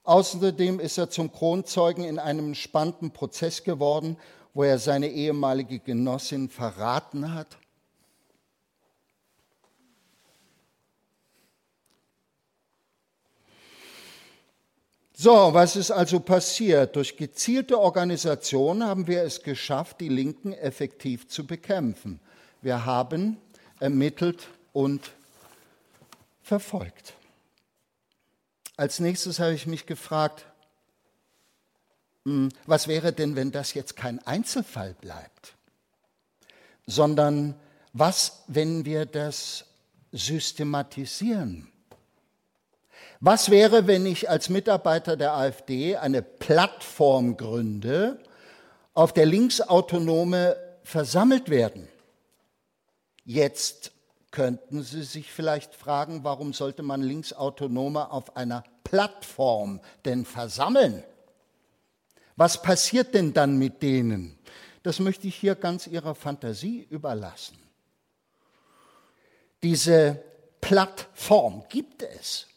Außerdem 0.05 0.81
ist 0.81 0.99
er 0.99 1.11
zum 1.11 1.33
Kronzeugen 1.33 2.05
in 2.05 2.19
einem 2.19 2.55
spannenden 2.55 3.13
Prozess 3.13 3.63
geworden, 3.63 4.17
wo 4.53 4.65
er 4.65 4.79
seine 4.79 5.09
ehemalige 5.09 5.79
Genossin 5.79 6.49
verraten 6.49 7.35
hat. 7.35 7.59
So, 15.15 15.55
was 15.55 15.77
ist 15.77 15.93
also 15.93 16.19
passiert? 16.19 16.97
Durch 16.97 17.17
gezielte 17.17 17.79
Organisation 17.79 18.83
haben 18.83 19.07
wir 19.07 19.23
es 19.23 19.45
geschafft, 19.45 20.01
die 20.01 20.09
Linken 20.09 20.53
effektiv 20.53 21.29
zu 21.29 21.47
bekämpfen. 21.47 22.19
Wir 22.61 22.85
haben 22.85 23.37
ermittelt 23.79 24.49
und 24.73 25.13
verfolgt. 26.43 27.15
Als 28.83 28.99
nächstes 28.99 29.39
habe 29.39 29.55
ich 29.55 29.69
mich 29.69 29.87
gefragt, 29.87 30.45
hm, 32.25 32.49
was 32.67 32.89
wäre 32.89 33.13
denn, 33.13 33.37
wenn 33.37 33.53
das 33.53 33.75
jetzt 33.75 33.95
kein 33.95 34.19
Einzelfall 34.27 34.95
bleibt, 35.01 35.55
sondern 36.85 37.55
was, 37.93 38.43
wenn 38.49 38.85
wir 38.85 39.07
das 39.07 39.67
systematisieren? 40.11 41.71
Was 43.21 43.53
wäre, 43.53 43.87
wenn 43.87 44.05
ich 44.05 44.29
als 44.29 44.49
Mitarbeiter 44.49 45.17
der 45.17 45.35
AfD 45.35 45.97
eine 45.97 46.21
Plattform 46.21 47.37
gründe, 47.37 48.19
auf 48.95 49.13
der 49.13 49.27
Linksautonome 49.27 50.57
versammelt 50.83 51.51
werden? 51.51 51.87
Jetzt 53.25 53.92
könnten 54.33 54.83
Sie 54.83 55.05
sich 55.05 55.31
vielleicht 55.31 55.75
fragen, 55.75 56.25
warum 56.25 56.53
sollte 56.53 56.83
man 56.83 57.03
Linksautonome 57.03 58.11
auf 58.11 58.37
einer 58.37 58.65
Plattform 58.83 59.81
denn 60.05 60.25
versammeln? 60.25 61.05
Was 62.35 62.61
passiert 62.61 63.15
denn 63.15 63.33
dann 63.33 63.59
mit 63.59 63.83
denen? 63.83 64.39
Das 64.83 64.99
möchte 64.99 65.29
ich 65.29 65.37
hier 65.37 65.55
ganz 65.55 65.87
Ihrer 65.87 66.15
Fantasie 66.15 66.87
überlassen. 66.91 67.57
Diese 69.63 70.21
Plattform 70.61 71.65
gibt 71.69 72.03
es. 72.03 72.49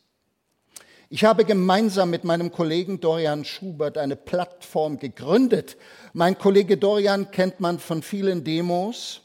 Ich 1.10 1.24
habe 1.24 1.46
gemeinsam 1.46 2.10
mit 2.10 2.24
meinem 2.24 2.52
Kollegen 2.52 3.00
Dorian 3.00 3.46
Schubert 3.46 3.98
eine 3.98 4.16
Plattform 4.16 4.98
gegründet. 4.98 5.78
Mein 6.14 6.38
Kollege 6.38 6.78
Dorian 6.78 7.30
kennt 7.30 7.60
man 7.60 7.78
von 7.80 8.02
vielen 8.02 8.44
Demos. 8.44 9.22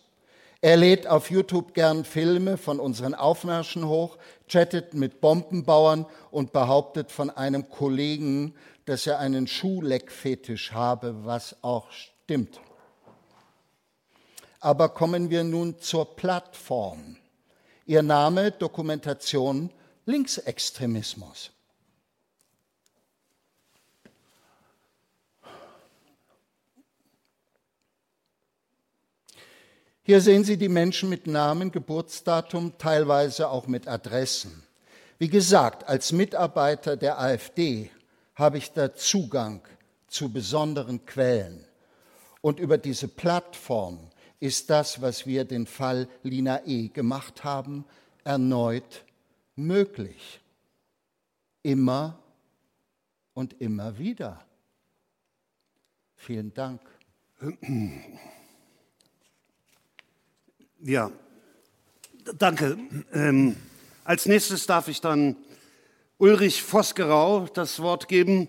Er 0.63 0.77
lädt 0.77 1.07
auf 1.07 1.31
YouTube 1.31 1.73
gern 1.73 2.05
Filme 2.05 2.59
von 2.59 2.81
unseren 2.81 3.15
Aufmärschen 3.15 3.89
hoch, 3.89 4.19
chattet 4.47 4.93
mit 4.93 5.23
Bombenbauern 5.23 6.05
und 6.31 6.53
behauptet 6.53 7.11
von 7.11 7.31
einem 7.31 7.71
Kollegen, 7.71 8.55
dass 8.85 9.07
er 9.07 9.19
einen 9.19 9.47
Schuhleckfetisch 9.47 10.73
habe, 10.73 11.25
was 11.25 11.57
auch 11.63 11.91
stimmt. 11.93 12.61
Aber 14.61 14.91
kommen 14.91 15.31
wir 15.31 15.45
nun 15.45 15.79
zur 15.79 16.17
Plattform. 16.17 17.17
Ihr 17.87 18.03
Name 18.03 18.51
Dokumentation 18.51 19.71
Linksextremismus. 20.05 21.53
Hier 30.11 30.21
sehen 30.21 30.43
Sie 30.43 30.57
die 30.57 30.69
Menschen 30.69 31.09
mit 31.09 31.29
Namen, 31.29 31.71
Geburtsdatum, 31.71 32.77
teilweise 32.79 33.49
auch 33.49 33.69
mit 33.69 33.87
Adressen. 33.87 34.65
Wie 35.19 35.29
gesagt, 35.29 35.89
als 35.89 36.11
Mitarbeiter 36.11 36.97
der 36.97 37.21
AfD 37.21 37.93
habe 38.35 38.59
ich 38.59 38.73
da 38.73 38.93
Zugang 38.93 39.63
zu 40.09 40.33
besonderen 40.33 41.07
Quellen. 41.07 41.65
Und 42.41 42.59
über 42.59 42.77
diese 42.77 43.07
Plattform 43.07 44.01
ist 44.41 44.69
das, 44.69 45.01
was 45.01 45.29
wir 45.29 45.45
den 45.45 45.65
Fall 45.65 46.09
Lina 46.25 46.67
E 46.67 46.89
gemacht 46.89 47.45
haben, 47.45 47.85
erneut 48.25 49.05
möglich. 49.55 50.41
Immer 51.63 52.19
und 53.33 53.61
immer 53.61 53.97
wieder. 53.97 54.45
Vielen 56.17 56.53
Dank. 56.53 56.81
Ja, 60.83 61.11
danke. 62.39 62.79
Ähm, 63.13 63.55
als 64.05 64.25
nächstes 64.25 64.65
darf 64.65 64.89
ich 64.89 65.03
dann 65.03 65.37
Ulrich 66.17 66.63
Vosgerau 66.63 67.49
das 67.53 67.81
Wort 67.81 68.09
geben. 68.09 68.49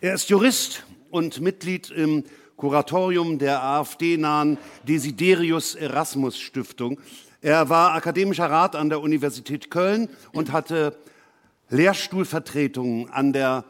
Er 0.00 0.14
ist 0.14 0.30
Jurist 0.30 0.84
und 1.10 1.42
Mitglied 1.42 1.90
im 1.90 2.24
Kuratorium 2.56 3.38
der 3.38 3.62
AfD-nahen 3.62 4.56
Desiderius 4.88 5.74
Erasmus 5.74 6.38
Stiftung. 6.38 6.98
Er 7.42 7.68
war 7.68 7.92
akademischer 7.92 8.50
Rat 8.50 8.74
an 8.74 8.88
der 8.88 9.02
Universität 9.02 9.70
Köln 9.70 10.08
und 10.32 10.52
hatte 10.52 10.96
Lehrstuhlvertretungen 11.68 13.10
an 13.10 13.34
der 13.34 13.66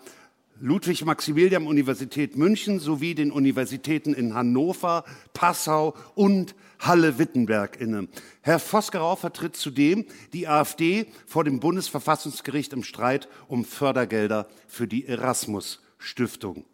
Ludwig-Maximilian-Universität 0.61 2.37
München 2.37 2.79
sowie 2.79 3.17
den 3.17 3.33
Universitäten 3.33 4.15
in 4.15 4.35
Hannover, 4.35 5.05
Passau 5.35 5.97
und 6.15 6.55
Halle-Wittenberg 6.79 7.81
inne. 7.81 8.09
Herr 8.43 8.59
Vosgerau 8.59 9.17
vertritt 9.17 9.57
zudem 9.57 10.05
die 10.33 10.49
AfD 10.49 11.07
vor 11.27 11.45
dem 11.45 11.61
Bundesverfassungsgericht 11.61 12.73
im 12.73 12.83
Streit 12.83 13.29
um 13.49 13.65
Fördergelder 13.65 14.49
für 14.69 14.87
die 14.87 15.07
Erasmus-Stiftung. 15.07 16.65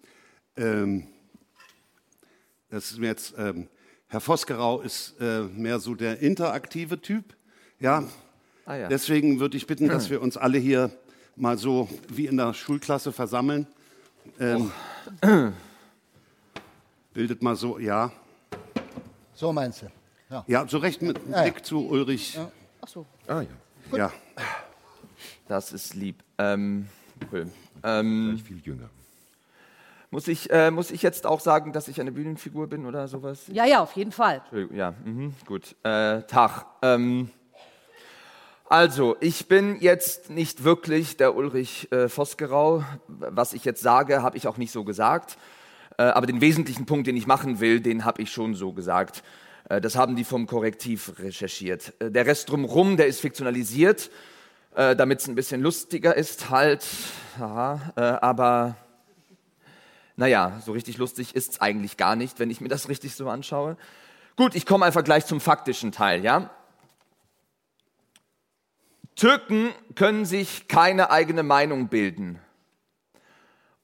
Ähm, 0.56 1.06
das 2.70 2.90
ist 2.90 2.98
mir 2.98 3.08
jetzt, 3.08 3.34
ähm, 3.36 3.68
Herr 4.08 4.20
Vosgerau 4.20 4.80
ist 4.80 5.14
äh, 5.20 5.42
mehr 5.42 5.78
so 5.78 5.94
der 5.94 6.20
interaktive 6.20 7.00
Typ. 7.00 7.36
Ja? 7.80 8.04
Ah, 8.64 8.76
ja. 8.76 8.88
Deswegen 8.88 9.40
würde 9.40 9.56
ich 9.56 9.66
bitten, 9.66 9.88
dass 9.88 10.10
wir 10.10 10.22
uns 10.22 10.36
alle 10.36 10.58
hier 10.58 10.90
mal 11.36 11.58
so 11.58 11.88
wie 12.08 12.26
in 12.26 12.36
der 12.36 12.54
Schulklasse 12.54 13.12
versammeln. 13.12 13.66
Ähm, 14.38 14.70
oh. 15.22 15.48
Bildet 17.14 17.42
mal 17.42 17.56
so, 17.56 17.78
ja. 17.78 18.12
So 19.34 19.52
meinst 19.52 19.82
du? 19.82 19.86
Ja, 20.30 20.44
ja 20.46 20.68
so 20.68 20.78
recht 20.78 21.02
mit 21.02 21.18
ja, 21.30 21.42
Blick 21.42 21.56
ja. 21.58 21.62
zu 21.62 21.88
Ulrich. 21.88 22.34
Ja. 22.34 22.50
Ach 22.80 22.88
so. 22.88 23.06
Ah 23.26 23.40
ja. 23.40 23.48
Gut. 23.90 23.98
Ja. 23.98 24.12
Das 25.48 25.72
ist 25.72 25.94
lieb. 25.94 26.22
Ähm, 26.38 26.88
cool. 27.30 27.50
Ähm, 27.82 28.40
viel 28.44 28.60
jünger. 28.64 28.88
Muss 30.10 30.28
ich, 30.28 30.50
äh, 30.50 30.70
muss 30.70 30.90
ich 30.90 31.02
jetzt 31.02 31.26
auch 31.26 31.40
sagen, 31.40 31.72
dass 31.72 31.88
ich 31.88 32.00
eine 32.00 32.12
Bühnenfigur 32.12 32.66
bin 32.66 32.84
oder 32.84 33.08
sowas? 33.08 33.44
Ja, 33.48 33.64
ja, 33.64 33.80
auf 33.80 33.92
jeden 33.92 34.12
Fall. 34.12 34.42
Ja, 34.72 34.92
mhm, 35.04 35.34
gut. 35.46 35.74
Äh, 35.84 36.22
Tag. 36.24 36.66
Ähm, 36.82 37.30
also, 38.68 39.16
ich 39.20 39.48
bin 39.48 39.80
jetzt 39.80 40.30
nicht 40.30 40.64
wirklich 40.64 41.16
der 41.16 41.34
Ulrich 41.34 41.90
äh, 41.92 42.08
Vosgerau. 42.08 42.84
Was 43.08 43.54
ich 43.54 43.64
jetzt 43.64 43.82
sage, 43.82 44.22
habe 44.22 44.36
ich 44.36 44.46
auch 44.46 44.58
nicht 44.58 44.70
so 44.70 44.84
gesagt. 44.84 45.38
Äh, 45.98 46.04
aber 46.04 46.26
den 46.26 46.40
wesentlichen 46.40 46.86
Punkt, 46.86 47.06
den 47.06 47.16
ich 47.16 47.26
machen 47.26 47.60
will, 47.60 47.80
den 47.80 48.04
habe 48.04 48.22
ich 48.22 48.32
schon 48.32 48.54
so 48.54 48.72
gesagt. 48.72 49.22
Äh, 49.68 49.80
das 49.80 49.96
haben 49.96 50.16
die 50.16 50.24
vom 50.24 50.46
Korrektiv 50.46 51.12
recherchiert. 51.18 51.92
Äh, 51.98 52.10
der 52.10 52.26
Rest 52.26 52.50
drumherum, 52.50 52.96
der 52.96 53.06
ist 53.06 53.20
fiktionalisiert, 53.20 54.10
damit 54.74 55.20
es 55.20 55.28
ein 55.28 55.34
bisschen 55.34 55.60
lustiger 55.60 56.16
ist, 56.16 56.48
halt. 56.48 56.82
Aha, 57.38 57.92
aber 58.22 58.74
naja, 60.16 60.62
so 60.64 60.72
richtig 60.72 60.96
lustig 60.96 61.34
ist 61.34 61.50
es 61.52 61.60
eigentlich 61.60 61.98
gar 61.98 62.16
nicht, 62.16 62.38
wenn 62.38 62.48
ich 62.48 62.62
mir 62.62 62.68
das 62.68 62.88
richtig 62.88 63.14
so 63.14 63.28
anschaue. 63.28 63.76
Gut, 64.36 64.54
ich 64.54 64.64
komme 64.64 64.86
einfach 64.86 65.04
gleich 65.04 65.26
zum 65.26 65.42
faktischen 65.42 65.92
Teil, 65.92 66.24
ja? 66.24 66.48
Türken 69.14 69.74
können 69.94 70.24
sich 70.24 70.68
keine 70.68 71.10
eigene 71.10 71.42
Meinung 71.42 71.88
bilden. 71.88 72.38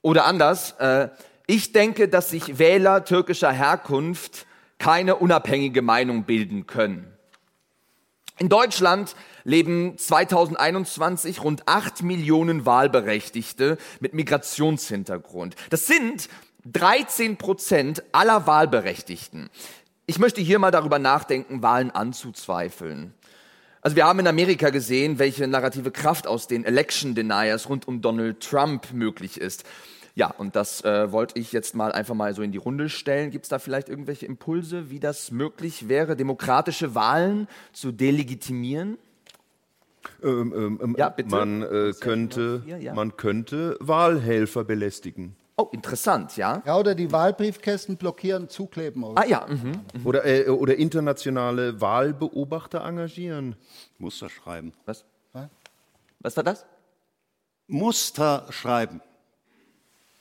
Oder 0.00 0.24
anders, 0.24 0.72
äh, 0.78 1.10
ich 1.48 1.72
denke, 1.72 2.08
dass 2.08 2.28
sich 2.30 2.58
Wähler 2.58 3.06
türkischer 3.06 3.50
Herkunft 3.50 4.46
keine 4.78 5.16
unabhängige 5.16 5.80
Meinung 5.80 6.24
bilden 6.24 6.66
können. 6.66 7.10
In 8.38 8.50
Deutschland 8.50 9.16
leben 9.44 9.96
2021 9.96 11.42
rund 11.42 11.66
8 11.66 12.02
Millionen 12.02 12.66
Wahlberechtigte 12.66 13.78
mit 13.98 14.12
Migrationshintergrund. 14.12 15.56
Das 15.70 15.86
sind 15.86 16.28
13 16.66 17.38
Prozent 17.38 18.02
aller 18.12 18.46
Wahlberechtigten. 18.46 19.48
Ich 20.04 20.18
möchte 20.18 20.42
hier 20.42 20.58
mal 20.58 20.70
darüber 20.70 20.98
nachdenken, 20.98 21.62
Wahlen 21.62 21.90
anzuzweifeln. 21.90 23.14
Also 23.80 23.96
wir 23.96 24.04
haben 24.04 24.18
in 24.18 24.26
Amerika 24.26 24.68
gesehen, 24.68 25.18
welche 25.18 25.46
narrative 25.46 25.90
Kraft 25.92 26.26
aus 26.26 26.46
den 26.46 26.66
Election 26.66 27.14
Deniers 27.14 27.70
rund 27.70 27.88
um 27.88 28.02
Donald 28.02 28.40
Trump 28.40 28.92
möglich 28.92 29.40
ist. 29.40 29.64
Ja, 30.18 30.34
und 30.36 30.56
das 30.56 30.84
äh, 30.84 31.12
wollte 31.12 31.38
ich 31.38 31.52
jetzt 31.52 31.76
mal 31.76 31.92
einfach 31.92 32.16
mal 32.16 32.34
so 32.34 32.42
in 32.42 32.50
die 32.50 32.58
Runde 32.58 32.88
stellen. 32.88 33.30
Gibt 33.30 33.44
es 33.44 33.50
da 33.50 33.60
vielleicht 33.60 33.88
irgendwelche 33.88 34.26
Impulse, 34.26 34.90
wie 34.90 34.98
das 34.98 35.30
möglich 35.30 35.88
wäre, 35.88 36.16
demokratische 36.16 36.96
Wahlen 36.96 37.46
zu 37.72 37.92
delegitimieren? 37.92 38.98
Ähm, 40.20 40.52
ähm, 40.56 40.80
ähm, 40.82 40.96
ja, 40.98 41.08
bitte. 41.08 41.30
Man, 41.30 41.62
äh, 41.62 41.92
könnte, 42.00 42.64
ja. 42.66 42.94
man 42.94 43.16
könnte 43.16 43.76
Wahlhelfer 43.78 44.64
belästigen. 44.64 45.36
Oh, 45.56 45.68
interessant, 45.70 46.36
ja. 46.36 46.64
Ja, 46.66 46.76
oder 46.76 46.96
die 46.96 47.12
Wahlbriefkästen 47.12 47.96
blockieren, 47.96 48.48
zukleben. 48.48 49.04
Oder? 49.04 49.22
Ah 49.22 49.24
ja. 49.24 49.46
Mhm. 49.48 49.84
Mhm. 49.94 50.04
Oder, 50.06 50.24
äh, 50.24 50.48
oder 50.48 50.74
internationale 50.74 51.80
Wahlbeobachter 51.80 52.84
engagieren. 52.84 53.54
Muster 53.98 54.28
schreiben. 54.28 54.72
Was? 54.84 55.04
Was 56.18 56.36
war 56.36 56.42
das? 56.42 56.66
Muster 57.68 58.46
schreiben. 58.50 59.00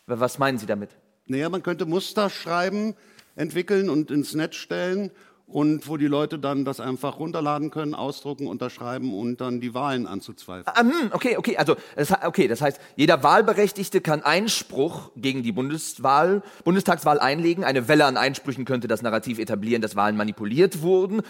Was 0.07 0.39
meinen 0.39 0.57
Sie 0.57 0.65
damit? 0.65 0.89
Naja, 1.25 1.49
man 1.49 1.61
könnte 1.61 1.85
Muster 1.85 2.29
schreiben, 2.29 2.95
entwickeln 3.35 3.89
und 3.89 4.09
ins 4.09 4.33
Netz 4.33 4.55
stellen 4.55 5.11
und 5.47 5.87
wo 5.89 5.97
die 5.97 6.07
Leute 6.07 6.39
dann 6.39 6.63
das 6.63 6.79
einfach 6.79 7.19
runterladen 7.19 7.71
können, 7.71 7.93
ausdrucken, 7.93 8.47
unterschreiben 8.47 9.13
und 9.13 9.41
dann 9.41 9.59
die 9.59 9.73
Wahlen 9.73 10.07
anzuzweifeln. 10.07 10.65
Ah, 10.65 10.79
hm, 10.79 11.11
okay, 11.11 11.35
okay, 11.37 11.57
also 11.57 11.75
das, 11.95 12.11
okay, 12.23 12.47
das 12.47 12.61
heißt, 12.61 12.79
jeder 12.95 13.21
Wahlberechtigte 13.21 13.99
kann 13.99 14.23
Einspruch 14.23 15.11
gegen 15.17 15.43
die 15.43 15.51
Bundeswahl, 15.51 16.41
Bundestagswahl 16.63 17.19
einlegen. 17.19 17.65
Eine 17.65 17.89
Welle 17.89 18.05
an 18.05 18.15
Einsprüchen 18.15 18.63
könnte 18.63 18.87
das 18.87 19.01
Narrativ 19.01 19.39
etablieren, 19.39 19.81
dass 19.81 19.97
Wahlen 19.97 20.15
manipuliert 20.15 20.81
wurden. 20.81 21.21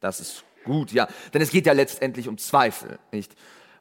Das 0.00 0.20
ist 0.20 0.44
gut, 0.64 0.92
ja, 0.92 1.08
denn 1.32 1.40
es 1.40 1.50
geht 1.50 1.64
ja 1.64 1.72
letztendlich 1.72 2.28
um 2.28 2.36
Zweifel, 2.36 2.98
nicht? 3.10 3.34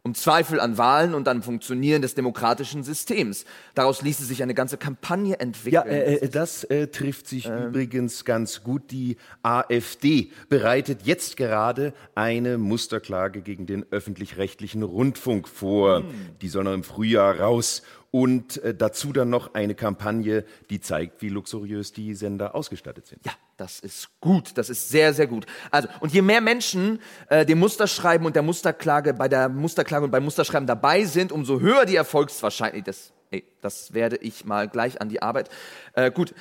Um 0.06 0.14
Zweifel 0.14 0.60
an 0.60 0.78
Wahlen 0.78 1.16
und 1.16 1.28
an 1.28 1.42
Funktionieren 1.42 2.04
des 2.04 2.14
demokratischen 2.14 2.84
Systems. 2.84 3.44
Daraus 3.74 4.04
ließe 4.04 4.24
sich 4.24 4.44
eine 4.44 4.54
ganze 4.54 4.78
Kampagne 4.78 5.40
entwickeln. 5.40 5.74
Ja, 5.74 5.82
äh, 5.82 6.18
äh 6.18 6.30
das 6.30 6.64
äh, 6.66 6.90
trifft 6.90 7.28
sich 7.28 7.48
ähm. 7.48 7.70
übrigens 7.70 8.24
ganz 8.24 8.62
gut. 8.64 8.92
Die 8.92 9.18
AfD 9.42 10.30
bereitet 10.48 11.02
jetzt 11.06 11.38
gerade 11.38 11.92
eine 12.14 12.60
Musterklage 12.60 13.42
gegen 13.42 13.66
den 13.66 13.84
öffentlich-rechtlichen 13.90 14.84
Rundfunk 14.84 15.48
vor. 15.48 16.02
Hm. 16.02 16.06
Die 16.40 16.50
soll 16.50 16.66
noch 16.66 16.74
im 16.74 16.84
Frühjahr 16.84 17.40
raus 17.40 17.82
und 18.16 18.64
äh, 18.64 18.74
dazu 18.74 19.12
dann 19.12 19.30
noch 19.30 19.56
eine 19.56 19.76
Kampagne, 19.76 20.46
die 20.70 20.80
zeigt, 20.80 21.22
wie 21.22 21.28
luxuriös 21.28 21.92
die 21.92 22.16
Sender 22.16 22.56
ausgestattet 22.56 23.08
sind. 23.08 23.26
Ja, 23.26 23.34
das 23.58 23.82
ist 23.82 24.08
gut, 24.22 24.58
das 24.58 24.70
ist 24.70 24.88
sehr, 24.88 25.14
sehr 25.14 25.28
gut. 25.28 25.46
Also, 25.70 25.90
und 26.00 26.14
je 26.14 26.22
mehr 26.22 26.40
Menschen 26.40 27.02
äh, 27.28 27.46
dem 27.46 27.60
Musterschreiben 27.60 28.26
und 28.26 28.34
der 28.38 28.42
Musterklage 28.42 29.14
bei 29.14 29.28
der 29.28 29.50
Musterklage 29.50 30.06
und 30.06 30.12
beim 30.12 30.24
Musterschreiben 30.24 30.66
dabei 30.66 31.04
sind, 31.04 31.34
umso 31.34 31.60
höher 31.60 31.86
die 31.86 31.98
Erfolgswahrscheinlichkeit. 31.98 32.88
Das, 32.88 33.12
ey, 33.32 33.44
das 33.60 33.94
werde 33.94 34.16
ich 34.16 34.46
mal 34.46 34.70
gleich 34.70 35.02
an 35.02 35.10
die 35.10 35.22
Arbeit. 35.22 35.50
Äh, 35.92 36.10
gut, 36.10 36.34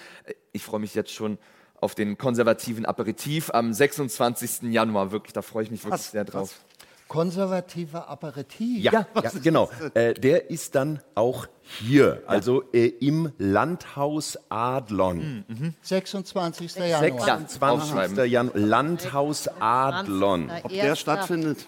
ich 0.52 0.62
freue 0.62 0.78
mich 0.78 0.94
jetzt 0.94 1.10
schon 1.10 1.38
auf 1.80 1.96
den 1.96 2.16
konservativen 2.18 2.86
Aperitif 2.86 3.50
am 3.50 3.72
26. 3.72 4.72
Januar. 4.72 5.10
Wirklich, 5.10 5.32
da 5.32 5.42
freue 5.42 5.64
ich 5.64 5.72
mich 5.72 5.82
wirklich 5.82 5.94
was, 5.94 6.12
sehr 6.12 6.24
drauf. 6.24 6.54
Was? 6.68 6.73
Konservativer 7.08 8.08
Aperitif. 8.08 8.82
Ja, 8.82 9.06
ja 9.22 9.30
genau. 9.42 9.70
Äh, 9.94 10.14
der 10.14 10.50
ist 10.50 10.74
dann 10.74 11.00
auch 11.14 11.46
hier, 11.62 12.22
also 12.26 12.62
äh, 12.72 12.86
im 12.86 13.32
Landhaus 13.38 14.38
Adlon. 14.48 15.44
Mhm. 15.48 15.74
26. 15.82 16.76
Januar. 16.76 17.38
26. 17.48 18.26
Januar. 18.26 18.58
Landhaus 18.58 19.48
Adlon. 19.60 20.50
Ob 20.62 20.70
der 20.70 20.96
stattfindet? 20.96 21.66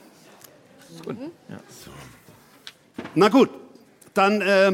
Gut. 1.05 1.17
Ja. 1.49 1.57
So. 1.69 1.91
Na 3.15 3.29
gut, 3.29 3.51
dann, 4.15 4.41
äh, 4.41 4.73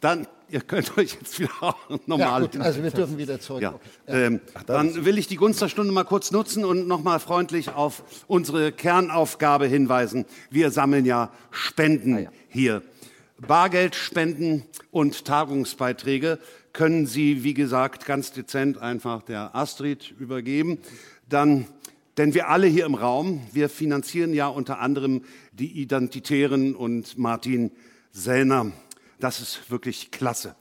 dann 0.00 0.26
ihr 0.48 0.60
könnt 0.60 0.96
euch 0.96 1.14
jetzt 1.14 1.38
wieder 1.40 1.76
normal. 2.06 2.42
Ja, 2.42 2.48
gut, 2.48 2.60
also 2.60 2.82
wir 2.82 2.90
dürfen 2.90 3.18
wieder 3.18 3.40
zurück. 3.40 3.62
Ja. 3.62 3.74
Okay. 3.74 3.80
Ähm, 4.26 4.40
dann 4.66 5.04
will 5.04 5.18
ich 5.18 5.26
die 5.26 5.36
Gunsterstunde 5.36 5.92
mal 5.92 6.04
kurz 6.04 6.30
nutzen 6.30 6.64
und 6.64 6.86
nochmal 6.86 7.20
freundlich 7.20 7.70
auf 7.70 8.02
unsere 8.26 8.72
Kernaufgabe 8.72 9.66
hinweisen. 9.66 10.24
Wir 10.50 10.70
sammeln 10.70 11.04
ja 11.04 11.30
Spenden 11.50 12.14
ah, 12.14 12.20
ja. 12.20 12.30
hier. 12.48 12.82
Bargeldspenden 13.46 14.62
und 14.90 15.24
Tagungsbeiträge 15.26 16.38
können 16.72 17.06
Sie, 17.06 17.42
wie 17.42 17.54
gesagt, 17.54 18.06
ganz 18.06 18.32
dezent 18.32 18.78
einfach 18.78 19.22
der 19.22 19.54
Astrid 19.54 20.14
übergeben. 20.18 20.78
Dann, 21.28 21.66
denn 22.16 22.34
wir 22.34 22.48
alle 22.48 22.66
hier 22.66 22.86
im 22.86 22.94
Raum, 22.94 23.42
wir 23.52 23.68
finanzieren 23.68 24.32
ja 24.32 24.48
unter 24.48 24.78
anderem 24.80 25.22
die 25.52 25.80
Identitären 25.80 26.74
und 26.74 27.18
Martin 27.18 27.72
Sellner. 28.12 28.72
Das 29.18 29.40
ist 29.40 29.70
wirklich 29.70 30.10
klasse. 30.10 30.56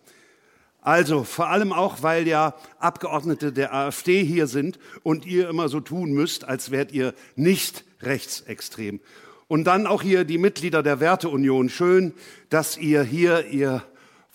Also 0.82 1.24
vor 1.24 1.50
allem 1.50 1.74
auch, 1.74 2.04
weil 2.04 2.28
ja 2.28 2.54
Abgeordnete 2.78 3.52
der 3.52 3.74
AfD 3.74 4.24
hier 4.24 4.46
sind 4.46 4.78
und 5.02 5.26
ihr 5.26 5.50
immer 5.50 5.68
so 5.68 5.80
tun 5.80 6.12
müsst, 6.12 6.46
als 6.46 6.70
wärt 6.70 6.92
ihr 6.92 7.16
nicht 7.36 7.84
rechtsextrem. 8.02 9.00
Und 9.48 9.64
dann 9.66 9.88
auch 9.88 10.04
hier 10.04 10.26
die 10.26 10.38
Mitglieder 10.38 10.84
der 10.84 11.00
Werteunion. 11.00 11.70
Schön, 11.70 12.14
dass 12.50 12.78
ihr 12.78 13.04
hier 13.04 13.48
ihr 13.48 13.84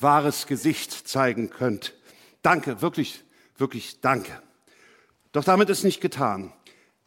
wahres 0.00 0.46
Gesicht 0.46 0.92
zeigen 1.08 1.50
könnt. 1.50 1.94
Danke, 2.42 2.82
wirklich, 2.82 3.22
wirklich 3.56 4.00
danke. 4.00 4.42
Doch 5.32 5.44
damit 5.44 5.70
ist 5.70 5.84
nicht 5.84 6.00
getan. 6.00 6.52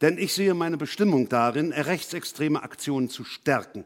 Denn 0.00 0.18
ich 0.18 0.32
sehe 0.32 0.54
meine 0.54 0.76
Bestimmung 0.76 1.28
darin, 1.28 1.72
rechtsextreme 1.72 2.62
Aktionen 2.62 3.08
zu 3.08 3.24
stärken. 3.24 3.84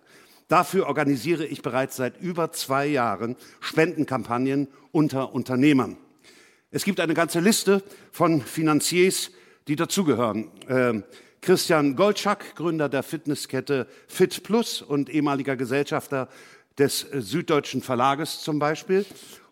Dafür 0.48 0.86
organisiere 0.86 1.44
ich 1.44 1.60
bereits 1.60 1.96
seit 1.96 2.20
über 2.20 2.52
zwei 2.52 2.86
Jahren 2.86 3.36
Spendenkampagnen 3.60 4.68
unter 4.92 5.34
Unternehmern. 5.34 5.98
Es 6.70 6.84
gibt 6.84 7.00
eine 7.00 7.14
ganze 7.14 7.40
Liste 7.40 7.82
von 8.10 8.40
Finanziers, 8.40 9.30
die 9.68 9.76
dazugehören. 9.76 10.50
Äh, 10.66 11.02
Christian 11.40 11.96
Goldschak, 11.96 12.56
Gründer 12.56 12.88
der 12.88 13.02
Fitnesskette 13.02 13.86
Fit 14.08 14.42
Plus 14.42 14.82
und 14.82 15.08
ehemaliger 15.08 15.56
Gesellschafter 15.56 16.28
des 16.78 17.00
Süddeutschen 17.12 17.82
Verlages 17.82 18.40
zum 18.40 18.58
Beispiel. 18.58 19.04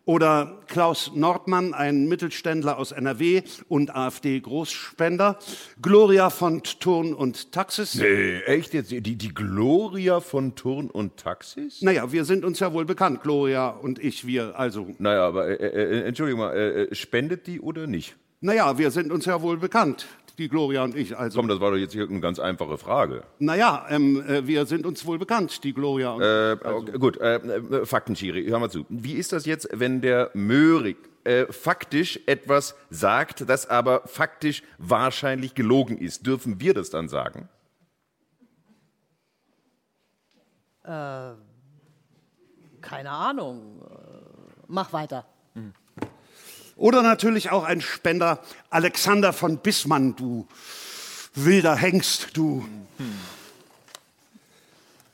Oder 0.07 0.61
Klaus 0.69 1.11
Nordmann, 1.17 1.75
ein 1.75 2.07
Mittelständler 2.07 2.79
aus 2.79 2.93
NRW 2.93 3.43
und 3.69 3.93
AfD-Großspender. 3.93 5.37
Gloria 5.83 6.31
von 6.31 6.63
Turn 6.63 7.13
und 7.13 7.51
Taxis. 7.51 7.97
Nee, 7.97 8.39
echt 8.43 8.73
jetzt? 8.73 8.93
Die, 8.93 9.01
die 9.01 9.35
Gloria 9.35 10.21
von 10.21 10.55
Turn 10.55 10.91
und 10.91 11.17
Taxis? 11.17 11.83
Naja, 11.83 12.13
wir 12.13 12.25
sind 12.25 12.45
uns 12.45 12.61
ja 12.61 12.73
wohl 12.73 12.85
bekannt, 12.85 13.25
Gloria 13.25 13.71
und 13.71 13.99
ich, 13.99 14.25
wir 14.25 14.57
also. 14.57 14.95
Naja, 14.99 15.27
aber 15.27 15.49
äh, 15.49 15.55
äh, 15.55 16.07
Entschuldigung 16.07 16.41
mal, 16.41 16.57
äh, 16.57 16.83
äh, 16.85 16.95
spendet 16.95 17.49
die 17.49 17.61
oder 17.61 17.89
nicht? 17.89 18.15
Naja, 18.41 18.79
wir 18.79 18.93
sind 18.93 19.11
uns 19.11 19.25
ja 19.25 19.43
wohl 19.43 19.57
bekannt 19.57 20.07
die 20.39 20.49
Gloria 20.49 20.85
und 20.85 20.95
ich. 20.95 21.17
Also. 21.17 21.39
Komm, 21.39 21.49
das 21.49 21.61
war 21.61 21.71
doch 21.71 21.77
jetzt 21.77 21.93
hier 21.93 22.09
eine 22.09 22.21
ganz 22.21 22.39
einfache 22.39 22.79
Frage. 22.79 23.25
Naja, 23.39 23.87
ähm, 23.89 24.23
äh, 24.27 24.47
wir 24.47 24.67
sind 24.67 24.87
uns 24.87 25.05
wohl 25.07 25.19
bekannt, 25.19 25.65
die 25.65 25.73
Gloria 25.73 26.13
und 26.13 26.23
äh, 26.23 26.55
ich. 26.55 26.65
Also. 26.65 26.93
Gut, 26.99 27.19
äh, 27.19 27.37
äh 27.37 27.87
Faktenschiri, 27.87 28.45
hör 28.47 28.59
mal 28.59 28.71
zu. 28.71 28.85
Wie 28.89 29.15
ist 29.15 29.33
das 29.33 29.47
jetzt, 29.47 29.69
wenn 29.73 30.01
der 30.01 30.31
Möhrig 30.35 30.97
äh, 31.25 31.47
faktisch 31.53 32.21
etwas 32.27 32.77
sagt, 32.91 33.49
das 33.49 33.69
aber 33.69 34.03
faktisch 34.07 34.63
wahrscheinlich 34.79 35.55
gelogen 35.55 35.99
ist? 35.99 36.27
Dürfen 36.27 36.61
wir 36.61 36.75
das 36.75 36.91
dann 36.91 37.09
sagen? 37.09 37.49
Äh, 40.85 41.33
keine 42.81 43.11
Ahnung. 43.11 43.83
Mach 44.69 44.93
weiter. 44.93 45.27
Oder 46.77 47.03
natürlich 47.03 47.51
auch 47.51 47.65
ein 47.65 47.81
Spender, 47.81 48.43
Alexander 48.69 49.33
von 49.33 49.59
Bismann, 49.59 50.15
du 50.15 50.47
wilder 51.35 51.75
Hengst, 51.75 52.37
du. 52.37 52.69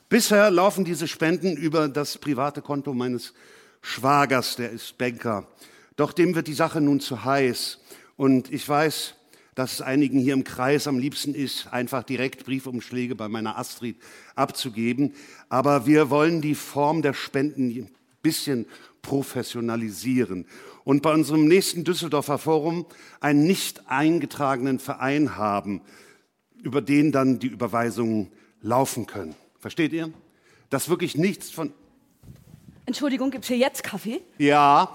Bisher 0.09 0.51
laufen 0.51 0.83
diese 0.83 1.07
Spenden 1.07 1.55
über 1.55 1.87
das 1.87 2.17
private 2.17 2.61
Konto 2.61 2.93
meines 2.93 3.33
Schwagers, 3.81 4.57
der 4.57 4.71
ist 4.71 4.97
Banker. 4.97 5.47
Doch 5.95 6.11
dem 6.11 6.35
wird 6.35 6.47
die 6.47 6.53
Sache 6.53 6.81
nun 6.81 6.99
zu 6.99 7.23
heiß. 7.23 7.79
Und 8.17 8.51
ich 8.51 8.67
weiß, 8.67 9.15
dass 9.55 9.73
es 9.73 9.81
einigen 9.81 10.19
hier 10.19 10.33
im 10.33 10.43
Kreis 10.43 10.85
am 10.85 10.99
liebsten 10.99 11.33
ist, 11.33 11.71
einfach 11.71 12.03
direkt 12.03 12.43
Briefumschläge 12.45 13.15
bei 13.15 13.29
meiner 13.29 13.57
Astrid 13.57 13.95
abzugeben. 14.35 15.13
Aber 15.47 15.85
wir 15.85 16.09
wollen 16.09 16.41
die 16.41 16.55
Form 16.55 17.01
der 17.01 17.13
Spenden 17.13 17.69
ein 17.69 17.89
bisschen 18.21 18.65
professionalisieren 19.01 20.45
und 20.83 21.01
bei 21.01 21.13
unserem 21.13 21.47
nächsten 21.47 21.83
Düsseldorfer 21.83 22.37
Forum 22.37 22.85
einen 23.19 23.43
nicht 23.45 23.89
eingetragenen 23.89 24.79
Verein 24.79 25.35
haben, 25.37 25.81
über 26.61 26.81
den 26.81 27.11
dann 27.11 27.39
die 27.39 27.47
Überweisungen 27.47 28.31
laufen 28.61 29.05
können. 29.05 29.35
Versteht 29.59 29.93
ihr? 29.93 30.11
Dass 30.69 30.89
wirklich 30.89 31.15
nichts 31.15 31.49
von. 31.51 31.73
Entschuldigung, 32.85 33.31
gibt 33.31 33.43
es 33.45 33.47
hier 33.47 33.57
jetzt 33.57 33.83
Kaffee? 33.83 34.21
Ja. 34.37 34.89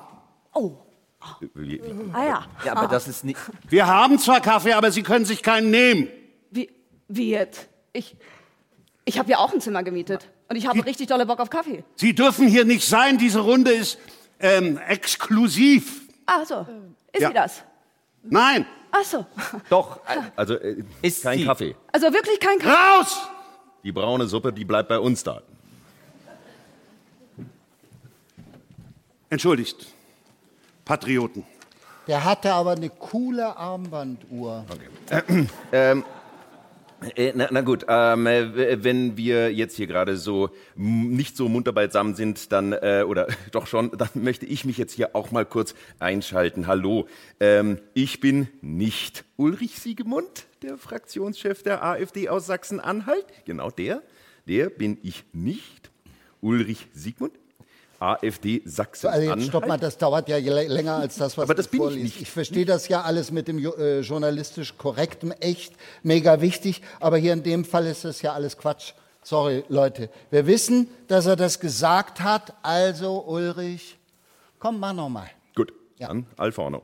Oh. 0.55 0.72
Ah 1.20 2.24
ja. 2.24 2.47
Ja, 2.64 2.72
aber 2.72 2.82
Ah. 2.82 2.86
das 2.86 3.09
ist 3.09 3.24
nicht. 3.24 3.39
Wir 3.68 3.86
haben 3.86 4.18
zwar 4.18 4.41
Kaffee, 4.41 4.72
aber 4.72 4.93
Sie 4.93 5.03
können 5.03 5.24
sich 5.24 5.43
keinen 5.43 5.70
nehmen. 5.70 6.09
Wie, 6.51 6.70
wie 7.09 7.30
jetzt? 7.30 7.68
Ich, 7.93 8.14
ich 9.05 9.18
habe 9.18 9.30
ja 9.30 9.39
auch 9.39 9.53
ein 9.53 9.61
Zimmer 9.61 9.82
gemietet. 9.82 10.28
Und 10.49 10.57
ich 10.57 10.66
habe 10.66 10.84
richtig 10.86 11.09
dolle 11.09 11.26
Bock 11.26 11.41
auf 11.41 11.51
Kaffee. 11.51 11.84
Sie 11.97 12.14
dürfen 12.14 12.47
hier 12.49 12.64
nicht 12.64 12.86
sein. 12.86 13.18
Diese 13.18 13.41
Runde 13.41 13.70
ist 13.72 13.99
ähm, 14.41 14.78
exklusiv. 14.89 16.03
Ach 16.26 16.45
so. 16.47 16.66
Ist 17.12 17.20
Ja. 17.22 17.28
sie 17.28 17.34
das? 17.34 17.62
Nein. 18.22 18.66
Ach 18.91 19.05
so. 19.05 19.26
Doch. 19.70 20.01
Also 20.36 20.55
äh, 20.55 20.82
Ist 21.03 21.22
kein 21.22 21.39
sie- 21.39 21.45
Kaffee. 21.45 21.74
Also 21.93 22.12
wirklich 22.12 22.39
kein 22.41 22.59
Kaffee. 22.59 22.99
Raus! 22.99 23.18
Die 23.84 23.93
braune 23.93 24.26
Suppe, 24.26 24.53
die 24.53 24.64
bleibt 24.64 24.89
bei 24.89 24.99
uns 24.99 25.22
da. 25.22 25.41
Entschuldigt. 29.30 29.86
Patrioten. 30.84 31.45
Der 32.07 32.24
hatte 32.24 32.53
aber 32.55 32.72
eine 32.72 32.89
coole 32.89 33.55
Armbanduhr. 33.57 34.64
Ähm, 35.11 35.49
äh, 35.70 35.97
na, 37.34 37.49
na 37.51 37.61
gut, 37.61 37.86
ähm, 37.88 38.26
äh, 38.26 38.82
wenn 38.82 39.16
wir 39.16 39.53
jetzt 39.53 39.76
hier 39.76 39.86
gerade 39.86 40.16
so 40.16 40.51
nicht 40.74 41.36
so 41.36 41.49
munter 41.49 41.72
beisammen 41.72 42.14
sind, 42.14 42.51
dann, 42.53 42.72
äh, 42.72 43.05
oder 43.07 43.28
doch 43.53 43.66
schon, 43.66 43.90
dann 43.96 44.09
möchte 44.14 44.46
ich 44.46 44.64
mich 44.64 44.78
jetzt 44.78 44.94
hier 44.94 45.14
auch 45.14 45.30
mal 45.30 45.46
kurz 45.46 45.74
einschalten. 45.99 46.66
Hallo, 46.66 47.07
ähm, 47.40 47.78
ich 47.94 48.20
bin 48.20 48.49
nicht 48.61 49.24
Ulrich 49.36 49.78
Siegemund, 49.78 50.46
der 50.62 50.76
Fraktionschef 50.76 51.62
der 51.62 51.84
AfD 51.84 52.28
aus 52.28 52.46
Sachsen-Anhalt. 52.46 53.26
Genau 53.44 53.70
der, 53.70 54.03
der 54.46 54.68
bin 54.68 54.99
ich 55.03 55.24
nicht. 55.32 55.90
Ulrich 56.40 56.86
Siegmund, 56.94 57.32
AfD 58.01 58.62
Also 58.64 58.76
Sachsen-Anhalt. 58.76 59.38
jetzt 59.40 59.49
stopp 59.49 59.66
mal, 59.66 59.76
das 59.78 59.99
dauert 59.99 60.28
ja 60.28 60.36
länger 60.38 60.96
als 60.96 61.16
das, 61.16 61.36
was 61.36 61.44
Aber 61.44 61.55
das 61.55 61.68
bin 61.68 61.80
ich 61.80 61.84
vorliest. 61.84 62.05
nicht. 62.05 62.22
Ich 62.22 62.30
verstehe 62.30 62.64
das 62.64 62.88
ja 62.88 63.03
alles 63.03 63.30
mit 63.32 63.49
dem 63.49 63.59
äh, 63.59 64.01
journalistisch 64.01 64.76
korrektem 64.78 65.32
echt 65.32 65.74
mega 66.03 66.40
wichtig, 66.40 66.82
aber 67.01 67.16
hier 67.16 67.32
in 67.32 67.42
dem 67.42 67.64
Fall 67.64 67.86
ist 67.86 68.05
das 68.05 68.22
ja 68.22 68.32
alles 68.34 68.57
Quatsch. 68.57 68.92
Sorry, 69.22 69.64
Leute. 69.68 70.11
Wir 70.30 70.46
wissen, 70.46 70.88
dass 71.09 71.26
er 71.26 71.36
das 71.36 71.59
gesagt 71.61 72.20
hat, 72.20 72.55
also 72.62 73.24
Ulrich, 73.26 73.99
komm 74.59 74.78
mal 74.80 74.92
nochmal. 74.92 75.28
Gut, 75.57 75.72
dann 75.99 76.26
Alforno. 76.36 76.82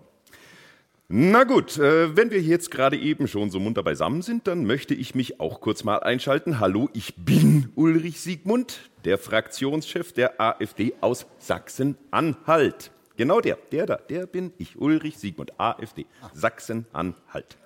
Na 1.17 1.45
gut, 1.45 1.79
äh, 1.79 2.17
wenn 2.17 2.33
wir 2.33 2.43
jetzt 2.43 2.73
gerade 2.73 2.99
eben 2.99 3.29
schon 3.29 3.49
so 3.49 3.61
munter 3.61 3.85
beisammen 3.85 4.21
sind, 4.21 4.49
dann 4.49 4.65
möchte 4.65 4.95
ich 4.95 5.15
mich 5.15 5.39
auch 5.39 5.61
kurz 5.61 5.85
mal 5.85 5.99
einschalten. 5.99 6.59
Hallo, 6.59 6.91
ich 6.93 7.15
bin 7.15 7.69
Ulrich 7.77 8.21
Siegmund, 8.21 8.91
der 9.05 9.17
Fraktionschef 9.17 10.13
der 10.13 10.41
AfD 10.41 10.93
aus 11.01 11.27
Sachsen-Anhalt. 11.39 12.91
Genau 13.17 13.41
der, 13.41 13.59
der 13.71 13.87
da, 13.87 13.95
der 13.95 14.27
bin 14.27 14.55
ich, 14.59 14.77
Ulrich 14.77 15.17
Siegmund, 15.19 15.53
AfD, 15.57 16.07
Sachsen-Anhalt. 16.33 17.59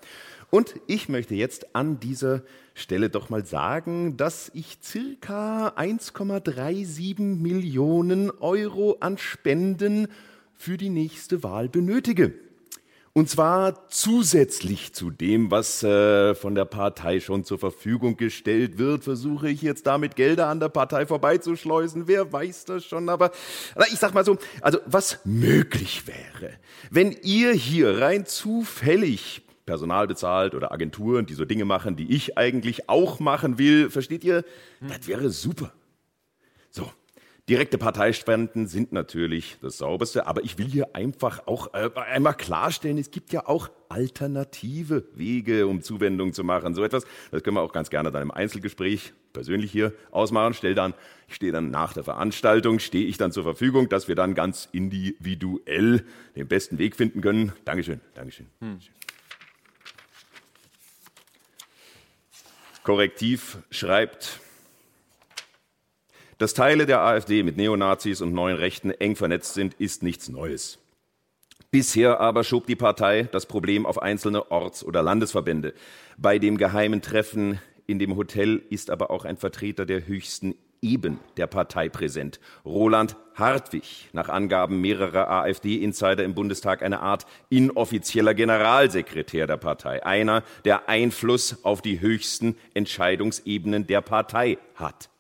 Und 0.51 0.74
ich 0.86 1.09
möchte 1.09 1.34
jetzt 1.34 1.74
an 1.74 2.01
dieser 2.01 2.42
Stelle 2.74 3.09
doch 3.09 3.30
mal 3.30 3.46
sagen, 3.46 4.18
dass 4.18 4.51
ich 4.53 4.76
circa 4.82 5.68
1,37 5.68 7.18
Millionen 7.18 8.30
Euro 8.30 8.99
an 9.01 9.16
Spenden 9.16 10.09
für 10.53 10.76
die 10.76 10.90
nächste 10.90 11.42
Wahl 11.42 11.70
benötige. 11.70 12.34
Und 13.19 13.29
zwar 13.29 13.89
zusätzlich 13.89 14.95
zu 14.95 15.11
dem, 15.11 15.51
was 15.51 15.83
äh, 15.83 16.37
von 16.37 16.55
der 16.55 16.66
Partei 16.66 17.19
schon 17.19 17.43
zur 17.43 17.59
Verfügung 17.59 18.16
gestellt 18.16 18.79
wird, 18.79 19.03
versuche 19.03 19.49
ich 19.49 19.61
jetzt 19.61 19.89
damit 19.89 20.14
Gelder 20.14 20.47
an 20.47 20.61
der 20.61 20.69
Partei 20.69 21.05
vorbeizuschleusen. 21.05 22.07
Wer 22.07 22.33
weiß 22.33 22.66
das 22.66 22.85
schon, 22.85 23.09
aber 23.09 23.33
ich 23.91 23.99
sag 23.99 24.14
mal 24.14 24.25
so, 24.25 24.39
also 24.61 24.79
was 24.87 25.19
möglich 25.25 26.05
wäre, 26.07 26.53
wenn 26.93 27.11
ihr 27.25 27.51
hier 27.55 28.01
rein 28.01 28.25
zufällig 28.25 29.43
Personal 29.66 30.07
bezahlt 30.07 30.55
oder 30.55 30.71
Agenturen, 30.71 31.27
die 31.27 31.35
so 31.35 31.45
Dinge 31.45 31.64
machen, 31.64 31.97
die 31.97 32.14
ich 32.14 32.39
eigentlich 32.39 32.89
auch 32.89 33.19
machen 33.19 33.59
will, 33.59 33.91
versteht 33.91 34.23
ihr? 34.23 34.45
Das 34.81 35.09
wäre 35.09 35.31
super. 35.31 35.73
So, 36.71 36.89
Direkte 37.49 37.78
Parteispenden 37.78 38.66
sind 38.66 38.92
natürlich 38.92 39.57
das 39.62 39.78
Sauberste, 39.78 40.26
aber 40.26 40.44
ich 40.44 40.59
will 40.59 40.66
hier 40.66 40.94
einfach 40.94 41.46
auch 41.46 41.72
äh, 41.72 41.88
einmal 41.94 42.34
klarstellen, 42.34 42.99
es 42.99 43.11
gibt 43.11 43.32
ja 43.32 43.46
auch 43.46 43.70
alternative 43.88 45.05
Wege, 45.14 45.66
um 45.66 45.80
Zuwendung 45.80 46.34
zu 46.34 46.44
machen. 46.44 46.74
So 46.74 46.84
etwas, 46.84 47.07
das 47.30 47.42
können 47.42 47.57
wir 47.57 47.62
auch 47.62 47.72
ganz 47.72 47.88
gerne 47.88 48.12
dann 48.12 48.20
im 48.20 48.30
Einzelgespräch 48.30 49.14
persönlich 49.32 49.72
hier 49.72 49.94
ausmachen. 50.11 50.53
Stell 50.53 50.74
dann, 50.74 50.92
ich 51.26 51.36
stehe 51.36 51.51
dann 51.51 51.70
nach 51.70 51.94
der 51.94 52.05
Veranstaltung, 52.05 52.80
stehe 52.80 53.07
ich 53.07 53.16
dann 53.16 53.32
zur 53.32 53.44
Verfügung, 53.44 53.88
dass 53.88 54.09
wir 54.09 54.14
dann 54.14 54.34
ganz 54.34 54.68
individuell 54.72 56.05
den 56.36 56.49
besten 56.49 56.76
Weg 56.76 56.96
finden 56.96 57.22
können. 57.22 57.53
Dankeschön, 57.64 58.03
Dankeschön. 58.14 58.46
Korrektiv 62.82 63.57
schreibt, 63.70 64.40
dass 66.39 66.55
Teile 66.55 66.86
der 66.86 67.01
AfD 67.01 67.43
mit 67.43 67.57
Neonazis 67.57 68.20
und 68.20 68.32
neuen 68.32 68.57
Rechten 68.57 68.91
eng 68.91 69.16
vernetzt 69.16 69.55
sind, 69.55 69.74
ist 69.74 70.03
nichts 70.03 70.28
Neues. 70.28 70.78
Bisher 71.70 72.20
aber 72.20 72.45
schob 72.45 72.66
die 72.66 72.76
Partei 72.76 73.24
das 73.24 73.45
Problem 73.45 73.84
auf 73.84 74.01
einzelne 74.01 74.51
Orts- 74.51 74.84
oder 74.84 75.03
Landesverbände. 75.03 75.74
Bei 76.16 76.39
dem 76.39 76.57
geheimen 76.57 77.03
Treffen 77.03 77.61
in 77.86 77.99
dem 77.99 78.16
Hotel 78.16 78.62
ist 78.70 78.91
aber 78.91 79.11
auch 79.11 79.24
ein 79.24 79.36
Vertreter 79.36 79.84
der 79.84 80.07
höchsten 80.07 80.55
Eben 80.80 81.18
der 81.36 81.49
Partei 81.49 81.89
präsent. 81.89 82.39
Roland 82.64 83.16
Hartwig, 83.34 84.09
nach 84.12 84.28
Angaben 84.28 84.80
mehrerer 84.80 85.28
AfD-Insider 85.28 86.22
im 86.22 86.34
Bundestag 86.34 86.82
eine 86.82 87.01
Art 87.01 87.26
inoffizieller 87.49 88.32
Generalsekretär 88.32 89.49
der 89.49 89.57
Partei, 89.57 90.07
einer, 90.07 90.45
der 90.64 90.89
Einfluss 90.89 91.64
auf 91.64 91.82
die 91.82 92.01
höchsten 92.01 92.57
Entscheidungsebenen 92.74 93.89
der 93.89 94.03
Partei 94.03 94.59
hat. 94.76 95.11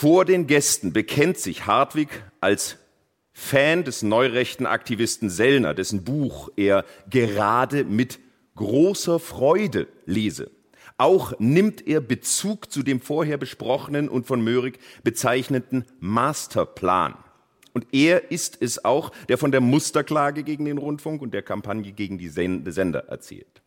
Vor 0.00 0.24
den 0.24 0.46
Gästen 0.46 0.94
bekennt 0.94 1.36
sich 1.36 1.66
Hartwig 1.66 2.08
als 2.40 2.78
Fan 3.34 3.84
des 3.84 4.00
neurechten 4.00 4.64
Aktivisten 4.64 5.28
Sellner, 5.28 5.74
dessen 5.74 6.04
Buch 6.04 6.48
er 6.56 6.86
gerade 7.10 7.84
mit 7.84 8.18
großer 8.54 9.18
Freude 9.18 9.88
lese. 10.06 10.50
Auch 10.96 11.34
nimmt 11.38 11.86
er 11.86 12.00
Bezug 12.00 12.72
zu 12.72 12.82
dem 12.82 13.02
vorher 13.02 13.36
besprochenen 13.36 14.08
und 14.08 14.26
von 14.26 14.40
Möhrig 14.40 14.78
bezeichneten 15.04 15.84
Masterplan. 15.98 17.16
Und 17.74 17.86
er 17.92 18.30
ist 18.30 18.56
es 18.62 18.82
auch, 18.82 19.10
der 19.28 19.36
von 19.36 19.52
der 19.52 19.60
Musterklage 19.60 20.44
gegen 20.44 20.64
den 20.64 20.78
Rundfunk 20.78 21.20
und 21.20 21.34
der 21.34 21.42
Kampagne 21.42 21.92
gegen 21.92 22.16
die 22.16 22.30
Sen- 22.30 22.64
Sender 22.72 23.00
erzählt. 23.08 23.59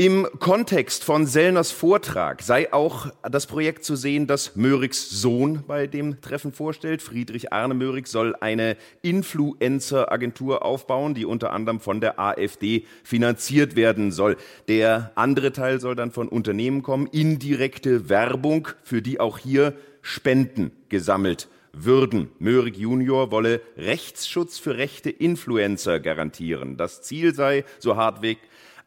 Im 0.00 0.26
Kontext 0.38 1.04
von 1.04 1.26
Sellners 1.26 1.72
Vortrag 1.72 2.40
sei 2.40 2.72
auch 2.72 3.08
das 3.20 3.46
Projekt 3.46 3.84
zu 3.84 3.96
sehen, 3.96 4.26
das 4.26 4.56
Möhrigs 4.56 5.10
Sohn 5.10 5.62
bei 5.66 5.86
dem 5.86 6.22
Treffen 6.22 6.52
vorstellt. 6.54 7.02
Friedrich 7.02 7.52
Arne 7.52 7.74
Möhrig 7.74 8.08
soll 8.08 8.34
eine 8.40 8.78
Influencer-Agentur 9.02 10.64
aufbauen, 10.64 11.12
die 11.12 11.26
unter 11.26 11.52
anderem 11.52 11.80
von 11.80 12.00
der 12.00 12.18
AfD 12.18 12.86
finanziert 13.04 13.76
werden 13.76 14.10
soll. 14.10 14.38
Der 14.68 15.12
andere 15.16 15.52
Teil 15.52 15.80
soll 15.80 15.96
dann 15.96 16.12
von 16.12 16.30
Unternehmen 16.30 16.82
kommen, 16.82 17.06
indirekte 17.06 18.08
Werbung, 18.08 18.68
für 18.82 19.02
die 19.02 19.20
auch 19.20 19.36
hier 19.36 19.74
Spenden 20.00 20.70
gesammelt 20.88 21.48
würden. 21.74 22.30
Möhrig 22.38 22.78
Junior 22.78 23.30
wolle 23.30 23.60
Rechtsschutz 23.76 24.58
für 24.58 24.78
rechte 24.78 25.10
Influencer 25.10 26.00
garantieren. 26.00 26.78
Das 26.78 27.02
Ziel 27.02 27.34
sei, 27.34 27.66
so 27.78 27.96
Hartwig, 27.96 28.38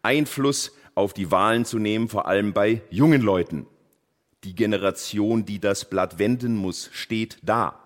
Einfluss 0.01 0.71
auf 0.95 1.13
die 1.13 1.31
Wahlen 1.31 1.65
zu 1.65 1.79
nehmen, 1.79 2.09
vor 2.09 2.27
allem 2.27 2.53
bei 2.53 2.81
jungen 2.89 3.21
Leuten. 3.21 3.67
Die 4.43 4.55
Generation, 4.55 5.45
die 5.45 5.59
das 5.59 5.89
Blatt 5.89 6.19
wenden 6.19 6.55
muss, 6.55 6.89
steht 6.91 7.37
da. 7.43 7.79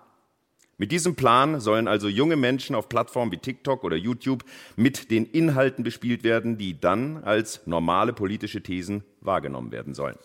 Mit 0.76 0.92
diesem 0.92 1.16
Plan 1.16 1.60
sollen 1.60 1.88
also 1.88 2.08
junge 2.08 2.36
Menschen 2.36 2.76
auf 2.76 2.88
Plattformen 2.88 3.32
wie 3.32 3.38
TikTok 3.38 3.82
oder 3.82 3.96
YouTube 3.96 4.44
mit 4.76 5.10
den 5.10 5.26
Inhalten 5.26 5.82
bespielt 5.82 6.22
werden, 6.22 6.56
die 6.56 6.80
dann 6.80 7.24
als 7.24 7.66
normale 7.66 8.12
politische 8.12 8.62
Thesen 8.62 9.02
wahrgenommen 9.20 9.72
werden 9.72 9.94
sollen. 9.94 10.16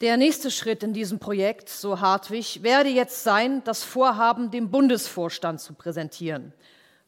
Der 0.00 0.16
nächste 0.16 0.50
Schritt 0.50 0.82
in 0.82 0.94
diesem 0.94 1.18
Projekt, 1.18 1.68
so 1.68 2.00
Hartwig, 2.00 2.62
werde 2.62 2.88
jetzt 2.88 3.22
sein, 3.22 3.62
das 3.64 3.82
Vorhaben 3.82 4.50
dem 4.50 4.70
Bundesvorstand 4.70 5.60
zu 5.60 5.74
präsentieren 5.74 6.52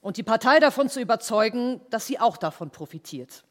und 0.00 0.16
die 0.16 0.22
Partei 0.22 0.58
davon 0.58 0.88
zu 0.88 1.00
überzeugen, 1.00 1.80
dass 1.90 2.06
sie 2.06 2.18
auch 2.18 2.36
davon 2.36 2.70
profitiert. 2.70 3.44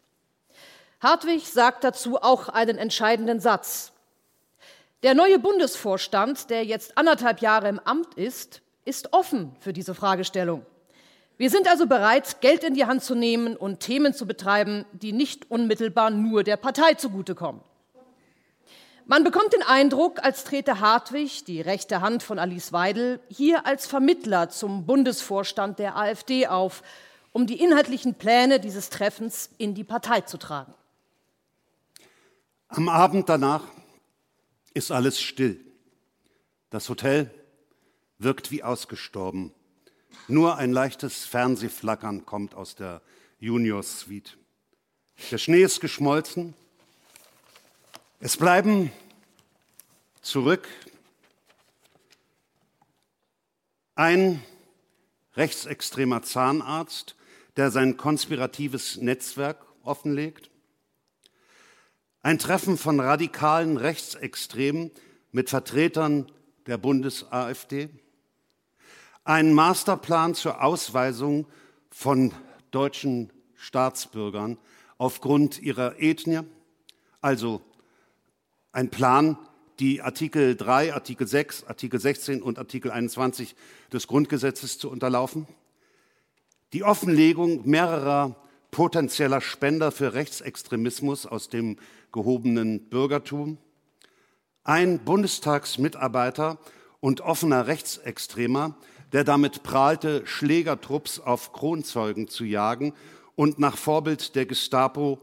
Hartwig 1.00 1.48
sagt 1.48 1.84
dazu 1.84 2.18
auch 2.18 2.50
einen 2.50 2.78
entscheidenden 2.78 3.40
Satz. 3.40 3.92
Der 5.04 5.14
neue 5.14 5.38
Bundesvorstand, 5.38 6.50
der 6.50 6.66
jetzt 6.66 6.98
anderthalb 6.98 7.42
Jahre 7.42 7.70
im 7.70 7.80
Amt 7.80 8.16
ist, 8.16 8.62
ist 8.84 9.14
offen 9.14 9.56
für 9.60 9.74
diese 9.74 9.94
Fragestellung. 9.94 10.66
Wir 11.38 11.52
sind 11.52 11.68
also 11.68 11.86
bereit, 11.86 12.42
Geld 12.42 12.64
in 12.64 12.74
die 12.74 12.86
Hand 12.86 13.04
zu 13.04 13.14
nehmen 13.14 13.56
und 13.56 13.80
Themen 13.80 14.16
zu 14.16 14.26
betreiben, 14.26 14.86
die 14.92 15.12
nicht 15.12 15.52
unmittelbar 15.52 16.10
nur 16.10 16.44
der 16.44 16.58
Partei 16.58 16.96
zugutekommen. 16.96 17.62
Man 19.06 19.24
bekommt 19.24 19.54
den 19.54 19.62
Eindruck, 19.62 20.24
als 20.24 20.46
trete 20.46 20.80
Hartwig, 20.80 21.46
die 21.46 21.62
rechte 21.62 22.02
Hand 22.02 22.24
von 22.24 22.40
Alice 22.40 22.74
Weidel, 22.74 23.20
hier 23.30 23.68
als 23.68 23.86
Vermittler 23.86 24.50
zum 24.50 24.88
Bundesvorstand 24.88 25.78
der 25.78 25.96
AfD 25.96 26.48
auf, 26.48 26.82
um 27.34 27.46
die 27.46 27.62
inhaltlichen 27.62 28.16
Pläne 28.16 28.60
dieses 28.60 28.90
Treffens 28.90 29.52
in 29.60 29.76
die 29.76 29.84
Partei 29.84 30.22
zu 30.22 30.38
tragen. 30.38 30.74
Am 32.70 32.90
Abend 32.90 33.30
danach 33.30 33.64
ist 34.74 34.92
alles 34.92 35.22
still. 35.22 35.60
Das 36.70 36.90
Hotel 36.90 37.32
wirkt 38.18 38.52
wie 38.52 38.62
ausgestorben. 38.62 39.54
Nur 40.28 40.58
ein 40.58 40.74
leichtes 40.74 41.26
Fernsehflackern 41.26 42.26
kommt 42.26 42.56
aus 42.56 42.76
der 42.76 43.02
Junior 43.40 43.84
Suite. 43.84 44.38
Der 45.32 45.38
Schnee 45.38 45.62
ist 45.62 45.80
geschmolzen. 45.80 46.54
Es 48.20 48.36
bleiben 48.36 48.92
zurück 50.22 50.68
ein 53.96 54.44
rechtsextremer 55.36 56.22
Zahnarzt, 56.24 57.16
der 57.56 57.72
sein 57.72 57.96
konspiratives 57.96 58.98
Netzwerk 58.98 59.66
offenlegt, 59.84 60.52
ein 62.28 62.40
Treffen 62.40 62.78
von 62.78 63.00
radikalen 63.00 63.78
Rechtsextremen 63.78 64.92
mit 65.32 65.50
Vertretern 65.50 66.30
der 66.66 66.78
Bundes-AfD, 66.78 67.88
einen 69.24 69.54
Masterplan 69.54 70.36
zur 70.36 70.62
Ausweisung 70.62 71.48
von 71.90 72.34
deutschen 72.72 73.32
Staatsbürgern 73.56 74.58
aufgrund 74.98 75.62
ihrer 75.62 76.02
Ethnie, 76.02 76.42
also 77.22 77.62
ein 78.74 78.90
Plan, 78.90 79.38
die 79.80 80.02
Artikel 80.02 80.58
3, 80.58 80.96
Artikel 80.96 81.28
6, 81.28 81.64
Artikel 81.68 82.02
16 82.02 82.42
und 82.42 82.60
Artikel 82.60 82.92
21 82.92 83.56
des 83.94 84.06
Grundgesetzes 84.06 84.78
zu 84.78 84.92
unterlaufen, 84.92 85.48
die 86.74 86.84
Offenlegung 86.84 87.66
mehrerer 87.66 88.36
potenzieller 88.78 89.42
Spender 89.42 89.92
für 89.92 90.14
Rechtsextremismus 90.14 91.26
aus 91.26 91.50
dem 91.50 91.78
gehobenen 92.12 92.90
Bürgertum, 92.90 93.58
ein 94.64 95.00
Bundestagsmitarbeiter 95.00 96.60
und 97.00 97.22
offener 97.22 97.66
Rechtsextremer, 97.66 98.78
der 99.14 99.24
damit 99.24 99.64
prahlte, 99.64 100.22
Schlägertrupps 100.28 101.20
auf 101.20 101.54
Kronzeugen 101.54 102.28
zu 102.28 102.44
jagen 102.44 102.94
und 103.34 103.58
nach 103.58 103.78
Vorbild 103.78 104.36
der 104.36 104.46
Gestapo 104.46 105.18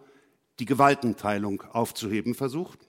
die 0.59 0.64
Gewaltenteilung 0.64 1.62
aufzuheben 1.72 2.34
versucht. 2.34 2.80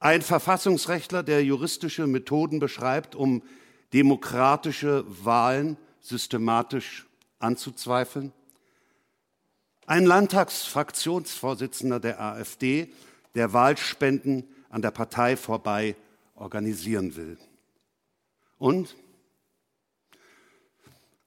Ein 0.00 0.22
Verfassungsrechtler, 0.22 1.22
der 1.22 1.44
juristische 1.44 2.08
Methoden 2.08 2.58
beschreibt, 2.58 3.14
um 3.14 3.44
demokratische 3.92 5.04
Wahlen 5.06 5.76
systematisch 6.00 7.06
anzuzweifeln. 7.38 8.32
Ein 9.90 10.06
Landtagsfraktionsvorsitzender 10.06 11.98
der 11.98 12.20
AfD, 12.20 12.92
der 13.34 13.52
Wahlspenden 13.52 14.44
an 14.68 14.82
der 14.82 14.92
Partei 14.92 15.36
vorbei 15.36 15.96
organisieren 16.36 17.16
will. 17.16 17.36
Und 18.56 18.94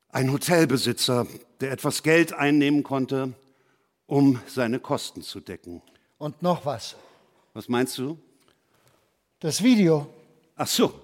ein 0.08 0.32
Hotelbesitzer, 0.32 1.28
der 1.60 1.74
etwas 1.74 2.04
Geld 2.04 2.32
einnehmen 2.32 2.84
konnte, 2.84 3.34
um 4.06 4.40
seine 4.48 4.80
Kosten 4.80 5.24
zu 5.24 5.42
decken. 5.42 5.82
Und 6.18 6.42
noch 6.42 6.66
was. 6.66 6.96
Was 7.54 7.68
meinst 7.68 7.98
du? 7.98 8.18
Das 9.42 9.62
Video. 9.62 10.08
Ach 10.56 10.68
so. 10.68 10.98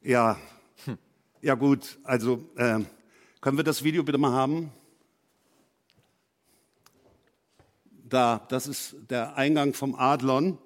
Ja. 0.00 0.38
Ja 1.42 1.56
gut, 1.56 1.98
also 2.04 2.42
äh, 2.56 2.80
können 3.42 3.56
wir 3.58 3.64
das 3.64 3.84
Video 3.84 4.02
bitte 4.02 4.16
mal 4.16 4.32
haben? 4.32 4.72
Da, 8.10 8.44
das 8.48 8.66
ist 8.66 8.96
der 9.08 9.36
Eingang 9.36 9.72
vom 9.72 9.94
Adlon 9.94 10.58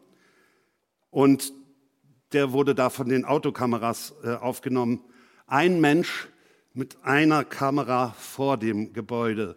und 1.11 1.53
der 2.33 2.53
wurde 2.53 2.75
da 2.75 2.89
von 2.89 3.07
den 3.07 3.27
Autokameras 3.27 4.15
äh, 4.25 4.33
aufgenommen. 4.35 5.05
Ein 5.47 5.79
Mensch 5.79 6.29
mit 6.73 6.97
einer 7.05 7.45
Kamera 7.45 8.15
vor 8.19 8.57
dem 8.57 8.95
Gebäude, 8.95 9.57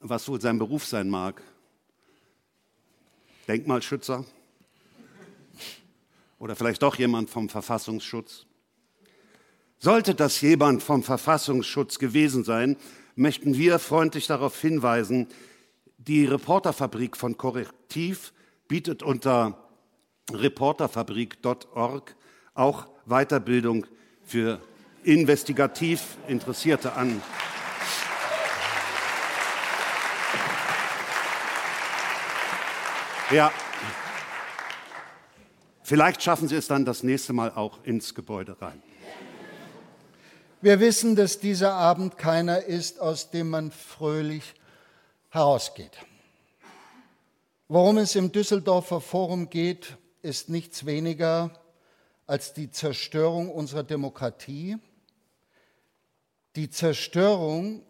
was 0.00 0.26
wohl 0.28 0.40
sein 0.40 0.58
Beruf 0.58 0.86
sein 0.86 1.10
mag. 1.10 1.42
Denkmalschützer 3.48 4.24
oder 6.38 6.56
vielleicht 6.56 6.82
doch 6.82 6.96
jemand 6.96 7.28
vom 7.28 7.50
Verfassungsschutz. 7.50 8.46
Sollte 9.78 10.14
das 10.14 10.40
jemand 10.40 10.82
vom 10.82 11.02
Verfassungsschutz 11.02 11.98
gewesen 11.98 12.44
sein, 12.44 12.78
möchten 13.14 13.58
wir 13.58 13.78
freundlich 13.78 14.26
darauf 14.26 14.58
hinweisen, 14.58 15.28
die 16.08 16.24
Reporterfabrik 16.24 17.16
von 17.16 17.36
Korrektiv 17.36 18.32
bietet 18.66 19.02
unter 19.02 19.58
reporterfabrik.org 20.32 22.16
auch 22.54 22.88
Weiterbildung 23.06 23.86
für 24.24 24.60
investigativ 25.04 26.16
Interessierte 26.26 26.94
an. 26.94 27.22
Ja, 33.30 33.50
vielleicht 35.82 36.22
schaffen 36.22 36.48
Sie 36.48 36.56
es 36.56 36.66
dann 36.66 36.84
das 36.84 37.02
nächste 37.02 37.32
Mal 37.32 37.52
auch 37.52 37.82
ins 37.84 38.14
Gebäude 38.14 38.60
rein. 38.60 38.82
Wir 40.60 40.80
wissen, 40.80 41.16
dass 41.16 41.40
dieser 41.40 41.74
Abend 41.74 42.18
keiner 42.18 42.64
ist, 42.64 43.00
aus 43.00 43.30
dem 43.30 43.50
man 43.50 43.70
fröhlich 43.70 44.54
herausgeht. 45.32 45.96
Worum 47.66 47.96
es 47.98 48.14
im 48.16 48.32
Düsseldorfer 48.32 49.00
Forum 49.00 49.48
geht, 49.48 49.96
ist 50.20 50.50
nichts 50.50 50.84
weniger 50.84 51.58
als 52.26 52.52
die 52.52 52.70
Zerstörung 52.70 53.50
unserer 53.50 53.82
Demokratie, 53.82 54.76
die 56.54 56.68
Zerstörung, 56.68 57.82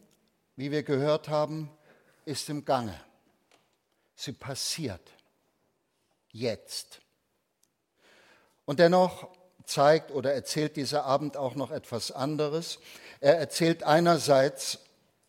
wie 0.54 0.70
wir 0.70 0.84
gehört 0.84 1.28
haben, 1.28 1.68
ist 2.24 2.48
im 2.48 2.64
Gange. 2.64 2.98
Sie 4.14 4.32
passiert 4.32 5.02
jetzt. 6.30 7.00
Und 8.64 8.78
dennoch 8.78 9.28
zeigt 9.64 10.12
oder 10.12 10.32
erzählt 10.32 10.76
dieser 10.76 11.04
Abend 11.04 11.36
auch 11.36 11.56
noch 11.56 11.72
etwas 11.72 12.12
anderes. 12.12 12.78
Er 13.20 13.36
erzählt 13.36 13.82
einerseits 13.82 14.78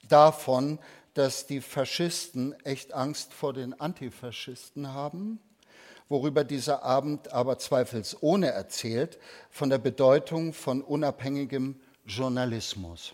davon, 0.08 0.78
dass 1.14 1.46
die 1.46 1.62
Faschisten 1.62 2.54
echt 2.64 2.94
Angst 2.94 3.34
vor 3.34 3.54
den 3.54 3.80
Antifaschisten 3.80 4.94
haben, 4.94 5.40
worüber 6.10 6.44
dieser 6.44 6.84
Abend 6.84 7.32
aber 7.32 7.58
zweifelsohne 7.60 8.48
erzählt, 8.48 9.20
von 9.50 9.70
der 9.70 9.78
Bedeutung 9.78 10.54
von 10.54 10.82
unabhängigem 10.82 11.80
Journalismus. 12.06 13.14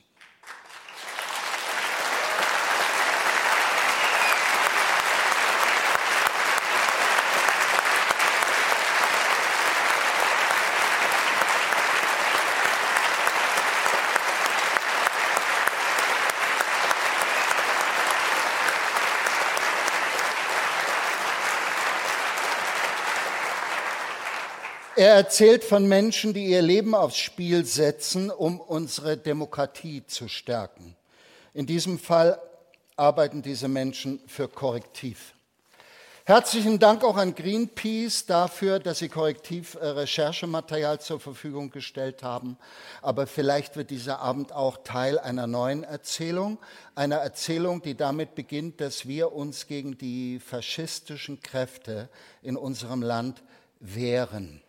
Er 25.00 25.14
erzählt 25.14 25.64
von 25.64 25.88
Menschen, 25.88 26.34
die 26.34 26.48
ihr 26.48 26.62
Leben 26.62 26.94
aufs 26.94 27.16
Spiel 27.16 27.64
setzen, 27.64 28.30
um 28.30 28.60
unsere 28.60 29.16
Demokratie 29.16 30.06
zu 30.06 30.28
stärken. 30.28 30.94
In 31.54 31.66
diesem 31.66 31.98
Fall 31.98 32.38
arbeiten 32.98 33.42
diese 33.42 33.70
Menschen 33.70 34.20
für 34.28 34.50
Korrektiv. 34.50 35.36
Herzlichen 36.26 36.80
Dank 36.80 37.06
auch 37.06 37.16
an 37.16 37.34
Greenpeace 37.34 38.26
dafür, 38.26 38.80
dass 38.80 39.00
Sie 39.00 39.08
Korrektiv 39.08 39.76
äh, 39.76 39.86
Recherchematerial 39.86 41.00
zur 41.00 41.22
Verfügung 41.22 41.70
gestellt 41.72 42.22
haben. 42.22 42.58
Aber 43.02 43.26
vielleicht 43.26 43.78
wird 43.78 43.92
dieser 43.92 44.20
Abend 44.20 44.52
auch 44.52 44.84
Teil 44.84 45.18
einer 45.18 45.48
neuen 45.48 45.86
Erzählung, 45.86 46.58
einer 46.96 47.20
Erzählung, 47.20 47.82
die 47.82 47.96
damit 47.96 48.36
beginnt, 48.36 48.82
dass 48.82 49.08
wir 49.08 49.32
uns 49.32 49.66
gegen 49.66 49.98
die 49.98 50.42
faschistischen 50.42 51.40
Kräfte 51.40 52.10
in 52.42 52.58
unserem 52.58 53.02
Land 53.02 53.44
wehren. 53.80 54.62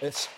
Es 0.00 0.28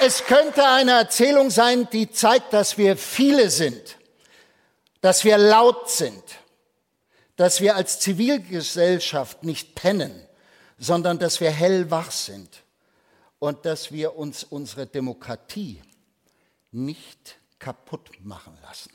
Es 0.00 0.24
könnte 0.24 0.64
eine 0.64 0.92
Erzählung 0.92 1.50
sein, 1.50 1.88
die 1.90 2.08
zeigt, 2.10 2.52
dass 2.52 2.78
wir 2.78 2.96
viele 2.96 3.50
sind, 3.50 3.96
dass 5.00 5.24
wir 5.24 5.36
laut 5.36 5.90
sind, 5.90 6.22
dass 7.34 7.60
wir 7.60 7.74
als 7.74 7.98
Zivilgesellschaft 7.98 9.42
nicht 9.42 9.74
pennen, 9.74 10.26
sondern 10.78 11.18
dass 11.18 11.40
wir 11.40 11.50
hellwach 11.50 12.12
sind 12.12 12.62
und 13.40 13.66
dass 13.66 13.90
wir 13.90 14.16
uns 14.16 14.44
unsere 14.44 14.86
Demokratie 14.86 15.82
nicht 16.70 17.40
kaputt 17.58 18.10
machen 18.22 18.56
lassen. 18.62 18.90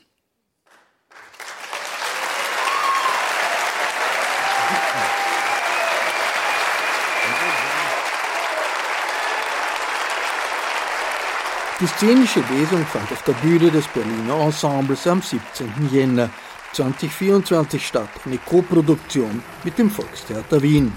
Die 11.80 11.86
szenische 11.88 12.40
Lesung 12.52 12.86
fand 12.86 13.10
auf 13.10 13.22
der 13.24 13.32
Bühne 13.32 13.70
des 13.70 13.86
Berliner 13.88 14.40
Ensembles 14.40 15.06
am 15.06 15.20
17. 15.20 15.90
Jänner 15.90 16.30
2024 16.72 17.84
statt, 17.84 18.08
eine 18.24 18.38
Koproduktion 18.38 19.42
mit 19.64 19.76
dem 19.76 19.90
Volkstheater 19.90 20.62
Wien. 20.62 20.92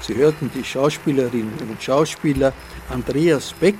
Sie 0.00 0.14
hörten 0.14 0.50
die 0.54 0.64
Schauspielerinnen 0.64 1.58
und 1.68 1.82
Schauspieler 1.82 2.52
Andreas 2.88 3.52
Beck, 3.52 3.76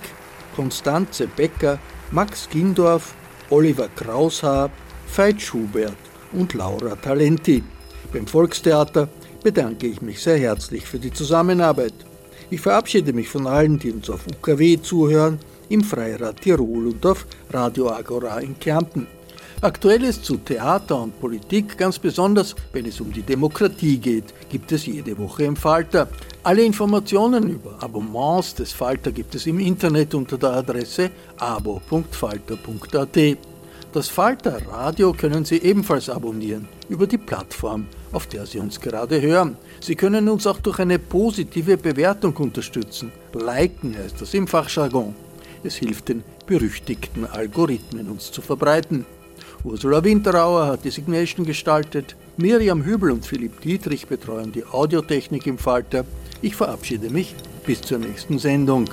Konstanze 0.55 1.27
Becker, 1.27 1.79
Max 2.13 2.47
Gindorf, 2.51 3.15
Oliver 3.49 3.89
Kraushaar, 3.89 4.71
Veit 5.17 5.41
Schubert 5.41 5.97
und 6.33 6.53
Laura 6.53 6.95
Talenti. 6.95 7.65
Beim 8.13 8.27
Volkstheater 8.27 9.09
bedanke 9.43 9.87
ich 9.87 10.03
mich 10.03 10.21
sehr 10.23 10.37
herzlich 10.37 10.85
für 10.85 10.99
die 10.99 11.11
Zusammenarbeit. 11.11 11.95
Ich 12.51 12.61
verabschiede 12.61 13.15
mich 13.15 13.31
von 13.31 13.47
allen, 13.47 13.79
die 13.79 13.93
uns 13.93 14.11
auf 14.11 14.27
UKW 14.27 14.79
zuhören 14.83 15.39
im 15.71 15.83
Freirad 15.83 16.43
Tirol 16.43 16.89
und 16.89 17.07
auf 17.07 17.25
Radio 17.51 17.91
Agora 17.91 18.41
in 18.41 18.59
Kärnten. 18.59 19.07
Aktuelles 19.63 20.21
zu 20.21 20.39
Theater 20.39 21.01
und 21.01 21.21
Politik, 21.21 21.79
ganz 21.79 21.97
besonders 21.97 22.57
wenn 22.73 22.85
es 22.85 23.01
um 23.01 23.13
die 23.13 23.23
Demokratie 23.23 23.97
geht, 23.97 24.35
gibt 24.51 24.73
es 24.73 24.87
jede 24.87 25.17
Woche 25.17 25.45
im 25.45 25.55
Falter. 25.55 26.09
Alle 26.43 26.65
Informationen 26.65 27.49
über 27.49 27.81
Abonnements 27.81 28.57
des 28.57 28.73
Falter 28.73 29.13
gibt 29.13 29.37
es 29.37 29.47
im 29.47 29.61
Internet 29.61 30.17
unter 30.17 30.37
der 30.37 30.55
Adresse 30.55 31.13
abo.falter.at. 31.37 33.39
Das 33.93 34.09
Falter 34.09 34.67
Radio 34.67 35.13
können 35.13 35.45
Sie 35.45 35.59
ebenfalls 35.59 36.09
abonnieren 36.09 36.67
über 36.89 37.07
die 37.07 37.19
Plattform, 37.19 37.87
auf 38.11 38.27
der 38.27 38.47
Sie 38.47 38.59
uns 38.59 38.81
gerade 38.81 39.23
hören. 39.23 39.57
Sie 39.81 39.95
können 39.95 40.29
uns 40.29 40.45
auch 40.49 40.59
durch 40.59 40.81
eine 40.81 40.99
positive 40.99 41.77
Bewertung 41.77 42.37
unterstützen. 42.37 43.13
Liken 43.33 43.97
heißt 43.97 44.21
das 44.21 44.35
im 44.35 44.49
Fachjargon. 44.49 45.15
Es 45.63 45.77
hilft 45.77 46.09
den 46.09 46.25
berüchtigten 46.47 47.27
Algorithmen, 47.27 48.09
uns 48.09 48.33
zu 48.33 48.43
verbreiten. 48.43 49.07
Ursula 49.65 50.03
Winterauer 50.03 50.67
hat 50.67 50.85
die 50.85 50.91
Signation 50.91 51.47
gestaltet, 51.47 52.17
Miriam 52.37 52.85
Hübel 52.85 53.13
und 53.13 53.25
Philipp 53.25 53.61
Dietrich 53.61 54.09
betreuen 54.09 54.51
die 54.51 54.65
Audiotechnik 54.65 55.47
im 55.47 55.57
Falter. 55.57 56.05
Ich 56.41 56.57
verabschiede 56.57 57.11
mich 57.11 57.37
bis 57.65 57.81
zur 57.81 57.99
nächsten 57.99 58.41
Sendung. 58.41 58.89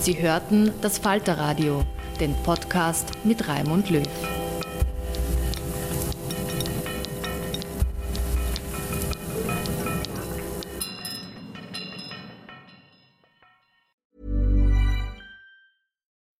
Sie 0.00 0.20
hörten 0.20 0.72
das 0.82 0.98
Falterradio, 0.98 1.84
den 2.20 2.34
Podcast 2.42 3.08
mit 3.24 3.48
Raimund 3.48 3.88
Löw. 3.88 4.06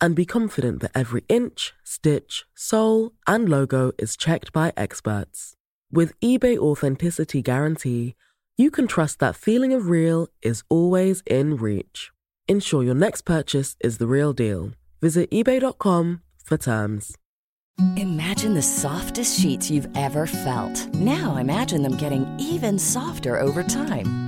and 0.00 0.14
be 0.14 0.24
confident 0.24 0.80
that 0.80 0.92
every 0.94 1.24
inch, 1.28 1.74
stitch, 1.84 2.44
sole, 2.54 3.12
and 3.26 3.48
logo 3.48 3.92
is 3.98 4.16
checked 4.16 4.52
by 4.52 4.72
experts. 4.76 5.54
With 5.90 6.18
eBay 6.20 6.58
Authenticity 6.58 7.42
Guarantee, 7.42 8.14
you 8.56 8.70
can 8.70 8.86
trust 8.86 9.18
that 9.20 9.36
feeling 9.36 9.72
of 9.72 9.88
real 9.88 10.28
is 10.42 10.62
always 10.68 11.22
in 11.26 11.56
reach. 11.56 12.10
Ensure 12.48 12.82
your 12.82 12.94
next 12.94 13.22
purchase 13.22 13.76
is 13.80 13.98
the 13.98 14.06
real 14.06 14.32
deal. 14.32 14.72
Visit 15.00 15.30
eBay.com 15.30 16.22
for 16.44 16.56
terms. 16.56 17.16
Imagine 17.96 18.54
the 18.54 18.62
softest 18.62 19.40
sheets 19.40 19.70
you've 19.70 19.88
ever 19.96 20.26
felt. 20.26 20.92
Now 20.94 21.36
imagine 21.36 21.82
them 21.82 21.96
getting 21.96 22.26
even 22.40 22.78
softer 22.78 23.38
over 23.38 23.62
time. 23.62 24.27